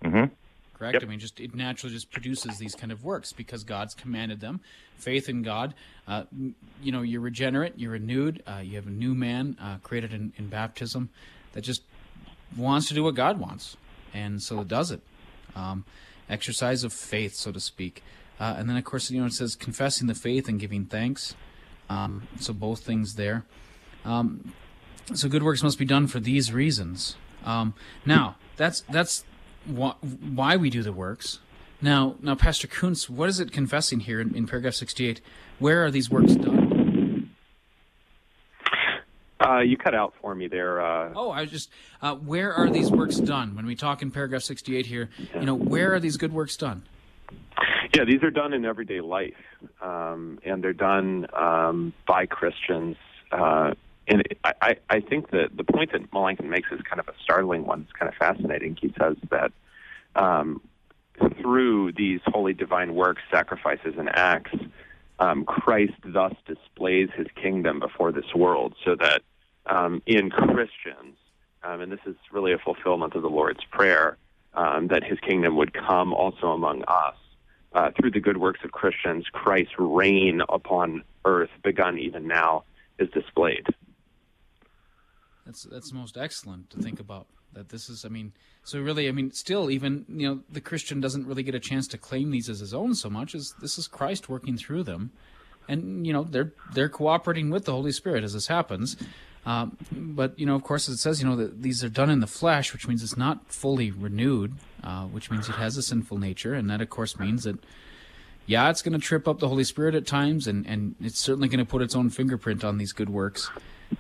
Mm-hmm. 0.04 0.34
Correct. 0.78 0.94
Yep. 0.96 1.04
I 1.04 1.06
mean, 1.06 1.20
just 1.20 1.40
it 1.40 1.56
naturally 1.56 1.94
just 1.94 2.12
produces 2.12 2.58
these 2.58 2.76
kind 2.76 2.92
of 2.92 3.04
works 3.04 3.32
because 3.32 3.64
God's 3.64 3.94
commanded 3.94 4.42
them. 4.42 4.60
Faith 4.98 5.30
in 5.30 5.42
God. 5.42 5.74
Uh, 6.08 6.24
you 6.82 6.92
know, 6.92 7.02
you're 7.02 7.22
regenerate. 7.22 7.74
You're 7.78 7.92
renewed. 7.92 8.44
Uh, 8.46 8.58
you 8.58 8.76
have 8.76 8.88
a 8.88 8.92
new 8.92 9.16
man 9.16 9.58
uh, 9.62 9.78
created 9.84 10.14
in, 10.14 10.34
in 10.38 10.50
baptism 10.50 11.10
that 11.54 11.62
just 11.62 11.82
wants 12.58 12.90
to 12.90 12.94
do 12.94 13.04
what 13.04 13.16
God 13.16 13.40
wants, 13.40 13.78
and 14.14 14.42
so 14.42 14.60
it 14.60 14.68
does 14.68 14.92
it. 14.92 15.02
Um, 15.56 15.86
exercise 16.30 16.84
of 16.84 16.92
faith, 16.92 17.36
so 17.36 17.52
to 17.52 17.60
speak. 17.60 18.04
Uh, 18.40 18.56
and 18.58 18.70
then, 18.70 18.76
of 18.76 18.84
course, 18.84 19.10
you 19.10 19.22
know, 19.22 19.28
it 19.28 19.34
says 19.34 19.56
confessing 19.56 20.08
the 20.08 20.16
faith 20.16 20.50
and 20.50 20.60
giving 20.60 20.86
thanks. 20.86 21.36
Um, 21.90 22.28
so 22.40 22.52
both 22.52 22.82
things 22.82 23.16
there. 23.16 23.46
Um, 24.06 24.54
so 25.14 25.28
good 25.28 25.44
works 25.44 25.64
must 25.64 25.78
be 25.80 25.86
done 25.86 26.08
for 26.08 26.20
these 26.20 26.54
reasons. 26.54 27.16
Um, 27.44 27.74
now, 28.06 28.36
that's 28.56 28.82
that's 28.90 29.24
wh- 29.68 29.98
why 30.24 30.56
we 30.56 30.70
do 30.70 30.84
the 30.84 30.94
works. 30.94 31.40
Now, 31.82 32.16
now, 32.22 32.36
Pastor 32.36 32.68
Koontz, 32.68 33.10
what 33.10 33.28
is 33.30 33.40
it 33.40 33.52
confessing 33.52 34.00
here 34.02 34.22
in, 34.22 34.34
in 34.36 34.48
paragraph 34.48 34.76
sixty-eight? 34.76 35.22
Where 35.60 35.84
are 35.86 35.92
these 35.92 36.10
works 36.10 36.36
done? 36.36 37.32
Uh, 39.46 39.60
you 39.60 39.76
cut 39.78 39.94
out 39.94 40.14
for 40.22 40.34
me 40.34 40.48
there. 40.48 40.82
Uh, 40.82 41.12
Oh, 41.16 41.30
I 41.30 41.42
was 41.42 41.52
just 41.52 41.70
uh, 42.02 42.16
where 42.16 42.54
are 42.54 42.70
these 42.70 42.90
works 42.90 43.18
done? 43.18 43.56
When 43.56 43.66
we 43.66 43.76
talk 43.76 44.02
in 44.02 44.10
paragraph 44.12 44.44
sixty-eight 44.44 44.86
here, 44.86 45.10
you 45.34 45.46
know, 45.46 45.56
where 45.56 45.94
are 45.94 46.00
these 46.00 46.18
good 46.18 46.32
works 46.34 46.56
done? 46.58 46.84
Yeah, 47.96 48.06
these 48.06 48.24
are 48.24 48.32
done 48.32 48.54
in 48.54 48.66
everyday 48.66 49.02
life, 49.02 49.36
um, 49.82 50.40
and 50.44 50.64
they're 50.64 50.74
done 50.74 51.28
um, 51.34 51.94
by 52.08 52.26
Christians. 52.26 52.98
Uh, 53.32 53.74
and 54.08 54.24
I, 54.44 54.76
I, 54.90 55.00
think 55.00 55.32
that 55.32 55.58
the 55.58 55.64
point 55.64 55.92
that 55.92 56.14
Melanchthon 56.14 56.50
makes 56.50 56.72
is 56.72 56.80
kind 56.82 57.00
of 57.00 57.08
a 57.08 57.14
startling 57.24 57.66
one. 57.66 57.82
It's 57.82 57.92
kind 57.92 58.08
of 58.08 58.16
fascinating. 58.16 58.78
He 58.80 58.94
says 59.00 59.18
that 59.32 59.52
um, 60.16 60.62
through 61.42 61.94
these 61.94 62.20
holy 62.26 62.54
divine 62.54 62.94
works, 62.94 63.22
sacrifices, 63.32 63.96
and 63.98 64.10
acts, 64.10 64.56
um, 65.20 65.46
Christ 65.46 65.94
thus 66.04 66.34
displays 66.46 67.10
his 67.16 67.28
kingdom 67.42 67.80
before 67.80 68.12
this 68.12 68.36
world, 68.36 68.76
so 68.84 68.96
that 68.96 69.22
um, 69.66 70.02
in 70.06 70.30
Christians, 70.30 71.18
um, 71.64 71.82
and 71.82 71.92
this 71.92 72.00
is 72.06 72.16
really 72.32 72.54
a 72.54 72.58
fulfillment 72.58 73.16
of 73.16 73.22
the 73.22 73.30
Lord's 73.30 73.64
Prayer, 73.72 74.18
um, 74.54 74.88
that 74.88 75.04
his 75.04 75.20
kingdom 75.20 75.56
would 75.58 75.74
come 75.74 76.14
also 76.14 76.48
among 76.48 76.84
us. 76.88 77.16
Uh, 77.74 77.92
through 78.00 78.12
the 78.12 78.22
good 78.22 78.38
works 78.38 78.62
of 78.64 78.72
Christians, 78.72 79.26
Christ's 79.34 79.74
reign 79.78 80.42
upon 80.48 81.04
earth, 81.26 81.50
begun 81.62 81.98
even 81.98 82.26
now, 82.26 82.64
is 83.00 83.10
displayed. 83.10 83.66
That's 85.46 85.64
that's 85.64 85.94
most 85.94 86.18
excellent 86.18 86.70
to 86.72 86.80
think 86.80 87.00
about. 87.00 87.28
That 87.54 87.70
this 87.70 87.88
is, 87.90 88.04
I 88.04 88.10
mean, 88.10 88.34
so 88.64 88.82
really, 88.82 89.08
I 89.08 89.12
mean, 89.12 89.32
still, 89.32 89.70
even 89.72 90.06
you 90.10 90.28
know, 90.28 90.40
the 90.52 90.60
Christian 90.60 91.00
doesn't 91.00 91.26
really 91.26 91.44
get 91.44 91.56
a 91.56 91.60
chance 91.60 91.88
to 91.90 91.98
claim 91.98 92.32
these 92.32 92.50
as 92.50 92.60
his 92.60 92.74
own 92.74 92.96
so 92.96 93.10
much 93.10 93.34
as 93.34 93.54
this 93.62 93.78
is 93.78 93.88
Christ 93.88 94.28
working 94.28 94.58
through 94.58 94.84
them, 94.84 95.12
and 95.68 96.06
you 96.06 96.12
know, 96.12 96.24
they're 96.24 96.54
they're 96.74 96.90
cooperating 96.90 97.50
with 97.50 97.66
the 97.66 97.72
Holy 97.72 97.92
Spirit 97.92 98.24
as 98.24 98.34
this 98.34 98.48
happens. 98.48 98.98
Um, 99.46 99.78
but 99.92 100.38
you 100.40 100.46
know, 100.46 100.56
of 100.56 100.64
course, 100.64 100.90
it 100.90 100.98
says 100.98 101.22
you 101.22 101.30
know 101.30 101.36
that 101.36 101.62
these 101.62 101.84
are 101.84 101.90
done 101.90 102.10
in 102.10 102.20
the 102.20 102.28
flesh, 102.28 102.74
which 102.74 102.88
means 102.88 103.04
it's 103.04 103.16
not 103.16 103.48
fully 103.48 103.92
renewed, 103.92 104.56
uh, 104.84 105.06
which 105.06 105.30
means 105.30 105.48
it 105.48 105.56
has 105.56 105.78
a 105.78 105.84
sinful 105.84 106.18
nature, 106.18 106.56
and 106.56 106.70
that 106.70 106.82
of 106.82 106.90
course 106.90 107.20
means 107.20 107.44
that 107.44 107.60
yeah, 108.48 108.70
it's 108.70 108.82
going 108.82 108.94
to 108.94 109.00
trip 109.00 109.28
up 109.28 109.40
the 109.40 109.48
Holy 109.48 109.64
Spirit 109.64 109.96
at 109.96 110.08
times, 110.08 110.48
and 110.48 110.66
and 110.66 110.96
it's 111.00 111.20
certainly 111.20 111.48
going 111.48 111.60
to 111.60 111.66
put 111.66 111.82
its 111.82 111.96
own 111.96 112.10
fingerprint 112.10 112.64
on 112.64 112.80
these 112.80 112.92
good 112.92 113.10
works. 113.10 113.50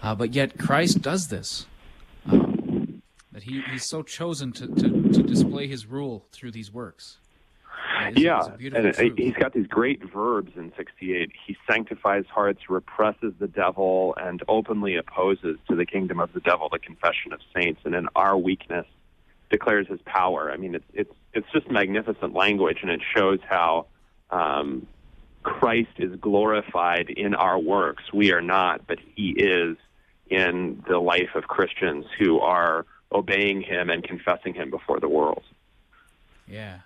Uh, 0.02 0.16
but 0.16 0.34
yet 0.34 0.58
Christ 0.58 1.02
does 1.02 1.28
this. 1.28 1.66
Um, 2.28 3.02
that 3.32 3.44
he, 3.44 3.62
he's 3.72 3.86
so 3.86 4.02
chosen 4.02 4.52
to, 4.54 4.68
to, 4.68 5.10
to 5.12 5.24
display 5.24 5.68
his 5.68 5.86
rule 5.86 6.26
through 6.32 6.52
these 6.52 6.72
works. 6.72 7.18
Uh, 8.00 8.08
it's- 8.10 8.22
yeah, 8.22 8.40
it's 8.60 8.76
and 8.76 8.94
truth. 8.94 9.14
he's 9.18 9.34
got 9.34 9.54
these 9.54 9.68
great 9.68 10.02
verbs 10.12 10.52
in 10.56 10.72
68. 10.78 11.32
He 11.46 11.58
sanctifies 11.70 12.26
hearts, 12.30 12.62
represses 12.70 13.34
the 13.40 13.48
devil, 13.48 14.16
and 14.20 14.42
openly 14.48 14.96
opposes 14.96 15.58
to 15.70 15.76
the 15.76 15.86
kingdom 15.86 16.20
of 16.20 16.32
the 16.34 16.40
devil 16.40 16.70
the 16.72 16.80
confession 16.80 17.34
of 17.34 17.40
saints, 17.56 17.82
and 17.86 17.94
in 17.96 18.08
our 18.16 18.38
weakness 18.38 18.86
declares 19.50 19.88
his 19.88 20.00
power. 20.06 20.52
I 20.52 20.58
mean, 20.58 20.76
it's 20.76 20.86
it's 20.94 21.14
it's 21.34 21.48
just 21.54 21.70
magnificent 21.70 22.34
language, 22.34 22.80
and 22.82 22.90
it 22.90 23.02
shows 23.16 23.40
how 23.48 23.88
um, 24.32 24.88
Christ 25.46 25.92
is 26.00 26.16
glorified 26.20 27.12
in 27.12 27.36
our 27.36 27.60
works. 27.60 28.04
We 28.12 28.34
are 28.34 28.42
not, 28.42 28.88
but 28.88 28.98
He 29.16 29.30
is 29.30 29.78
in 30.30 30.84
the 30.90 30.98
life 30.98 31.36
of 31.36 31.44
Christians 31.44 32.06
who 32.18 32.40
are 32.40 32.86
obeying 33.12 33.62
Him 33.62 33.92
and 33.92 34.04
confessing 34.04 34.56
Him 34.56 34.72
before 34.72 35.00
the 35.00 35.08
world. 35.08 35.44
Yeah, 36.48 36.80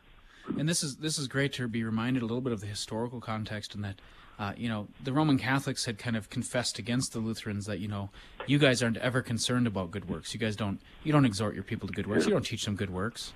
and 0.57 0.68
this 0.68 0.84
is 0.84 0.97
this 0.97 1.18
is 1.18 1.28
great 1.28 1.53
to 1.53 1.68
be 1.70 1.84
reminded 1.84 2.22
a 2.22 2.26
little 2.26 2.41
bit 2.41 2.51
of 2.51 2.60
the 2.60 2.68
historical 2.68 3.22
context 3.22 3.74
in 3.74 3.82
that. 3.82 3.95
Uh, 4.38 4.53
you 4.55 4.70
know, 4.70 4.88
the 5.03 5.12
Roman 5.12 5.38
Catholics 5.38 5.84
had 5.84 5.97
kind 5.97 6.16
of 6.16 6.30
confessed 6.30 6.80
against 6.80 7.12
the 7.12 7.20
Lutherans 7.20 7.66
that 7.66 7.80
you 7.80 7.89
know, 7.89 8.10
you 8.47 8.57
guys 8.57 8.82
aren't 8.82 8.95
ever 8.97 9.22
concerned 9.22 9.68
about 9.68 9.91
good 9.91 10.10
works. 10.10 10.34
You 10.34 10.39
guys 10.39 10.55
don't 10.55 10.80
you 11.03 11.12
don't 11.12 11.26
exhort 11.26 11.55
your 11.55 11.64
people 11.64 11.88
to 11.88 11.93
good 11.93 12.07
works. 12.07 12.26
You 12.26 12.32
don't 12.32 12.45
teach 12.45 12.66
them 12.66 12.76
good 12.76 12.89
works. 12.89 13.34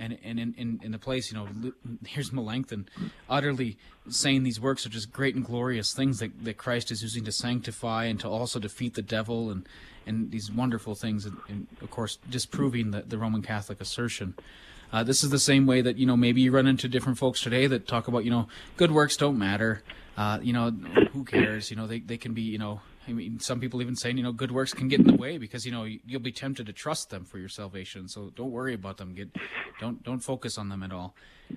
And 0.00 0.16
and 0.24 0.38
in, 0.40 0.80
in, 0.82 0.92
the 0.92 0.98
place, 0.98 1.30
you 1.30 1.36
know, 1.36 1.72
here's 2.06 2.32
Melanchthon 2.32 2.88
utterly 3.28 3.76
saying 4.08 4.44
these 4.44 4.58
works 4.58 4.86
are 4.86 4.88
just 4.88 5.12
great 5.12 5.34
and 5.34 5.44
glorious 5.44 5.92
things 5.92 6.20
that, 6.20 6.42
that 6.42 6.56
Christ 6.56 6.90
is 6.90 7.02
using 7.02 7.22
to 7.24 7.32
sanctify 7.32 8.06
and 8.06 8.18
to 8.20 8.28
also 8.28 8.58
defeat 8.58 8.94
the 8.94 9.02
devil 9.02 9.50
and 9.50 9.68
and 10.06 10.30
these 10.30 10.50
wonderful 10.50 10.94
things, 10.94 11.26
and, 11.26 11.36
and 11.48 11.66
of 11.82 11.90
course 11.90 12.18
disproving 12.30 12.92
the, 12.92 13.02
the 13.02 13.18
Roman 13.18 13.42
Catholic 13.42 13.78
assertion. 13.78 14.34
Uh, 14.90 15.04
this 15.04 15.22
is 15.22 15.28
the 15.28 15.38
same 15.38 15.66
way 15.66 15.82
that 15.82 15.98
you 15.98 16.06
know 16.06 16.16
maybe 16.16 16.40
you 16.40 16.50
run 16.50 16.66
into 16.66 16.88
different 16.88 17.18
folks 17.18 17.42
today 17.42 17.66
that 17.66 17.86
talk 17.86 18.08
about 18.08 18.24
you 18.24 18.30
know 18.30 18.48
good 18.78 18.90
works 18.90 19.18
don't 19.18 19.38
matter. 19.38 19.82
Uh, 20.16 20.38
you 20.42 20.52
know 20.54 20.70
who 21.12 21.24
cares? 21.24 21.70
You 21.70 21.76
know 21.76 21.86
they, 21.86 22.00
they 22.00 22.16
can 22.16 22.32
be 22.32 22.42
you 22.42 22.58
know 22.58 22.80
I 23.08 23.12
mean 23.12 23.40
some 23.40 23.60
people 23.60 23.80
even 23.80 23.96
saying 23.96 24.16
you 24.18 24.22
know 24.22 24.32
good 24.32 24.52
works 24.52 24.72
can 24.74 24.88
get 24.88 25.00
in 25.00 25.06
the 25.06 25.16
way 25.16 25.38
because 25.38 25.64
you 25.66 25.72
know 25.72 25.84
you- 25.84 26.00
you'll 26.06 26.20
be 26.20 26.32
tempted 26.32 26.66
to 26.66 26.72
trust 26.72 27.10
them 27.10 27.24
for 27.24 27.38
your 27.38 27.48
salvation. 27.48 28.08
So 28.08 28.30
don't 28.36 28.50
worry 28.50 28.74
about 28.74 28.98
them. 28.98 29.14
Get 29.14 29.30
don't 29.80 30.02
don't 30.04 30.20
focus 30.20 30.58
on 30.58 30.68
them 30.68 30.82
at 30.82 30.92
all. 30.92 31.14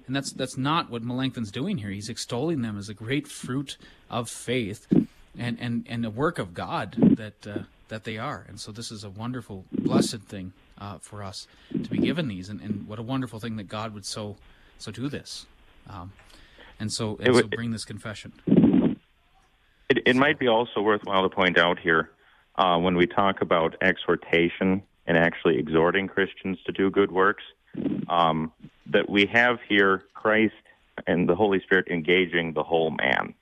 And 0.08 0.16
that's 0.16 0.32
that's 0.32 0.58
not 0.58 0.90
what 0.90 1.04
Melanchthon's 1.04 1.52
doing 1.52 1.78
here. 1.78 1.90
He's 1.92 2.10
extolling 2.10 2.62
them 2.62 2.78
as 2.78 2.90
a 2.90 2.94
great 2.94 3.28
fruit 3.28 3.78
of 4.10 4.30
faith 4.30 4.88
and 5.38 5.58
and 5.60 5.86
and 5.88 6.06
a 6.06 6.10
work 6.10 6.40
of 6.40 6.54
God 6.54 6.96
that 7.18 7.46
uh, 7.46 7.64
that 7.90 8.04
they 8.06 8.18
are. 8.18 8.46
And 8.48 8.60
so 8.60 8.72
this 8.72 8.92
is 8.92 9.04
a 9.04 9.10
wonderful, 9.10 9.66
blessed 9.72 10.22
thing 10.22 10.54
uh, 10.80 10.98
for 11.00 11.22
us 11.22 11.48
to 11.72 11.90
be 11.90 12.00
given 12.00 12.28
these, 12.28 12.50
and, 12.50 12.60
and 12.62 12.88
what 12.88 12.98
a 12.98 13.04
wonderful 13.04 13.40
thing 13.40 13.58
that 13.58 13.68
God 13.68 13.94
would 13.94 14.06
so 14.06 14.38
so 14.80 14.92
do 14.92 15.10
this, 15.10 15.46
um, 15.90 16.12
and 16.80 16.92
so 16.92 17.18
and 17.20 17.36
so 17.36 17.48
bring 17.48 17.72
this 17.72 17.86
confession. 17.86 18.32
It, 20.06 20.16
might 20.16 20.40
be 20.40 20.48
also 20.48 20.82
worthwhile 20.82 21.24
to 21.28 21.36
point 21.36 21.58
out 21.58 21.80
here 21.80 22.12
uh, 22.56 22.78
when 22.78 22.96
we 22.96 23.08
talk 23.08 23.42
about 23.42 23.76
exhortation 23.82 24.84
and 25.06 25.18
actually 25.18 25.58
exhorting 25.58 26.08
Christians 26.08 26.58
to 26.66 26.72
do 26.72 26.90
good 26.90 27.12
works 27.12 27.44
um, 28.08 28.52
that 28.88 29.10
we 29.10 29.26
have 29.28 29.60
here 29.68 30.04
Christ 30.14 30.54
and 31.08 31.28
the 31.28 31.36
Holy 31.36 31.60
Spirit 31.62 31.88
engaging 31.90 32.54
the 32.54 32.64
whole 32.64 32.92
man. 32.92 33.34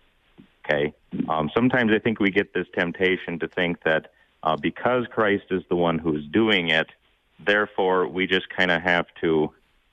Okay. 0.65 0.93
Um, 1.27 1.49
sometimes 1.53 1.91
I 1.91 1.99
think 1.99 2.19
we 2.19 2.31
get 2.31 2.53
this 2.53 2.67
temptation 2.73 3.39
to 3.39 3.47
think 3.47 3.83
that 3.83 4.11
uh, 4.43 4.55
because 4.55 5.05
Christ 5.11 5.45
is 5.51 5.63
the 5.69 5.75
one 5.75 5.99
who's 5.99 6.25
doing 6.27 6.69
it, 6.69 6.87
therefore 7.45 8.07
we 8.07 8.27
just 8.27 8.49
kind 8.49 8.71
of 8.71 8.81
have 8.81 9.05
to. 9.21 9.51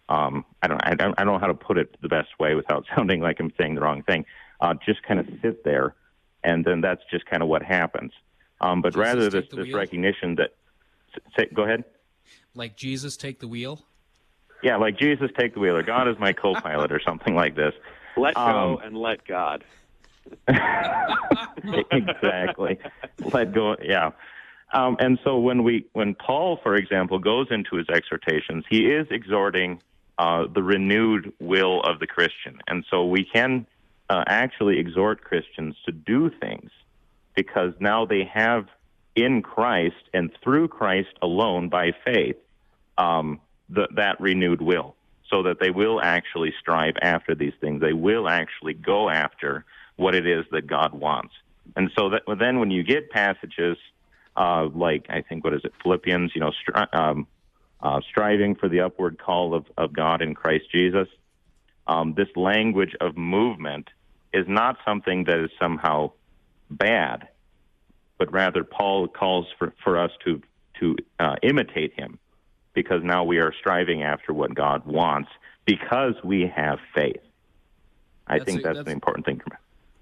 Um, 0.09 0.45
I 0.63 0.69
don't. 0.69 0.81
I 0.85 0.95
don't. 0.95 1.15
I 1.19 1.25
don't 1.25 1.35
know 1.35 1.39
how 1.39 1.49
to 1.49 1.55
put 1.55 1.79
it 1.79 1.97
the 2.01 2.09
best 2.09 2.39
way 2.39 2.55
without 2.55 2.87
sounding 2.97 3.21
like 3.21 3.41
I'm 3.41 3.53
saying 3.59 3.75
the 3.75 3.81
wrong 3.81 4.03
thing. 4.03 4.25
Uh, 4.61 4.75
just 4.85 5.03
kind 5.03 5.21
of 5.21 5.27
sit 5.43 5.65
there, 5.65 5.95
and 6.45 6.65
then 6.65 6.81
that's 6.81 7.03
just 7.11 7.27
kind 7.27 7.43
of 7.43 7.49
what 7.49 7.63
happens. 7.63 8.13
Um, 8.61 8.83
but 8.83 8.93
Jesus, 8.93 9.01
rather 9.01 9.31
this 9.31 9.47
this 9.53 9.73
recognition 9.73 10.37
that. 10.37 10.55
Say, 11.37 11.49
go 11.53 11.63
ahead. 11.65 11.85
Like 12.55 12.77
Jesus 12.77 13.17
take 13.17 13.41
the 13.41 13.49
wheel? 13.49 13.85
Yeah, 14.63 14.77
like 14.77 14.99
Jesus 14.99 15.31
take 15.39 15.55
the 15.55 15.61
wheel, 15.61 15.77
or 15.77 15.83
God 15.83 16.09
is 16.09 16.17
my 16.19 16.33
co-pilot, 16.33 16.93
or 16.93 17.01
something 17.05 17.35
like 17.35 17.57
this. 17.57 17.73
Let 18.17 18.35
go 18.35 18.41
Um, 18.41 18.79
and 18.85 18.97
let 18.97 19.25
God. 19.27 19.65
exactly. 21.91 22.79
Let 23.33 23.53
go. 23.53 23.77
Yeah. 23.83 24.11
Um, 24.73 24.97
and 25.01 25.19
so 25.25 25.39
when 25.39 25.65
we, 25.65 25.87
when 25.93 26.15
Paul, 26.15 26.59
for 26.63 26.75
example, 26.77 27.19
goes 27.19 27.47
into 27.51 27.77
his 27.77 27.87
exhortations, 27.89 28.65
he 28.69 28.87
is 28.87 29.07
exhorting 29.11 29.81
uh, 30.19 30.45
the 30.53 30.63
renewed 30.63 31.33
will 31.41 31.81
of 31.83 32.01
the 32.01 32.07
Christian, 32.07 32.59
and 32.67 32.85
so 32.91 33.07
we 33.07 33.25
can 33.25 33.67
uh, 34.11 34.25
actually 34.27 34.79
exhort 34.79 35.23
Christians 35.23 35.77
to 35.87 35.93
do 35.93 36.31
things 36.31 36.71
because 37.35 37.73
now 37.81 38.07
they 38.07 38.25
have 38.25 38.67
in 39.15 39.43
Christ 39.43 39.97
and 40.15 40.31
through 40.43 40.69
Christ 40.69 41.11
alone 41.23 41.69
by 41.69 41.93
faith 42.05 42.37
um, 42.97 43.41
the, 43.69 43.89
that 43.97 44.21
renewed 44.21 44.63
will, 44.63 44.95
so 45.31 45.43
that 45.45 45.61
they 45.61 45.71
will 45.71 46.01
actually 46.01 46.55
strive 46.61 46.95
after 47.03 47.35
these 47.35 47.53
things. 47.61 47.81
They 47.81 47.93
will 47.93 48.29
actually 48.29 48.75
go 48.75 49.09
after 49.09 49.65
what 49.97 50.15
it 50.15 50.27
is 50.27 50.45
that 50.53 50.67
God 50.67 50.95
wants. 50.95 51.35
And 51.77 51.91
so 51.97 52.11
that 52.11 52.23
then 52.39 52.61
when 52.61 52.71
you 52.71 52.83
get 52.83 53.11
passages 53.11 53.77
uh, 54.39 54.69
like 54.73 55.07
I 55.11 55.23
think 55.23 55.43
what 55.43 55.53
is 55.53 55.63
it 55.65 55.73
Philippians, 55.83 56.33
you 56.35 56.41
know, 56.41 56.53
stri- 56.53 56.95
um, 56.95 57.27
uh, 57.81 58.01
striving 58.09 58.55
for 58.55 58.69
the 58.69 58.81
upward 58.81 59.19
call 59.19 59.55
of, 59.55 59.67
of 59.77 59.93
God 59.93 60.23
in 60.23 60.35
Christ 60.35 60.71
Jesus. 60.71 61.09
Um, 61.87 62.15
this 62.15 62.29
language 62.37 62.95
of 63.01 63.17
movement 63.17 63.89
is 64.33 64.47
not 64.49 64.77
something 64.85 65.25
that 65.25 65.39
is 65.45 65.51
somehow 65.61 66.13
bad, 66.71 67.29
but 68.19 68.33
rather 68.33 68.65
Paul 68.65 69.09
calls 69.09 69.47
for, 69.59 69.73
for 69.83 69.99
us 69.99 70.11
to 70.25 70.41
to 70.81 70.95
uh, 71.19 71.35
imitate 71.43 71.93
him 71.99 72.19
because 72.73 73.03
now 73.03 73.25
we 73.25 73.39
are 73.39 73.53
striving 73.59 74.05
after 74.05 74.33
what 74.33 74.55
God 74.55 74.87
wants 74.87 75.29
because 75.65 76.15
we 76.23 76.47
have 76.55 76.79
faith. 76.95 77.17
I 78.29 78.39
That's 78.39 78.45
think 78.45 78.61
a- 78.61 78.63
that's, 78.63 78.75
that's- 78.77 78.85
the 78.87 78.93
important 78.93 79.27
thing. 79.27 79.41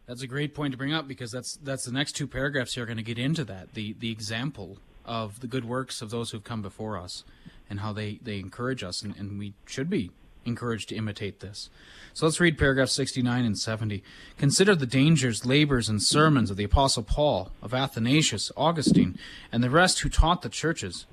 That's 0.07 0.23
a 0.23 0.27
great 0.29 0.55
point 0.55 0.73
to 0.73 0.79
bring 0.79 0.93
up 0.93 1.09
because 1.09 1.33
that's 1.33 1.57
that's 1.63 1.85
the 1.85 1.93
next 1.93 2.13
two 2.13 2.27
paragraphs 2.29 2.75
here 2.75 2.85
are 2.85 2.87
going 2.87 2.97
to 2.99 3.03
get 3.03 3.19
into 3.19 3.45
that 3.45 3.75
the 3.75 3.95
the 3.99 4.13
example 4.13 4.79
of 5.05 5.41
the 5.41 5.47
good 5.49 5.65
works 5.65 6.01
of 6.03 6.11
those 6.11 6.31
who've 6.31 6.45
come 6.45 6.63
before 6.63 6.97
us 6.97 7.25
and 7.69 7.81
how 7.81 7.93
they 7.93 8.21
they 8.23 8.39
encourage 8.39 8.85
us 8.85 9.03
and, 9.03 9.17
and 9.17 9.39
we 9.39 9.55
should 9.67 9.91
be 9.91 10.13
encouraged 10.47 10.89
to 10.91 10.97
imitate 10.97 11.41
this. 11.41 11.71
So 12.15 12.25
let's 12.25 12.41
read 12.41 12.57
paragraphs 12.57 12.93
69 12.93 13.45
and 13.45 13.59
70. 13.59 14.03
Consider 14.39 14.75
the 14.75 14.87
dangers, 14.87 15.45
labors, 15.45 15.89
and 15.89 16.03
sermons 16.03 16.51
of 16.51 16.57
the 16.57 16.65
Apostle 16.65 17.03
Paul, 17.03 17.51
of 17.61 17.75
Athanasius, 17.75 18.51
Augustine, 18.57 19.19
and 19.53 19.63
the 19.63 19.71
rest 19.71 20.01
who 20.01 20.09
taught 20.09 20.43
the 20.43 20.49
churches. 20.49 21.05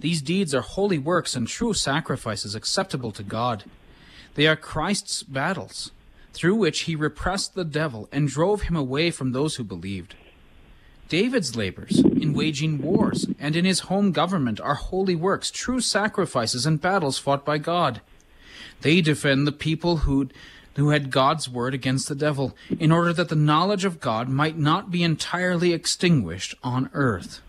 These 0.00 0.22
deeds 0.22 0.54
are 0.54 0.62
holy 0.62 0.98
works 0.98 1.36
and 1.36 1.46
true 1.46 1.74
sacrifices 1.74 2.54
acceptable 2.54 3.12
to 3.12 3.22
God. 3.22 3.64
They 4.34 4.46
are 4.46 4.56
Christ's 4.56 5.22
battles, 5.22 5.92
through 6.32 6.54
which 6.54 6.80
he 6.80 6.96
repressed 6.96 7.54
the 7.54 7.64
devil 7.64 8.08
and 8.12 8.28
drove 8.28 8.62
him 8.62 8.76
away 8.76 9.10
from 9.10 9.32
those 9.32 9.56
who 9.56 9.64
believed. 9.64 10.14
David's 11.08 11.54
labors 11.54 12.00
in 12.00 12.32
waging 12.32 12.82
wars 12.82 13.26
and 13.38 13.54
in 13.54 13.64
his 13.64 13.80
home 13.80 14.10
government 14.10 14.60
are 14.60 14.74
holy 14.74 15.14
works, 15.14 15.50
true 15.50 15.80
sacrifices, 15.80 16.66
and 16.66 16.80
battles 16.80 17.18
fought 17.18 17.44
by 17.44 17.58
God. 17.58 18.00
They 18.80 19.00
defend 19.00 19.46
the 19.46 19.52
people 19.52 19.98
who 19.98 20.28
who 20.74 20.90
had 20.90 21.10
God's 21.10 21.48
word 21.48 21.72
against 21.72 22.06
the 22.06 22.14
devil, 22.14 22.54
in 22.78 22.92
order 22.92 23.10
that 23.14 23.30
the 23.30 23.34
knowledge 23.34 23.86
of 23.86 23.98
God 23.98 24.28
might 24.28 24.58
not 24.58 24.90
be 24.90 25.02
entirely 25.02 25.72
extinguished 25.72 26.54
on 26.62 26.90
earth. 26.92 27.40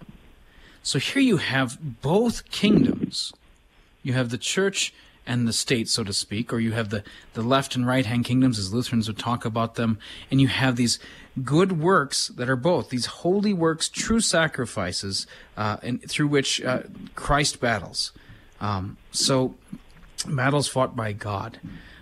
So 0.82 0.97
here 0.97 1.22
you 1.22 1.36
have 1.36 2.01
both 2.01 2.49
kingdoms. 2.49 3.34
You 4.01 4.13
have 4.13 4.30
the 4.30 4.38
church 4.38 4.93
and 5.26 5.45
the 5.45 5.51
state, 5.51 5.89
so 5.89 6.05
to 6.05 6.13
speak, 6.13 6.53
or 6.53 6.59
you 6.59 6.72
have 6.72 6.89
the, 6.89 7.03
the 7.34 7.41
left 7.41 7.76
and 7.76 7.86
right 7.86 8.05
hand 8.05 8.24
kingdoms, 8.24 8.57
as 8.57 8.74
Lutherans 8.74 9.09
would 9.09 9.20
talk 9.20 9.43
about 9.43 9.76
them, 9.76 9.99
and 10.32 10.39
you 10.39 10.47
have 10.47 10.78
these 10.78 10.97
good 11.43 11.82
works 11.82 12.30
that 12.30 12.49
are 12.49 12.55
both 12.55 12.89
these 12.89 13.07
holy 13.07 13.53
works, 13.53 13.89
true 13.89 14.22
sacrifices, 14.22 15.28
uh, 15.57 15.76
and 15.84 16.01
through 16.09 16.28
which 16.28 16.63
uh, 16.63 16.84
Christ 17.15 17.59
battles. 17.59 18.13
Um, 18.61 18.95
so 19.11 19.55
battles 20.24 20.68
fought 20.68 20.95
by 20.95 21.13
God. 21.13 21.59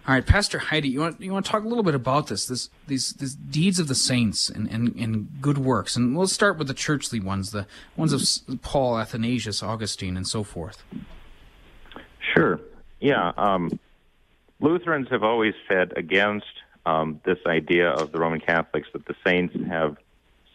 All 0.07 0.13
right, 0.13 0.25
Pastor 0.25 0.59
Heidi, 0.59 0.87
you 0.87 0.99
want 0.99 1.19
you 1.19 1.31
want 1.31 1.45
to 1.45 1.51
talk 1.51 1.63
a 1.63 1.67
little 1.67 1.83
bit 1.83 1.95
about 1.95 2.27
this, 2.27 2.45
this 2.45 2.69
these 2.85 3.13
these 3.13 3.33
deeds 3.33 3.79
of 3.79 3.87
the 3.87 3.95
saints 3.95 4.49
and, 4.49 4.69
and, 4.69 4.95
and 4.95 5.41
good 5.41 5.57
works, 5.57 5.95
and 5.95 6.15
we'll 6.15 6.27
start 6.27 6.59
with 6.59 6.67
the 6.67 6.75
churchly 6.75 7.19
ones, 7.19 7.51
the 7.51 7.65
ones 7.95 8.13
of 8.13 8.61
Paul, 8.61 8.99
Athanasius, 8.99 9.63
Augustine, 9.63 10.15
and 10.15 10.27
so 10.27 10.43
forth. 10.43 10.83
Sure. 12.35 12.59
Yeah. 12.99 13.31
Um, 13.35 13.79
Lutherans 14.59 15.07
have 15.09 15.23
always 15.23 15.55
fed 15.67 15.93
against 15.97 16.45
um, 16.85 17.19
this 17.25 17.39
idea 17.47 17.89
of 17.89 18.11
the 18.11 18.19
Roman 18.19 18.39
Catholics 18.39 18.87
that 18.93 19.05
the 19.07 19.15
saints 19.25 19.55
have 19.67 19.97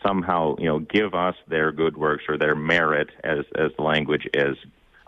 somehow, 0.07 0.57
you 0.59 0.67
know, 0.67 0.79
give 0.79 1.15
us 1.15 1.35
their 1.49 1.73
good 1.73 1.97
works 1.97 2.25
or 2.29 2.39
their 2.39 2.55
merit, 2.55 3.11
as 3.25 3.41
as 3.57 3.73
the 3.77 3.83
language 3.83 4.29
is, 4.33 4.57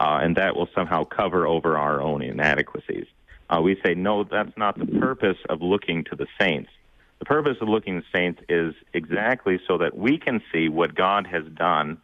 uh, 0.02 0.18
and 0.20 0.36
that 0.36 0.56
will 0.56 0.68
somehow 0.74 1.04
cover 1.04 1.46
over 1.46 1.78
our 1.78 2.02
own 2.02 2.22
inadequacies. 2.22 3.06
Uh, 3.48 3.60
we 3.60 3.80
say 3.84 3.94
no, 3.94 4.24
that's 4.24 4.56
not 4.56 4.76
the 4.76 4.86
purpose 4.86 5.36
of 5.48 5.62
looking 5.62 6.02
to 6.02 6.16
the 6.16 6.26
saints. 6.40 6.70
The 7.20 7.24
purpose 7.24 7.58
of 7.60 7.68
looking 7.68 8.00
to 8.00 8.00
the 8.00 8.18
saints 8.18 8.42
is 8.48 8.74
exactly 8.92 9.60
so 9.68 9.78
that 9.78 9.96
we 9.96 10.18
can 10.18 10.42
see 10.52 10.68
what 10.68 10.96
God 10.96 11.28
has 11.28 11.44
done 11.54 11.98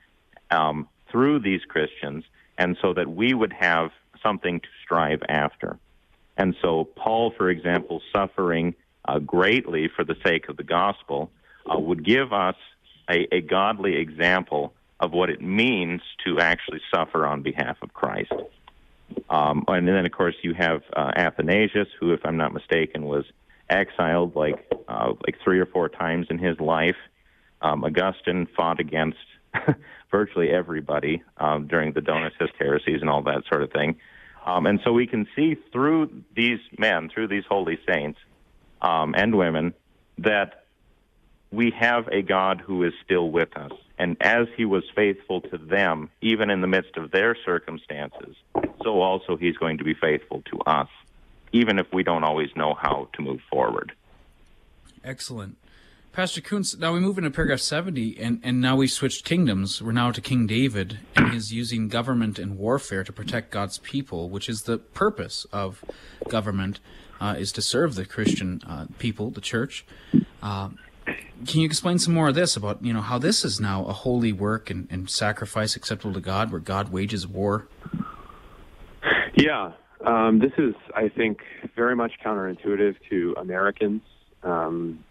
um, 0.52 0.88
through 1.10 1.40
these 1.40 1.62
Christians, 1.66 2.22
and 2.56 2.76
so 2.80 2.92
that 2.94 3.10
we 3.10 3.34
would 3.34 3.52
have 3.52 3.90
something 4.22 4.60
to 4.60 4.68
strive 4.84 5.22
after. 5.28 5.76
And 6.36 6.54
so, 6.62 6.84
Paul, 6.84 7.32
for 7.36 7.50
example, 7.50 8.00
suffering 8.14 8.76
uh, 9.06 9.18
greatly 9.18 9.88
for 9.88 10.04
the 10.04 10.16
sake 10.24 10.48
of 10.48 10.56
the 10.56 10.62
gospel, 10.62 11.32
uh, 11.68 11.76
would 11.80 12.04
give 12.04 12.32
us 12.32 12.56
a, 13.10 13.26
a 13.34 13.40
godly 13.40 13.96
example 13.96 14.72
of 15.00 15.12
what 15.12 15.30
it 15.30 15.40
means 15.40 16.00
to 16.24 16.40
actually 16.40 16.80
suffer 16.92 17.26
on 17.26 17.42
behalf 17.42 17.76
of 17.82 17.92
Christ. 17.94 18.32
Um, 19.30 19.64
and 19.68 19.86
then, 19.86 20.04
of 20.04 20.12
course, 20.12 20.34
you 20.42 20.54
have 20.54 20.82
uh, 20.94 21.12
Athanasius, 21.16 21.88
who, 21.98 22.12
if 22.12 22.20
I'm 22.24 22.36
not 22.36 22.52
mistaken, 22.52 23.04
was 23.04 23.24
exiled 23.70 24.34
like 24.34 24.66
uh, 24.88 25.12
like 25.26 25.36
three 25.42 25.60
or 25.60 25.66
four 25.66 25.88
times 25.88 26.26
in 26.30 26.38
his 26.38 26.58
life. 26.60 26.96
Um, 27.60 27.84
Augustine 27.84 28.46
fought 28.56 28.80
against 28.80 29.18
virtually 30.10 30.50
everybody 30.50 31.22
um, 31.38 31.66
during 31.66 31.92
the 31.92 32.00
Donatist 32.00 32.52
heresies 32.58 33.00
and 33.00 33.10
all 33.10 33.22
that 33.22 33.44
sort 33.48 33.62
of 33.62 33.72
thing. 33.72 33.96
Um, 34.44 34.66
and 34.66 34.80
so 34.84 34.92
we 34.92 35.06
can 35.06 35.26
see 35.36 35.56
through 35.72 36.22
these 36.34 36.60
men, 36.78 37.10
through 37.12 37.28
these 37.28 37.44
holy 37.48 37.78
saints 37.86 38.18
um, 38.80 39.14
and 39.16 39.36
women, 39.36 39.74
that 40.18 40.64
we 41.50 41.70
have 41.78 42.08
a 42.08 42.22
God 42.22 42.60
who 42.60 42.84
is 42.84 42.92
still 43.04 43.30
with 43.30 43.56
us. 43.56 43.72
And 43.98 44.16
as 44.20 44.46
he 44.56 44.64
was 44.64 44.84
faithful 44.94 45.40
to 45.42 45.58
them, 45.58 46.10
even 46.20 46.50
in 46.50 46.60
the 46.60 46.66
midst 46.66 46.96
of 46.96 47.10
their 47.10 47.36
circumstances, 47.44 48.36
so 48.82 49.00
also 49.00 49.36
he's 49.36 49.56
going 49.56 49.78
to 49.78 49.84
be 49.84 49.94
faithful 49.94 50.42
to 50.52 50.60
us, 50.60 50.88
even 51.52 51.78
if 51.78 51.86
we 51.92 52.02
don't 52.02 52.24
always 52.24 52.50
know 52.54 52.74
how 52.74 53.08
to 53.14 53.22
move 53.22 53.40
forward. 53.50 53.92
Excellent. 55.02 55.56
Pastor 56.12 56.40
Koontz, 56.40 56.76
now 56.76 56.92
we 56.92 57.00
move 57.00 57.18
into 57.18 57.30
paragraph 57.30 57.60
70, 57.60 58.18
and, 58.20 58.40
and 58.42 58.60
now 58.60 58.76
we've 58.76 58.90
switched 58.90 59.24
kingdoms. 59.24 59.80
We're 59.80 59.92
now 59.92 60.10
to 60.10 60.20
King 60.20 60.46
David, 60.46 60.98
and 61.14 61.32
he's 61.32 61.52
using 61.52 61.88
government 61.88 62.38
and 62.38 62.58
warfare 62.58 63.04
to 63.04 63.12
protect 63.12 63.50
God's 63.50 63.78
people, 63.78 64.28
which 64.28 64.48
is 64.48 64.62
the 64.62 64.78
purpose 64.78 65.46
of 65.52 65.84
government, 66.28 66.80
uh, 67.20 67.36
is 67.38 67.52
to 67.52 67.62
serve 67.62 67.94
the 67.94 68.04
Christian 68.04 68.60
uh, 68.66 68.86
people, 68.98 69.30
the 69.30 69.40
church. 69.40 69.84
Uh, 70.42 70.70
can 71.46 71.60
you 71.60 71.66
explain 71.66 71.98
some 71.98 72.14
more 72.14 72.28
of 72.28 72.34
this 72.34 72.56
about, 72.56 72.84
you 72.84 72.92
know, 72.92 73.00
how 73.00 73.18
this 73.18 73.44
is 73.44 73.60
now 73.60 73.84
a 73.86 73.92
holy 73.92 74.32
work 74.32 74.70
and, 74.70 74.88
and 74.90 75.08
sacrifice 75.08 75.76
acceptable 75.76 76.14
to 76.14 76.20
God, 76.20 76.50
where 76.50 76.60
God 76.60 76.90
wages 76.90 77.26
war? 77.26 77.66
Yeah, 79.34 79.72
um, 80.04 80.40
this 80.40 80.52
is, 80.58 80.74
I 80.94 81.08
think, 81.08 81.40
very 81.76 81.94
much 81.94 82.12
counterintuitive 82.24 82.96
to 83.10 83.34
Americans, 83.38 84.02
um, 84.42 85.04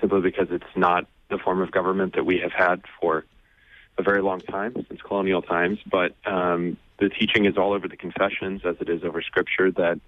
simply 0.00 0.20
because 0.20 0.48
it's 0.50 0.64
not 0.76 1.06
the 1.30 1.38
form 1.38 1.60
of 1.60 1.70
government 1.72 2.14
that 2.14 2.24
we 2.24 2.38
have 2.38 2.52
had 2.52 2.82
for 3.00 3.24
a 3.98 4.02
very 4.02 4.22
long 4.22 4.40
time, 4.40 4.74
since 4.88 5.00
colonial 5.02 5.42
times. 5.42 5.78
But 5.90 6.14
um, 6.24 6.76
the 6.98 7.08
teaching 7.08 7.44
is 7.44 7.56
all 7.56 7.72
over 7.72 7.88
the 7.88 7.96
confessions, 7.96 8.62
as 8.64 8.76
it 8.80 8.88
is 8.88 9.02
over 9.02 9.20
Scripture, 9.22 9.70
that 9.72 10.00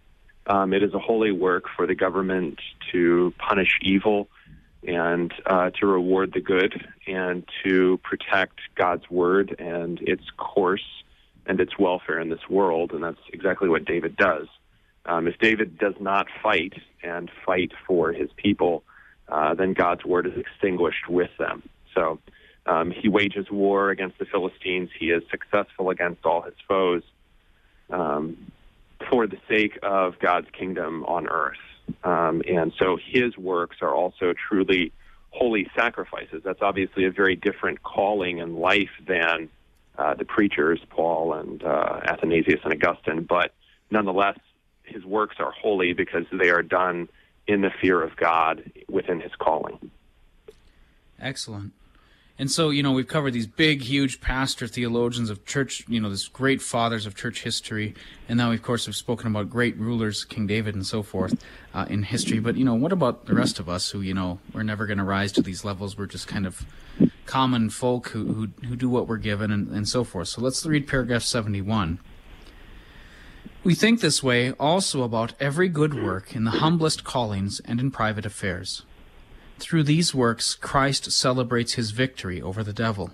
um, 0.47 0.72
it 0.72 0.82
is 0.82 0.95
a 0.95 0.99
holy 0.99 1.32
work 1.32 1.64
for 1.74 1.86
the 1.86 1.95
government 1.95 2.61
to 2.92 3.32
punish 3.38 3.78
evil 3.82 4.28
and 4.87 5.32
uh, 5.47 5.70
to 5.70 5.87
reward 5.87 6.32
the 6.32 6.41
good 6.41 6.87
and 7.07 7.45
to 7.64 7.99
protect 8.03 8.61
God's 8.74 9.09
word 9.11 9.57
and 9.59 10.01
its 10.03 10.24
course 10.37 11.05
and 11.47 11.61
its 11.61 11.78
welfare 11.78 12.20
in 12.20 12.28
this 12.30 12.49
world. 12.49 12.93
And 12.93 13.03
that's 13.05 13.20
exactly 13.32 13.68
what 13.68 13.85
David 13.85 14.16
does. 14.16 14.47
Um, 15.07 15.26
if 15.28 15.39
David 15.39 15.78
does 15.78 15.95
not 16.01 16.26
fight 16.43 16.74
and 17.03 17.30
fight 17.45 17.72
for 17.87 18.12
his 18.12 18.30
people, 18.37 18.82
uh, 19.28 19.55
then 19.55 19.72
God's 19.74 20.05
word 20.05 20.26
is 20.26 20.37
extinguished 20.39 21.09
with 21.09 21.30
them. 21.39 21.62
So 21.95 22.18
um, 22.66 22.91
he 22.91 23.09
wages 23.09 23.51
war 23.51 23.91
against 23.91 24.18
the 24.18 24.24
Philistines. 24.24 24.91
He 24.99 25.11
is 25.11 25.22
successful 25.30 25.91
against 25.91 26.24
all 26.24 26.43
his 26.43 26.55
foes. 26.66 27.03
um, 27.91 28.37
for 29.11 29.26
the 29.26 29.39
sake 29.49 29.78
of 29.82 30.18
God's 30.18 30.49
kingdom 30.59 31.05
on 31.05 31.28
earth. 31.28 31.59
Um, 32.03 32.43
and 32.49 32.72
so 32.78 32.99
his 33.03 33.37
works 33.37 33.78
are 33.80 33.95
also 33.95 34.35
truly 34.49 34.93
holy 35.30 35.68
sacrifices. 35.76 36.43
That's 36.45 36.62
obviously 36.62 37.05
a 37.05 37.11
very 37.11 37.37
different 37.37 37.82
calling 37.82 38.41
and 38.41 38.57
life 38.57 38.91
than 39.07 39.49
uh, 39.99 40.14
the 40.14 40.24
preachers, 40.24 40.80
Paul 40.91 41.35
and 41.35 41.62
uh, 41.62 42.01
Athanasius 42.05 42.61
and 42.64 42.72
Augustine, 42.72 43.24
but 43.24 43.53
nonetheless, 43.91 44.39
his 44.85 45.05
works 45.05 45.37
are 45.39 45.51
holy 45.51 45.93
because 45.93 46.24
they 46.32 46.51
are 46.51 46.62
done 46.62 47.09
in 47.47 47.61
the 47.61 47.70
fear 47.80 48.03
of 48.03 48.16
God 48.16 48.70
within 48.89 49.20
his 49.20 49.32
calling. 49.39 49.91
Excellent. 51.18 51.72
And 52.37 52.51
so, 52.51 52.70
you 52.70 52.82
know, 52.82 52.91
we've 52.91 53.07
covered 53.07 53.32
these 53.32 53.47
big, 53.47 53.82
huge 53.82 54.20
pastor 54.20 54.66
theologians 54.66 55.30
of 55.30 55.45
church, 55.45 55.85
you 55.87 56.01
know, 56.01 56.11
these 56.11 56.26
great 56.26 56.61
fathers 56.61 57.07
of 57.07 57.14
church 57.14 57.43
history. 57.43 57.95
And 58.28 58.37
now, 58.39 58.51
of 58.51 58.61
course, 58.61 58.89
we've 58.89 58.97
spoken 58.97 59.28
about 59.28 59.49
great 59.49 59.76
rulers, 59.76 60.24
King 60.24 60.49
David 60.49 60.74
and 60.74 60.85
so 60.85 61.05
forth, 61.05 61.41
uh, 61.74 61.87
in 61.89 62.03
history. 62.03 62.41
But, 62.41 62.57
you 62.57 62.64
know, 62.64 62.74
what 62.74 62.91
about 62.91 63.26
the 63.26 63.35
rest 63.35 63.61
of 63.61 63.68
us 63.68 63.89
who, 63.91 64.01
you 64.01 64.14
know, 64.14 64.41
we're 64.53 64.64
never 64.64 64.85
going 64.85 64.99
to 64.99 65.05
rise 65.05 65.30
to 65.32 65.43
these 65.43 65.64
levels? 65.64 65.97
We're 65.97 66.07
just 66.07 66.26
kind 66.26 66.45
of 66.45 66.66
common 67.24 67.70
folk 67.70 68.09
who, 68.09 68.24
who, 68.32 68.49
who 68.66 68.74
do 68.74 68.89
what 68.89 69.07
we're 69.07 69.18
given 69.18 69.53
and, 69.53 69.68
and 69.68 69.89
so 69.89 70.03
forth. 70.03 70.26
So 70.26 70.41
let's 70.41 70.66
read 70.66 70.89
paragraph 70.89 71.22
71. 71.22 72.01
We 73.62 73.76
think 73.76 74.01
this 74.01 74.24
way 74.24 74.51
also 74.53 75.05
about 75.05 75.35
every 75.39 75.68
good 75.68 75.95
work 75.95 76.35
in 76.35 76.43
the 76.43 76.51
humblest 76.51 77.05
callings 77.05 77.61
and 77.64 77.78
in 77.78 77.93
private 77.93 78.26
affairs. 78.26 78.82
Through 79.59 79.85
these 79.85 80.15
works, 80.15 80.55
Christ 80.55 81.13
celebrates 81.13 81.75
his 81.75 81.93
victory 81.93 82.43
over 82.43 82.63
the 82.63 82.73
devil. 82.73 83.11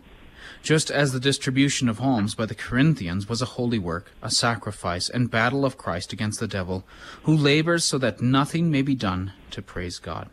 Just 0.62 0.90
as 0.90 1.12
the 1.12 1.20
distribution 1.20 1.88
of 1.88 2.00
alms 2.00 2.34
by 2.34 2.44
the 2.44 2.54
Corinthians 2.54 3.28
was 3.28 3.40
a 3.40 3.46
holy 3.56 3.78
work, 3.78 4.12
a 4.20 4.30
sacrifice, 4.30 5.08
and 5.08 5.30
battle 5.30 5.64
of 5.64 5.78
Christ 5.78 6.12
against 6.12 6.40
the 6.40 6.48
devil, 6.48 6.84
who 7.22 7.34
labors 7.34 7.84
so 7.84 7.96
that 7.98 8.20
nothing 8.20 8.70
may 8.70 8.82
be 8.82 8.94
done 8.94 9.32
to 9.52 9.62
praise 9.62 9.98
God. 9.98 10.28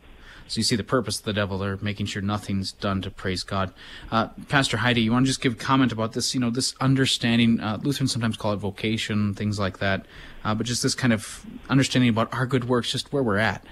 So 0.48 0.58
you 0.58 0.64
see 0.64 0.76
the 0.76 0.84
purpose 0.84 1.18
of 1.18 1.24
the 1.26 1.34
devil 1.34 1.58
there, 1.58 1.78
making 1.80 2.06
sure 2.06 2.22
nothing's 2.22 2.72
done 2.72 3.02
to 3.02 3.10
praise 3.10 3.42
God. 3.42 3.72
Uh, 4.10 4.28
Pastor 4.48 4.78
Heidi, 4.78 5.02
you 5.02 5.12
want 5.12 5.26
to 5.26 5.30
just 5.30 5.42
give 5.42 5.52
a 5.52 5.56
comment 5.56 5.92
about 5.92 6.14
this? 6.14 6.34
You 6.34 6.40
know, 6.40 6.48
this 6.48 6.74
understanding. 6.80 7.60
Uh, 7.60 7.78
Lutherans 7.82 8.12
sometimes 8.12 8.38
call 8.38 8.54
it 8.54 8.56
vocation, 8.56 9.34
things 9.34 9.58
like 9.58 9.78
that. 9.78 10.06
Uh, 10.44 10.54
but 10.54 10.66
just 10.66 10.82
this 10.82 10.94
kind 10.94 11.12
of 11.12 11.44
understanding 11.68 12.08
about 12.08 12.32
our 12.32 12.46
good 12.46 12.66
works, 12.66 12.90
just 12.90 13.12
where 13.12 13.22
we're 13.22 13.36
at. 13.36 13.62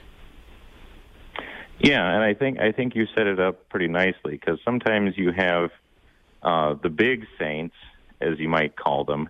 Yeah, 1.78 2.14
and 2.14 2.22
I 2.22 2.34
think 2.34 2.58
I 2.58 2.72
think 2.72 2.94
you 2.94 3.06
set 3.14 3.26
it 3.26 3.38
up 3.38 3.68
pretty 3.68 3.88
nicely 3.88 4.32
because 4.32 4.58
sometimes 4.64 5.16
you 5.16 5.32
have 5.32 5.70
uh, 6.42 6.74
the 6.82 6.88
big 6.88 7.26
saints, 7.38 7.74
as 8.20 8.38
you 8.38 8.48
might 8.48 8.76
call 8.76 9.04
them, 9.04 9.28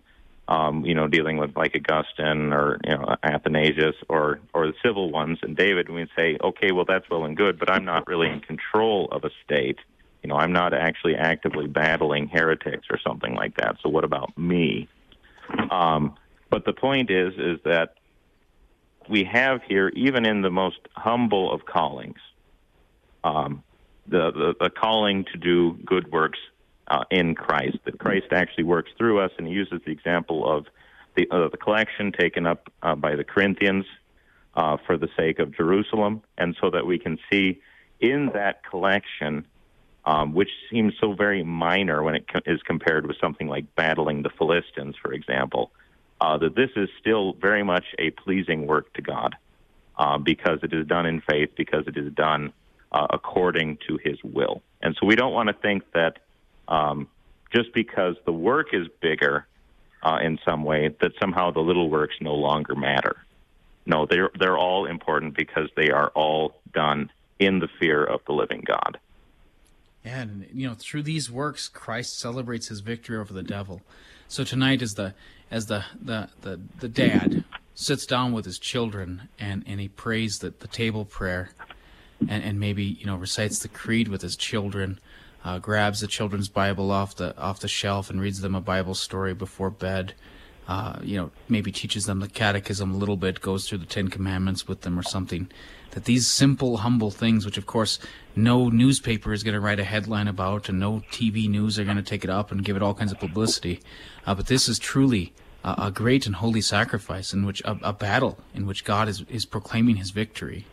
um, 0.49 0.85
you 0.85 0.95
know, 0.95 1.09
dealing 1.09 1.39
with 1.39 1.57
like 1.57 1.75
Augustine 1.75 2.53
or 2.53 2.79
you 2.85 2.97
know 2.97 3.17
Athanasius 3.23 3.97
or 4.09 4.41
or 4.55 4.69
the 4.69 4.75
civil 4.85 5.11
ones, 5.11 5.39
and 5.43 5.57
David. 5.57 5.89
We 5.89 6.07
say, 6.17 6.39
okay, 6.43 6.71
well 6.73 6.85
that's 6.85 7.09
well 7.11 7.25
and 7.25 7.37
good, 7.37 7.59
but 7.59 7.71
I'm 7.71 7.85
not 7.85 8.07
really 8.07 8.29
in 8.29 8.41
control 8.41 9.09
of 9.11 9.25
a 9.25 9.31
state. 9.45 9.79
You 10.23 10.29
know, 10.29 10.37
I'm 10.37 10.53
not 10.53 10.73
actually 10.73 11.17
actively 11.17 11.67
battling 11.67 12.29
heretics 12.29 12.87
or 12.91 12.99
something 12.99 13.35
like 13.35 13.57
that. 13.57 13.77
So 13.83 13.89
what 13.89 14.05
about 14.05 14.37
me? 14.39 14.89
Um, 15.71 16.17
but 16.51 16.65
the 16.65 16.73
point 16.73 17.11
is, 17.11 17.35
is 17.35 17.59
that 17.65 17.95
we 19.09 19.25
have 19.25 19.63
here, 19.63 19.89
even 19.91 20.27
in 20.27 20.43
the 20.43 20.51
most 20.51 20.79
humble 20.95 21.53
of 21.53 21.65
callings, 21.65 22.19
um, 23.27 23.63
the, 24.07 24.31
the, 24.31 24.55
the 24.61 24.71
calling 24.71 25.25
to 25.33 25.39
do 25.39 25.73
good 25.85 26.11
works 26.13 26.39
uh, 26.89 27.05
in 27.11 27.35
Christ. 27.35 27.79
That 27.85 27.99
Christ 27.99 28.27
actually 28.31 28.65
works 28.65 28.91
through 28.97 29.21
us, 29.21 29.33
and 29.37 29.47
he 29.47 29.53
uses 29.53 29.81
the 29.85 29.91
example 29.91 30.49
of 30.49 30.67
the 31.17 31.29
uh, 31.31 31.49
the 31.49 31.57
collection 31.57 32.13
taken 32.13 32.47
up 32.47 32.71
uh, 32.83 32.95
by 32.95 33.17
the 33.17 33.25
Corinthians 33.25 33.85
uh, 34.55 34.77
for 34.87 34.97
the 34.97 35.09
sake 35.17 35.39
of 35.41 35.57
Jerusalem, 35.57 36.23
and 36.39 36.57
so 36.61 36.71
that 36.71 36.87
we 36.87 36.99
can 36.99 37.19
see 37.31 37.61
in 38.01 38.31
that 38.35 38.65
collection. 38.65 39.47
Um, 40.09 40.35
which 40.35 40.51
seems 40.71 40.93
so 41.01 41.15
very 41.15 41.43
minor 41.43 42.01
when 42.01 42.15
it 42.15 42.29
co- 42.33 42.39
is 42.47 42.63
compared 42.63 43.09
with 43.09 43.17
something 43.21 43.49
like 43.49 43.75
battling 43.75 44.23
the 44.23 44.31
Philistines, 44.39 44.95
for 45.03 45.13
example, 45.13 45.73
uh, 46.21 46.39
that 46.39 46.55
this 46.55 46.71
is 46.77 46.89
still 47.01 47.33
very 47.33 47.65
much 47.65 47.87
a 47.99 48.11
pleasing 48.13 48.69
work 48.69 48.93
to 48.95 49.03
God 49.03 49.35
uh, 49.99 50.19
because 50.19 50.61
it 50.63 50.73
is 50.73 50.87
done 50.87 51.07
in 51.07 51.23
faith, 51.23 51.51
because 51.57 51.89
it 51.89 51.97
is 51.97 52.13
done 52.13 52.53
uh, 52.93 53.07
according 53.11 53.79
to 53.89 53.99
his 54.03 54.19
will. 54.23 54.63
And 54.81 54.97
so 54.99 55.07
we 55.07 55.17
don't 55.17 55.33
want 55.33 55.49
to 55.49 55.53
think 55.55 55.85
that 55.93 56.19
um, 56.69 57.09
just 57.55 57.73
because 57.73 58.17
the 58.25 58.33
work 58.33 58.69
is 58.73 58.87
bigger 59.01 59.47
uh, 60.03 60.19
in 60.23 60.39
some 60.45 60.65
way, 60.65 60.95
that 61.01 61.13
somehow 61.21 61.51
the 61.51 61.61
little 61.61 61.91
works 61.91 62.15
no 62.21 62.35
longer 62.35 62.75
matter. 62.75 63.17
No, 63.87 64.05
they're 64.05 64.31
they're 64.39 64.59
all 64.59 64.87
important 64.87 65.37
because 65.37 65.69
they 65.77 65.91
are 65.91 66.09
all 66.09 66.61
done 66.73 67.11
in 67.39 67.61
the 67.61 67.69
fear 67.79 68.03
of 68.03 68.21
the 68.27 68.33
living 68.33 68.65
God. 68.67 68.99
And 70.05 70.49
you 70.53 70.69
know, 70.69 70.75
through 70.75 71.05
these 71.05 71.31
works, 71.31 71.69
Christ 71.69 72.19
celebrates 72.19 72.69
his 72.69 72.81
victory 72.81 73.17
over 73.17 73.33
the 73.33 73.43
devil. 73.43 73.83
So 74.29 74.45
tonight, 74.45 74.83
as 74.83 74.95
the 74.95 75.15
as 75.51 75.67
the 75.67 75.85
the 76.01 76.29
the, 76.41 76.61
the 76.81 76.89
dad 76.89 77.45
sits 77.75 78.07
down 78.07 78.33
with 78.33 78.45
his 78.45 78.59
children 78.59 79.29
and 79.39 79.63
and 79.67 79.79
he 79.81 79.89
prays 79.89 80.39
the, 80.39 80.51
the 80.51 80.69
table 80.69 81.05
prayer 81.05 81.51
and, 82.21 82.43
and 82.43 82.61
maybe 82.61 82.85
you 82.85 83.07
know 83.07 83.17
recites 83.17 83.59
the 83.59 83.69
creed 83.69 84.09
with 84.09 84.23
his 84.23 84.37
children, 84.37 84.99
uh, 85.45 85.59
grabs 85.59 86.01
the 86.01 86.07
children's 86.07 86.49
Bible 86.49 86.91
off 86.91 87.17
the 87.17 87.37
off 87.39 87.61
the 87.61 87.69
shelf 87.69 88.11
and 88.11 88.21
reads 88.21 88.41
them 88.41 88.55
a 88.55 88.61
Bible 88.61 88.95
story 88.95 89.35
before 89.35 89.71
bed. 89.71 90.15
Uh, 90.69 90.99
you 91.03 91.17
know, 91.17 91.31
maybe 91.49 91.71
teaches 91.71 92.07
them 92.07 92.19
the 92.19 92.29
catechism 92.29 92.93
a 92.93 92.97
little 92.97 93.17
bit, 93.17 93.41
goes 93.41 93.69
through 93.69 93.79
the 93.79 93.87
Ten 93.87 94.09
Commandments 94.09 94.67
with 94.67 94.81
them 94.81 94.99
or 94.99 95.03
something. 95.03 95.49
That 95.93 96.07
these 96.07 96.27
simple, 96.27 96.79
humble 96.79 97.13
things, 97.13 97.47
which 97.47 97.57
of 97.57 97.67
course 97.67 98.01
no 98.35 98.69
newspaper 98.69 99.33
is 99.33 99.45
going 99.45 99.55
to 99.55 99.61
write 99.61 99.79
a 99.79 99.85
headline 99.85 100.27
about, 100.27 100.69
and 100.69 100.81
no 100.81 101.05
TV 101.13 101.49
news 101.49 101.79
are 101.79 101.85
going 101.85 101.97
to 101.97 102.03
take 102.03 102.25
it 102.25 102.31
up 102.31 102.51
and 102.51 102.65
give 102.65 102.75
it 102.75 102.83
all 102.83 102.95
kinds 102.95 103.13
of 103.13 103.21
publicity, 103.21 103.81
uh, 104.27 104.35
but 104.35 104.49
this 104.49 104.69
is 104.69 104.81
truly 104.81 105.33
a, 105.63 105.75
a, 105.79 105.91
great 105.93 106.27
and 106.27 106.37
holy 106.37 106.61
sacrifice 106.61 107.33
in 107.33 107.47
which 107.47 107.63
a, 107.65 107.79
a 107.83 107.93
battle 107.93 108.39
in 108.53 108.67
which 108.67 108.85
God 108.85 109.09
is 109.09 109.23
is 109.29 109.47
proclaiming 109.47 109.97
His 109.97 110.11
victory. 110.11 110.67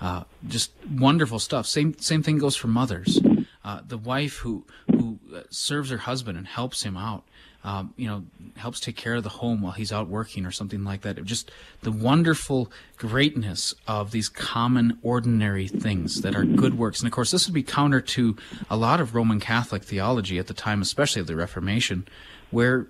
Uh, 0.00 0.24
just 0.48 0.72
wonderful 0.90 1.38
stuff. 1.38 1.66
Same 1.66 1.96
same 1.98 2.22
thing 2.22 2.38
goes 2.38 2.56
for 2.56 2.68
mothers. 2.68 3.20
Uh, 3.62 3.80
the 3.86 3.98
wife 3.98 4.38
who 4.38 4.64
who 4.90 5.18
uh, 5.34 5.42
serves 5.50 5.90
her 5.90 5.98
husband 5.98 6.38
and 6.38 6.46
helps 6.46 6.82
him 6.82 6.96
out, 6.96 7.24
um, 7.62 7.92
you 7.96 8.08
know, 8.08 8.24
helps 8.56 8.80
take 8.80 8.96
care 8.96 9.16
of 9.16 9.22
the 9.22 9.28
home 9.28 9.60
while 9.60 9.72
he's 9.72 9.92
out 9.92 10.08
working 10.08 10.46
or 10.46 10.50
something 10.50 10.84
like 10.84 11.02
that. 11.02 11.22
Just 11.24 11.50
the 11.82 11.92
wonderful 11.92 12.72
greatness 12.96 13.74
of 13.86 14.10
these 14.10 14.30
common, 14.30 14.98
ordinary 15.02 15.68
things 15.68 16.22
that 16.22 16.34
are 16.34 16.44
good 16.44 16.78
works. 16.78 17.00
And 17.00 17.06
of 17.06 17.12
course, 17.12 17.30
this 17.30 17.46
would 17.46 17.54
be 17.54 17.62
counter 17.62 18.00
to 18.00 18.36
a 18.70 18.78
lot 18.78 19.00
of 19.00 19.14
Roman 19.14 19.40
Catholic 19.40 19.84
theology 19.84 20.38
at 20.38 20.46
the 20.46 20.54
time, 20.54 20.80
especially 20.80 21.20
of 21.20 21.26
the 21.26 21.36
Reformation, 21.36 22.08
where 22.50 22.86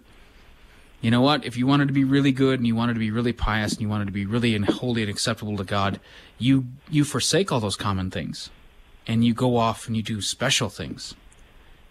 you 1.00 1.10
know 1.10 1.22
what? 1.22 1.46
If 1.46 1.56
you 1.56 1.66
wanted 1.66 1.88
to 1.88 1.94
be 1.94 2.04
really 2.04 2.30
good 2.30 2.60
and 2.60 2.66
you 2.66 2.76
wanted 2.76 2.92
to 2.92 2.98
be 2.98 3.10
really 3.10 3.32
pious 3.32 3.72
and 3.72 3.80
you 3.80 3.88
wanted 3.88 4.04
to 4.06 4.12
be 4.12 4.26
really 4.26 4.54
and 4.54 4.66
holy 4.66 5.02
and 5.02 5.10
acceptable 5.10 5.56
to 5.56 5.64
God, 5.64 5.98
you 6.40 6.66
you 6.88 7.04
forsake 7.04 7.52
all 7.52 7.60
those 7.60 7.76
common 7.76 8.10
things, 8.10 8.50
and 9.06 9.24
you 9.24 9.34
go 9.34 9.56
off 9.56 9.86
and 9.86 9.96
you 9.96 10.02
do 10.02 10.20
special 10.20 10.68
things. 10.68 11.14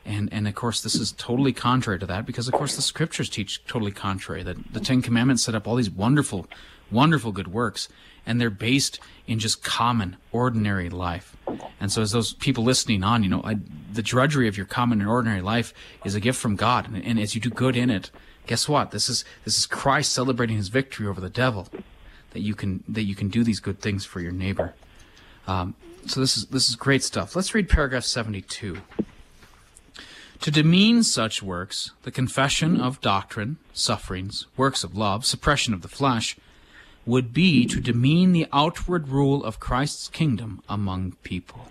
And 0.06 0.32
and 0.34 0.47
of 0.47 0.56
course 0.56 0.82
this 0.82 0.95
is 0.95 1.12
totally 1.14 1.54
contrary 1.54 2.00
to 2.00 2.06
that 2.08 2.26
because 2.26 2.47
of 2.47 2.54
course 2.54 2.76
the 2.76 2.82
scriptures 2.82 3.30
teach 3.30 3.64
totally 3.66 3.91
contrary 3.91 4.43
that 4.43 4.74
the 4.74 4.80
Ten 4.80 5.02
Commandments 5.02 5.43
set 5.43 5.56
up 5.56 5.68
all 5.68 5.76
these 5.76 5.89
wonderful, 5.89 6.47
wonderful 6.89 7.32
good 7.32 7.50
works, 7.50 7.89
and 8.26 8.41
they're 8.41 8.50
based 8.50 9.00
in 9.28 9.39
just 9.39 9.64
common, 9.64 10.18
ordinary 10.32 10.89
life. 10.89 11.36
And 11.80 11.91
so 11.91 12.02
as 12.02 12.12
those 12.12 12.34
people 12.34 12.64
listening 12.64 13.04
on, 13.04 13.24
you 13.24 13.30
know, 13.30 13.41
I, 13.43 13.58
the 13.91 14.02
drudgery 14.02 14.47
of 14.47 14.58
your 14.58 14.66
common 14.66 15.00
and 15.00 15.10
ordinary 15.10 15.41
life 15.41 15.74
is 16.04 16.16
a 16.16 16.20
gift 16.20 16.39
from 16.39 16.56
God, 16.56 16.88
and, 16.88 17.04
and 17.06 17.20
as 17.20 17.36
you 17.36 17.41
do 17.41 17.50
good 17.50 17.76
in 17.76 17.89
it 17.89 18.10
guess 18.50 18.68
what? 18.68 18.89
This 18.89 19.10
is 19.10 19.24
this 19.45 19.60
is 19.60 19.68
Christ 19.68 20.12
celebrating 20.12 20.58
his 20.58 20.70
victory 20.70 21.06
over 21.06 21.22
the 21.22 21.30
devil. 21.30 21.68
That 22.32 22.41
you 22.41 22.55
can 22.55 22.84
that 22.88 23.03
you 23.03 23.15
can 23.15 23.30
do 23.30 23.43
these 23.43 23.59
good 23.59 23.80
things 23.80 24.05
for 24.05 24.19
your 24.19 24.32
neighbor. 24.32 24.73
Um, 25.47 25.75
so 26.05 26.19
this 26.19 26.38
is 26.38 26.45
this 26.45 26.69
is 26.69 26.75
great 26.75 27.03
stuff. 27.03 27.36
Let's 27.36 27.53
read 27.53 27.69
paragraph 27.69 28.03
seventy 28.03 28.41
two. 28.41 28.77
To 30.41 30.51
demean 30.51 31.03
such 31.03 31.43
works, 31.43 31.91
the 32.03 32.11
confession 32.11 32.80
of 32.80 33.01
doctrine, 33.01 33.57
sufferings, 33.73 34.47
works 34.55 34.86
of 34.86 34.95
love, 34.95 35.25
suppression 35.25 35.73
of 35.73 35.82
the 35.82 35.89
flesh, 35.89 36.38
would 37.05 37.34
be 37.34 37.65
to 37.65 37.82
demean 37.82 38.32
the 38.32 38.47
outward 38.53 39.09
rule 39.09 39.43
of 39.43 39.59
Christ's 39.59 40.07
kingdom 40.07 40.61
among 40.69 41.13
people. 41.23 41.67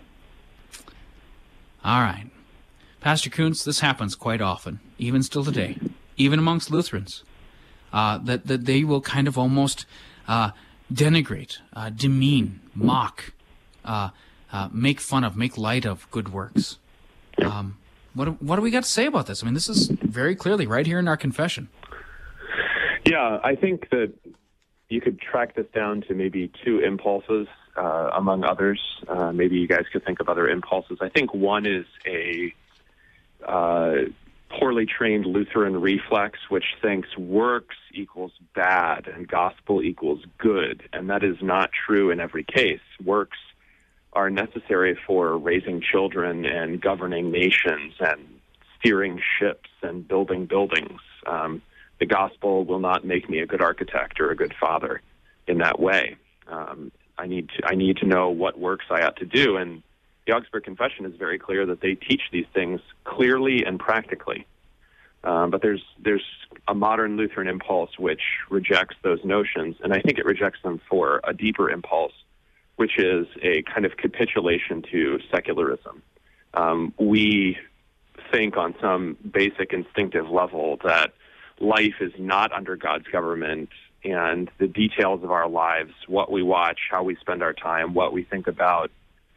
All 1.82 2.00
right. 2.00 2.26
Pastor 3.00 3.30
Koontz, 3.30 3.64
this 3.64 3.80
happens 3.80 4.14
quite 4.14 4.42
often, 4.42 4.80
even 4.98 5.22
still 5.22 5.44
today 5.44 5.78
even 6.18 6.38
amongst 6.38 6.70
Lutherans, 6.70 7.22
uh, 7.92 8.18
that, 8.18 8.46
that 8.48 8.66
they 8.66 8.84
will 8.84 9.00
kind 9.00 9.26
of 9.26 9.38
almost 9.38 9.86
uh, 10.29 10.51
denigrate, 10.93 11.59
uh, 11.72 11.91
demean, 11.91 12.61
mock, 12.74 13.33
uh, 13.85 14.11
uh, 14.53 14.68
make 14.72 15.01
fun 15.01 15.24
of, 15.24 15.37
make 15.37 15.59
light 15.59 15.85
of 15.85 16.09
good 16.11 16.33
works. 16.33 16.79
Um, 17.43 17.79
what, 18.14 18.41
what 18.43 18.57
do 18.57 18.62
we 18.62 18.70
got 18.70 18.85
to 18.85 18.89
say 18.89 19.07
about 19.07 19.26
this? 19.26 19.43
I 19.43 19.47
mean, 19.47 19.55
this 19.55 19.68
is 19.68 19.89
very 19.89 20.37
clearly 20.37 20.66
right 20.66 20.87
here 20.87 20.99
in 20.99 21.09
our 21.09 21.16
confession. 21.16 21.68
Yeah, 23.05 23.39
I 23.43 23.55
think 23.55 23.91
that 23.91 24.12
you 24.89 25.01
could 25.01 25.20
track 25.20 25.55
this 25.55 25.66
down 25.74 26.03
to 26.09 26.14
maybe 26.14 26.51
two 26.64 26.81
impulses, 26.81 27.47
uh, 27.76 28.11
among 28.14 28.45
others. 28.45 28.81
Uh, 29.07 29.33
maybe 29.33 29.57
you 29.57 29.68
guys 29.68 29.85
could 29.93 30.05
think 30.05 30.20
of 30.20 30.29
other 30.29 30.49
impulses. 30.49 30.99
I 31.01 31.09
think 31.09 31.33
one 31.33 31.64
is 31.66 31.87
a 32.07 32.53
poorly 34.51 34.86
trained 34.86 35.26
Lutheran 35.26 35.80
reflex, 35.80 36.38
which 36.49 36.64
thinks 36.80 37.16
works 37.16 37.76
equals 37.92 38.32
bad 38.55 39.07
and 39.07 39.28
gospel 39.28 39.82
equals 39.82 40.24
good. 40.38 40.88
And 40.92 41.11
that 41.11 41.22
is 41.22 41.36
not 41.42 41.70
true 41.86 42.11
in 42.11 42.20
every 42.20 42.44
case. 42.44 42.80
Works 43.05 43.38
are 44.12 44.30
necessary 44.30 44.99
for 45.07 45.36
raising 45.36 45.80
children 45.80 46.44
and 46.44 46.80
governing 46.80 47.30
nations 47.30 47.94
and 48.01 48.20
steering 48.78 49.20
ships 49.38 49.68
and 49.82 50.07
building 50.07 50.46
buildings. 50.46 51.01
Um, 51.26 51.62
the 52.01 52.07
gospel 52.07 52.64
will 52.64 52.78
not 52.78 53.05
make 53.05 53.28
me 53.28 53.40
a 53.40 53.46
good 53.46 53.61
architect 53.61 54.20
or 54.20 54.30
a 54.30 54.36
good 54.36 54.55
father 54.59 55.03
in 55.46 55.59
that 55.59 55.78
way. 55.80 56.16
Um, 56.46 56.92
I 57.18 57.26
need 57.26 57.49
to 57.51 57.66
I 57.66 57.74
need 57.74 57.96
to 57.99 58.07
know 58.07 58.30
what 58.30 58.59
works 58.59 58.86
I 58.90 59.03
ought 59.03 59.16
to 59.16 59.26
do, 59.26 59.57
and 59.57 59.82
the 60.29 60.35
Augsburg 60.35 60.64
Confession 60.64 61.07
is 61.07 61.16
very 61.16 61.39
clear 61.39 61.64
that 61.64 61.81
they 61.81 61.95
teach 61.95 62.20
these 62.31 62.45
things 62.53 62.81
clearly 63.05 63.64
and 63.64 63.81
practically. 63.81 64.47
Um, 65.24 65.51
but 65.51 65.62
there's 65.62 65.83
there's 65.99 66.24
a 66.68 66.74
modern 66.74 67.16
Lutheran 67.16 67.49
impulse 67.49 67.99
which 67.99 68.20
rejects 68.51 68.95
those 69.03 69.24
notions, 69.24 69.76
and 69.83 69.93
I 69.93 70.01
think 70.01 70.18
it 70.18 70.26
rejects 70.26 70.61
them 70.62 70.81
for 70.89 71.20
a 71.24 71.33
deeper 71.33 71.70
impulse, 71.70 72.12
which 72.76 72.99
is 72.99 73.26
a 73.43 73.62
kind 73.62 73.87
of 73.87 73.97
capitulation 73.97 74.83
to 74.93 75.18
secularism. 75.33 76.03
Um, 76.55 76.93
we 76.99 77.57
think 78.31 78.57
on 78.57 78.74
some 78.81 79.16
basic 79.29 79.72
instinctive 79.72 80.29
level 80.29 80.79
that 80.85 81.14
life 81.59 81.95
is 82.01 82.12
not 82.18 82.53
under 82.53 82.76
God's 82.76 83.07
government 83.09 83.70
and 84.05 84.51
the 84.59 84.68
details 84.68 85.24
of 85.24 85.31
our 85.31 85.49
lives, 85.49 85.93
what 86.07 86.31
we 86.31 86.43
watch, 86.43 86.79
how 86.91 87.03
we 87.03 87.16
spend 87.16 87.43
our 87.43 87.55
time, 87.55 87.95
what 87.95 88.12
we 88.12 88.22
think 88.22 88.47
about, 88.47 88.91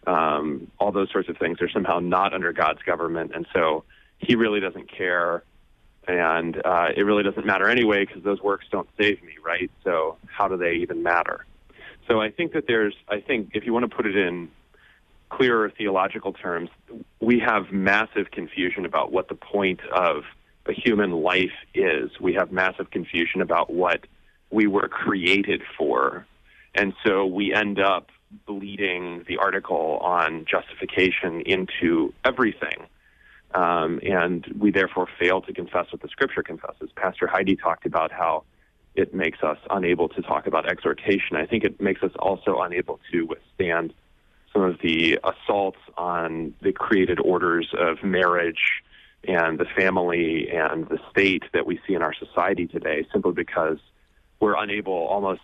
um, 0.08 0.72
all 0.80 0.92
those 0.92 1.12
sorts 1.12 1.30
of 1.30 1.38
things 1.38 1.62
are 1.62 1.70
somehow 1.70 2.00
not 2.00 2.34
under 2.34 2.52
God's 2.54 2.82
government. 2.84 3.32
And 3.36 3.46
so 3.54 3.84
he 4.18 4.36
really 4.36 4.60
doesn't 4.60 4.92
care. 4.92 5.44
And 6.08 6.60
uh, 6.66 6.90
it 6.96 7.04
really 7.04 7.24
doesn't 7.24 7.46
matter 7.46 7.70
anyway 7.70 8.06
because 8.06 8.24
those 8.24 8.42
works 8.42 8.66
don't 8.72 8.90
save 8.98 9.22
me, 9.24 9.34
right? 9.44 9.70
So 9.84 10.18
how 10.26 10.48
do 10.48 10.58
they 10.58 10.74
even 10.76 11.04
matter? 11.04 11.46
So 12.08 12.20
I 12.20 12.32
think 12.32 12.54
that 12.54 12.66
there's, 12.68 12.96
I 13.08 13.22
think 13.22 13.52
if 13.54 13.66
you 13.66 13.74
want 13.74 13.90
to 13.90 13.96
put 13.96 14.06
it 14.06 14.18
in 14.18 14.50
clearer 15.30 15.70
theological 15.70 16.34
terms, 16.34 16.70
we 17.20 17.40
have 17.40 17.72
massive 17.72 18.32
confusion 18.32 18.86
about 18.86 19.12
what 19.12 19.30
the 19.30 19.36
point 19.36 19.80
of 19.94 20.24
a 20.66 20.74
human 20.74 21.12
life 21.12 21.54
is. 21.74 22.12
We 22.20 22.34
have 22.34 22.52
massive 22.52 22.92
confusion 22.92 23.42
about 23.42 23.72
what 23.72 24.06
we 24.50 24.68
were 24.68 24.88
created 24.90 25.62
for. 25.78 26.26
And 26.76 26.94
so 27.06 27.26
we 27.26 27.54
end 27.54 27.80
up 27.80 28.10
bleeding 28.46 29.24
the 29.28 29.38
article 29.38 30.00
on 30.02 30.46
justification 30.46 31.42
into 31.42 32.14
everything. 32.24 32.88
Um, 33.54 34.00
and 34.04 34.46
we 34.58 34.72
therefore 34.72 35.08
fail 35.20 35.42
to 35.42 35.54
confess 35.54 35.92
what 35.92 36.02
the 36.02 36.08
scripture 36.08 36.44
confesses. 36.44 36.90
Pastor 36.96 37.28
Heidi 37.28 37.56
talked 37.56 37.86
about 37.86 38.12
how 38.12 38.44
it 38.96 39.14
makes 39.14 39.42
us 39.44 39.58
unable 39.70 40.10
to 40.10 40.22
talk 40.22 40.48
about 40.48 40.70
exhortation. 40.70 41.36
I 41.36 41.46
think 41.46 41.64
it 41.64 41.82
makes 41.82 42.04
us 42.04 42.12
also 42.20 42.60
unable 42.60 43.00
to 43.12 43.24
withstand 43.24 43.94
some 44.54 44.64
of 44.64 44.80
the 44.82 45.20
assaults 45.24 45.80
on 45.98 46.54
the 46.62 46.72
created 46.72 47.20
orders 47.20 47.70
of 47.78 48.04
marriage 48.04 48.84
and 49.28 49.60
the 49.60 49.66
family 49.66 50.50
and 50.50 50.88
the 50.90 51.00
state 51.10 51.44
that 51.54 51.66
we 51.66 51.80
see 51.88 51.94
in 51.94 52.02
our 52.02 52.14
society 52.14 52.68
today 52.68 53.06
simply 53.14 53.34
because 53.34 53.78
we're 54.40 54.62
unable 54.62 54.94
almost 54.94 55.42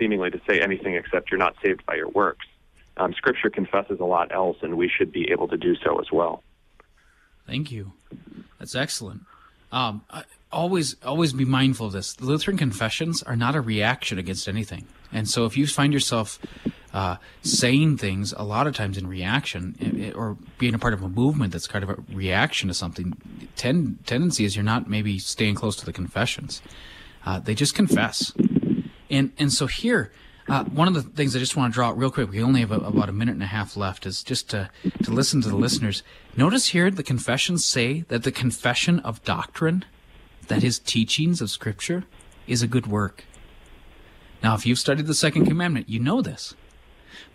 seemingly 0.00 0.30
to 0.30 0.40
say 0.48 0.60
anything 0.60 0.96
except 0.96 1.30
you're 1.30 1.38
not 1.38 1.54
saved 1.62 1.86
by 1.86 1.94
your 1.94 2.08
works. 2.08 2.46
Um, 2.96 3.12
scripture 3.12 3.50
confesses 3.50 4.00
a 4.00 4.04
lot 4.04 4.34
else, 4.34 4.56
and 4.62 4.76
we 4.76 4.88
should 4.88 5.12
be 5.12 5.30
able 5.30 5.46
to 5.48 5.56
do 5.56 5.76
so 5.76 6.00
as 6.00 6.10
well. 6.10 6.42
Thank 7.46 7.70
you. 7.70 7.92
That's 8.58 8.74
excellent. 8.74 9.22
Um, 9.72 10.02
always, 10.50 10.96
always 11.04 11.32
be 11.32 11.44
mindful 11.44 11.86
of 11.86 11.92
this. 11.92 12.14
The 12.14 12.24
Lutheran 12.24 12.56
confessions 12.56 13.22
are 13.22 13.36
not 13.36 13.54
a 13.54 13.60
reaction 13.60 14.18
against 14.18 14.48
anything, 14.48 14.86
and 15.12 15.28
so 15.28 15.44
if 15.46 15.56
you 15.56 15.66
find 15.66 15.92
yourself 15.92 16.38
uh, 16.92 17.16
saying 17.42 17.98
things 17.98 18.34
a 18.36 18.42
lot 18.42 18.66
of 18.66 18.74
times 18.74 18.98
in 18.98 19.06
reaction 19.06 20.12
or 20.16 20.36
being 20.58 20.74
a 20.74 20.78
part 20.78 20.92
of 20.92 21.02
a 21.02 21.08
movement 21.08 21.52
that's 21.52 21.68
kind 21.68 21.84
of 21.84 21.90
a 21.90 21.96
reaction 22.12 22.66
to 22.66 22.74
something, 22.74 23.14
ten, 23.54 23.98
tendency 24.06 24.44
is 24.44 24.56
you're 24.56 24.64
not 24.64 24.90
maybe 24.90 25.18
staying 25.18 25.54
close 25.54 25.76
to 25.76 25.86
the 25.86 25.92
confessions. 25.92 26.60
Uh, 27.24 27.38
they 27.38 27.54
just 27.54 27.74
confess. 27.74 28.32
And, 29.10 29.32
and 29.38 29.52
so 29.52 29.66
here, 29.66 30.12
uh, 30.48 30.64
one 30.64 30.88
of 30.88 30.94
the 30.94 31.02
things 31.02 31.34
I 31.34 31.38
just 31.38 31.56
want 31.56 31.72
to 31.72 31.74
draw 31.74 31.88
out 31.88 31.98
real 31.98 32.10
quick, 32.10 32.30
we 32.30 32.42
only 32.42 32.60
have 32.60 32.72
a, 32.72 32.76
about 32.76 33.08
a 33.08 33.12
minute 33.12 33.34
and 33.34 33.42
a 33.42 33.46
half 33.46 33.76
left, 33.76 34.06
is 34.06 34.22
just 34.22 34.50
to, 34.50 34.70
to 35.02 35.10
listen 35.10 35.40
to 35.42 35.48
the 35.48 35.56
listeners. 35.56 36.02
Notice 36.36 36.68
here 36.68 36.90
the 36.90 37.02
confessions 37.02 37.64
say 37.64 38.02
that 38.08 38.22
the 38.22 38.32
confession 38.32 39.00
of 39.00 39.22
doctrine, 39.24 39.84
that 40.48 40.64
is 40.64 40.78
teachings 40.78 41.40
of 41.40 41.50
Scripture, 41.50 42.04
is 42.46 42.62
a 42.62 42.66
good 42.66 42.86
work. 42.86 43.24
Now, 44.42 44.54
if 44.54 44.64
you've 44.64 44.78
studied 44.78 45.06
the 45.06 45.14
second 45.14 45.46
commandment, 45.46 45.88
you 45.88 46.00
know 46.00 46.22
this. 46.22 46.54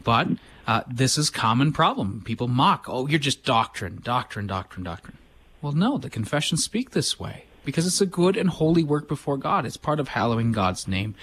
But 0.03 0.28
uh, 0.67 0.82
this 0.88 1.17
is 1.17 1.30
common 1.30 1.71
problem. 1.71 2.21
People 2.26 2.47
mock, 2.47 2.86
oh, 2.88 3.07
you're 3.07 3.19
just 3.19 3.45
doctrine, 3.45 3.99
doctrine, 4.03 4.47
doctrine, 4.47 4.84
doctrine. 4.84 5.17
Well, 5.61 5.73
no, 5.73 5.97
the 5.97 6.09
confessions 6.09 6.63
speak 6.63 6.91
this 6.91 7.19
way 7.19 7.45
because 7.63 7.88
it's 7.88 8.01
a 8.01 8.05
good 8.05 8.38
and 8.38 8.49
holy 8.49 8.84
work 8.84 9.07
before 9.07 9.38
God. 9.38 9.65
It's 9.65 9.78
part 9.78 9.99
of 9.99 10.09
hallowing 10.09 10.51
God's 10.51 10.88
name. 10.88 11.15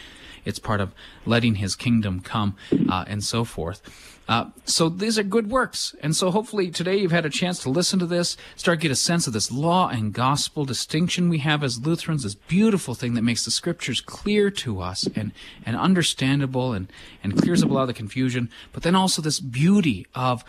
It's 0.44 0.58
part 0.58 0.80
of 0.80 0.92
letting 1.26 1.56
His 1.56 1.76
kingdom 1.76 2.20
come, 2.20 2.56
uh, 2.88 3.04
and 3.06 3.22
so 3.22 3.44
forth. 3.44 3.82
Uh, 4.28 4.46
so 4.64 4.88
these 4.88 5.18
are 5.18 5.24
good 5.24 5.50
works. 5.50 5.96
And 6.00 6.14
so 6.14 6.30
hopefully 6.30 6.70
today 6.70 6.96
you've 6.96 7.12
had 7.12 7.26
a 7.26 7.30
chance 7.30 7.58
to 7.60 7.70
listen 7.70 7.98
to 7.98 8.06
this, 8.06 8.36
start 8.54 8.80
get 8.80 8.90
a 8.90 8.96
sense 8.96 9.26
of 9.26 9.32
this 9.32 9.50
law 9.50 9.88
and 9.88 10.12
gospel 10.12 10.64
distinction 10.64 11.28
we 11.28 11.38
have 11.38 11.64
as 11.64 11.84
Lutherans, 11.84 12.22
this 12.22 12.36
beautiful 12.36 12.94
thing 12.94 13.14
that 13.14 13.22
makes 13.22 13.44
the 13.44 13.50
scriptures 13.50 14.00
clear 14.00 14.50
to 14.50 14.80
us 14.80 15.08
and, 15.16 15.32
and 15.66 15.76
understandable 15.76 16.72
and, 16.72 16.90
and 17.22 17.36
clears 17.36 17.62
up 17.62 17.70
a 17.70 17.74
lot 17.74 17.82
of 17.82 17.88
the 17.88 17.94
confusion. 17.94 18.48
But 18.72 18.84
then 18.84 18.94
also 18.94 19.20
this 19.20 19.40
beauty 19.40 20.06
of 20.14 20.44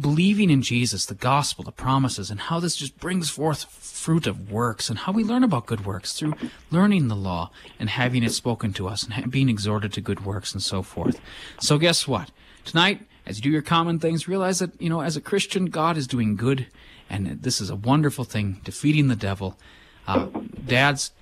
believing 0.00 0.50
in 0.50 0.62
Jesus, 0.62 1.06
the 1.06 1.14
gospel, 1.14 1.64
the 1.64 1.72
promises, 1.72 2.30
and 2.30 2.40
how 2.40 2.60
this 2.60 2.76
just 2.76 3.00
brings 3.00 3.30
forth 3.30 3.64
fruit 3.64 4.26
of 4.26 4.50
works 4.50 4.88
and 4.88 5.00
how 5.00 5.12
we 5.12 5.24
learn 5.24 5.42
about 5.42 5.66
good 5.66 5.84
works 5.84 6.12
through 6.12 6.34
learning 6.70 7.08
the 7.08 7.16
law 7.16 7.50
and 7.80 7.90
having 7.90 8.22
it 8.22 8.30
spoken 8.30 8.72
to 8.72 8.86
us 8.86 9.02
and 9.02 9.12
being 9.30 9.48
exhorted 9.48 9.92
to 9.94 10.00
good 10.00 10.24
works 10.24 10.52
and 10.52 10.62
so 10.62 10.82
forth. 10.82 11.20
So 11.60 11.78
guess 11.78 12.06
what? 12.06 12.30
Tonight, 12.64 13.02
as 13.26 13.38
you 13.38 13.42
do 13.42 13.50
your 13.50 13.62
common 13.62 13.98
things, 13.98 14.28
realize 14.28 14.58
that, 14.58 14.80
you 14.80 14.88
know, 14.88 15.00
as 15.00 15.16
a 15.16 15.20
Christian, 15.20 15.66
God 15.66 15.96
is 15.96 16.06
doing 16.06 16.36
good, 16.36 16.66
and 17.10 17.42
this 17.42 17.60
is 17.60 17.70
a 17.70 17.76
wonderful 17.76 18.24
thing, 18.24 18.60
defeating 18.64 19.08
the 19.08 19.16
devil. 19.16 19.58
Uh, 20.06 20.26
dads, 20.66 21.12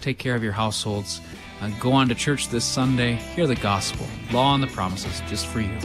take 0.00 0.18
care 0.18 0.34
of 0.34 0.42
your 0.42 0.52
households. 0.52 1.20
Uh, 1.60 1.70
go 1.80 1.92
on 1.92 2.08
to 2.08 2.14
church 2.14 2.48
this 2.48 2.64
Sunday, 2.64 3.14
hear 3.34 3.46
the 3.46 3.56
gospel, 3.56 4.06
law 4.32 4.54
and 4.54 4.62
the 4.62 4.68
promises, 4.68 5.20
just 5.28 5.46
for 5.46 5.60
you. 5.60 5.78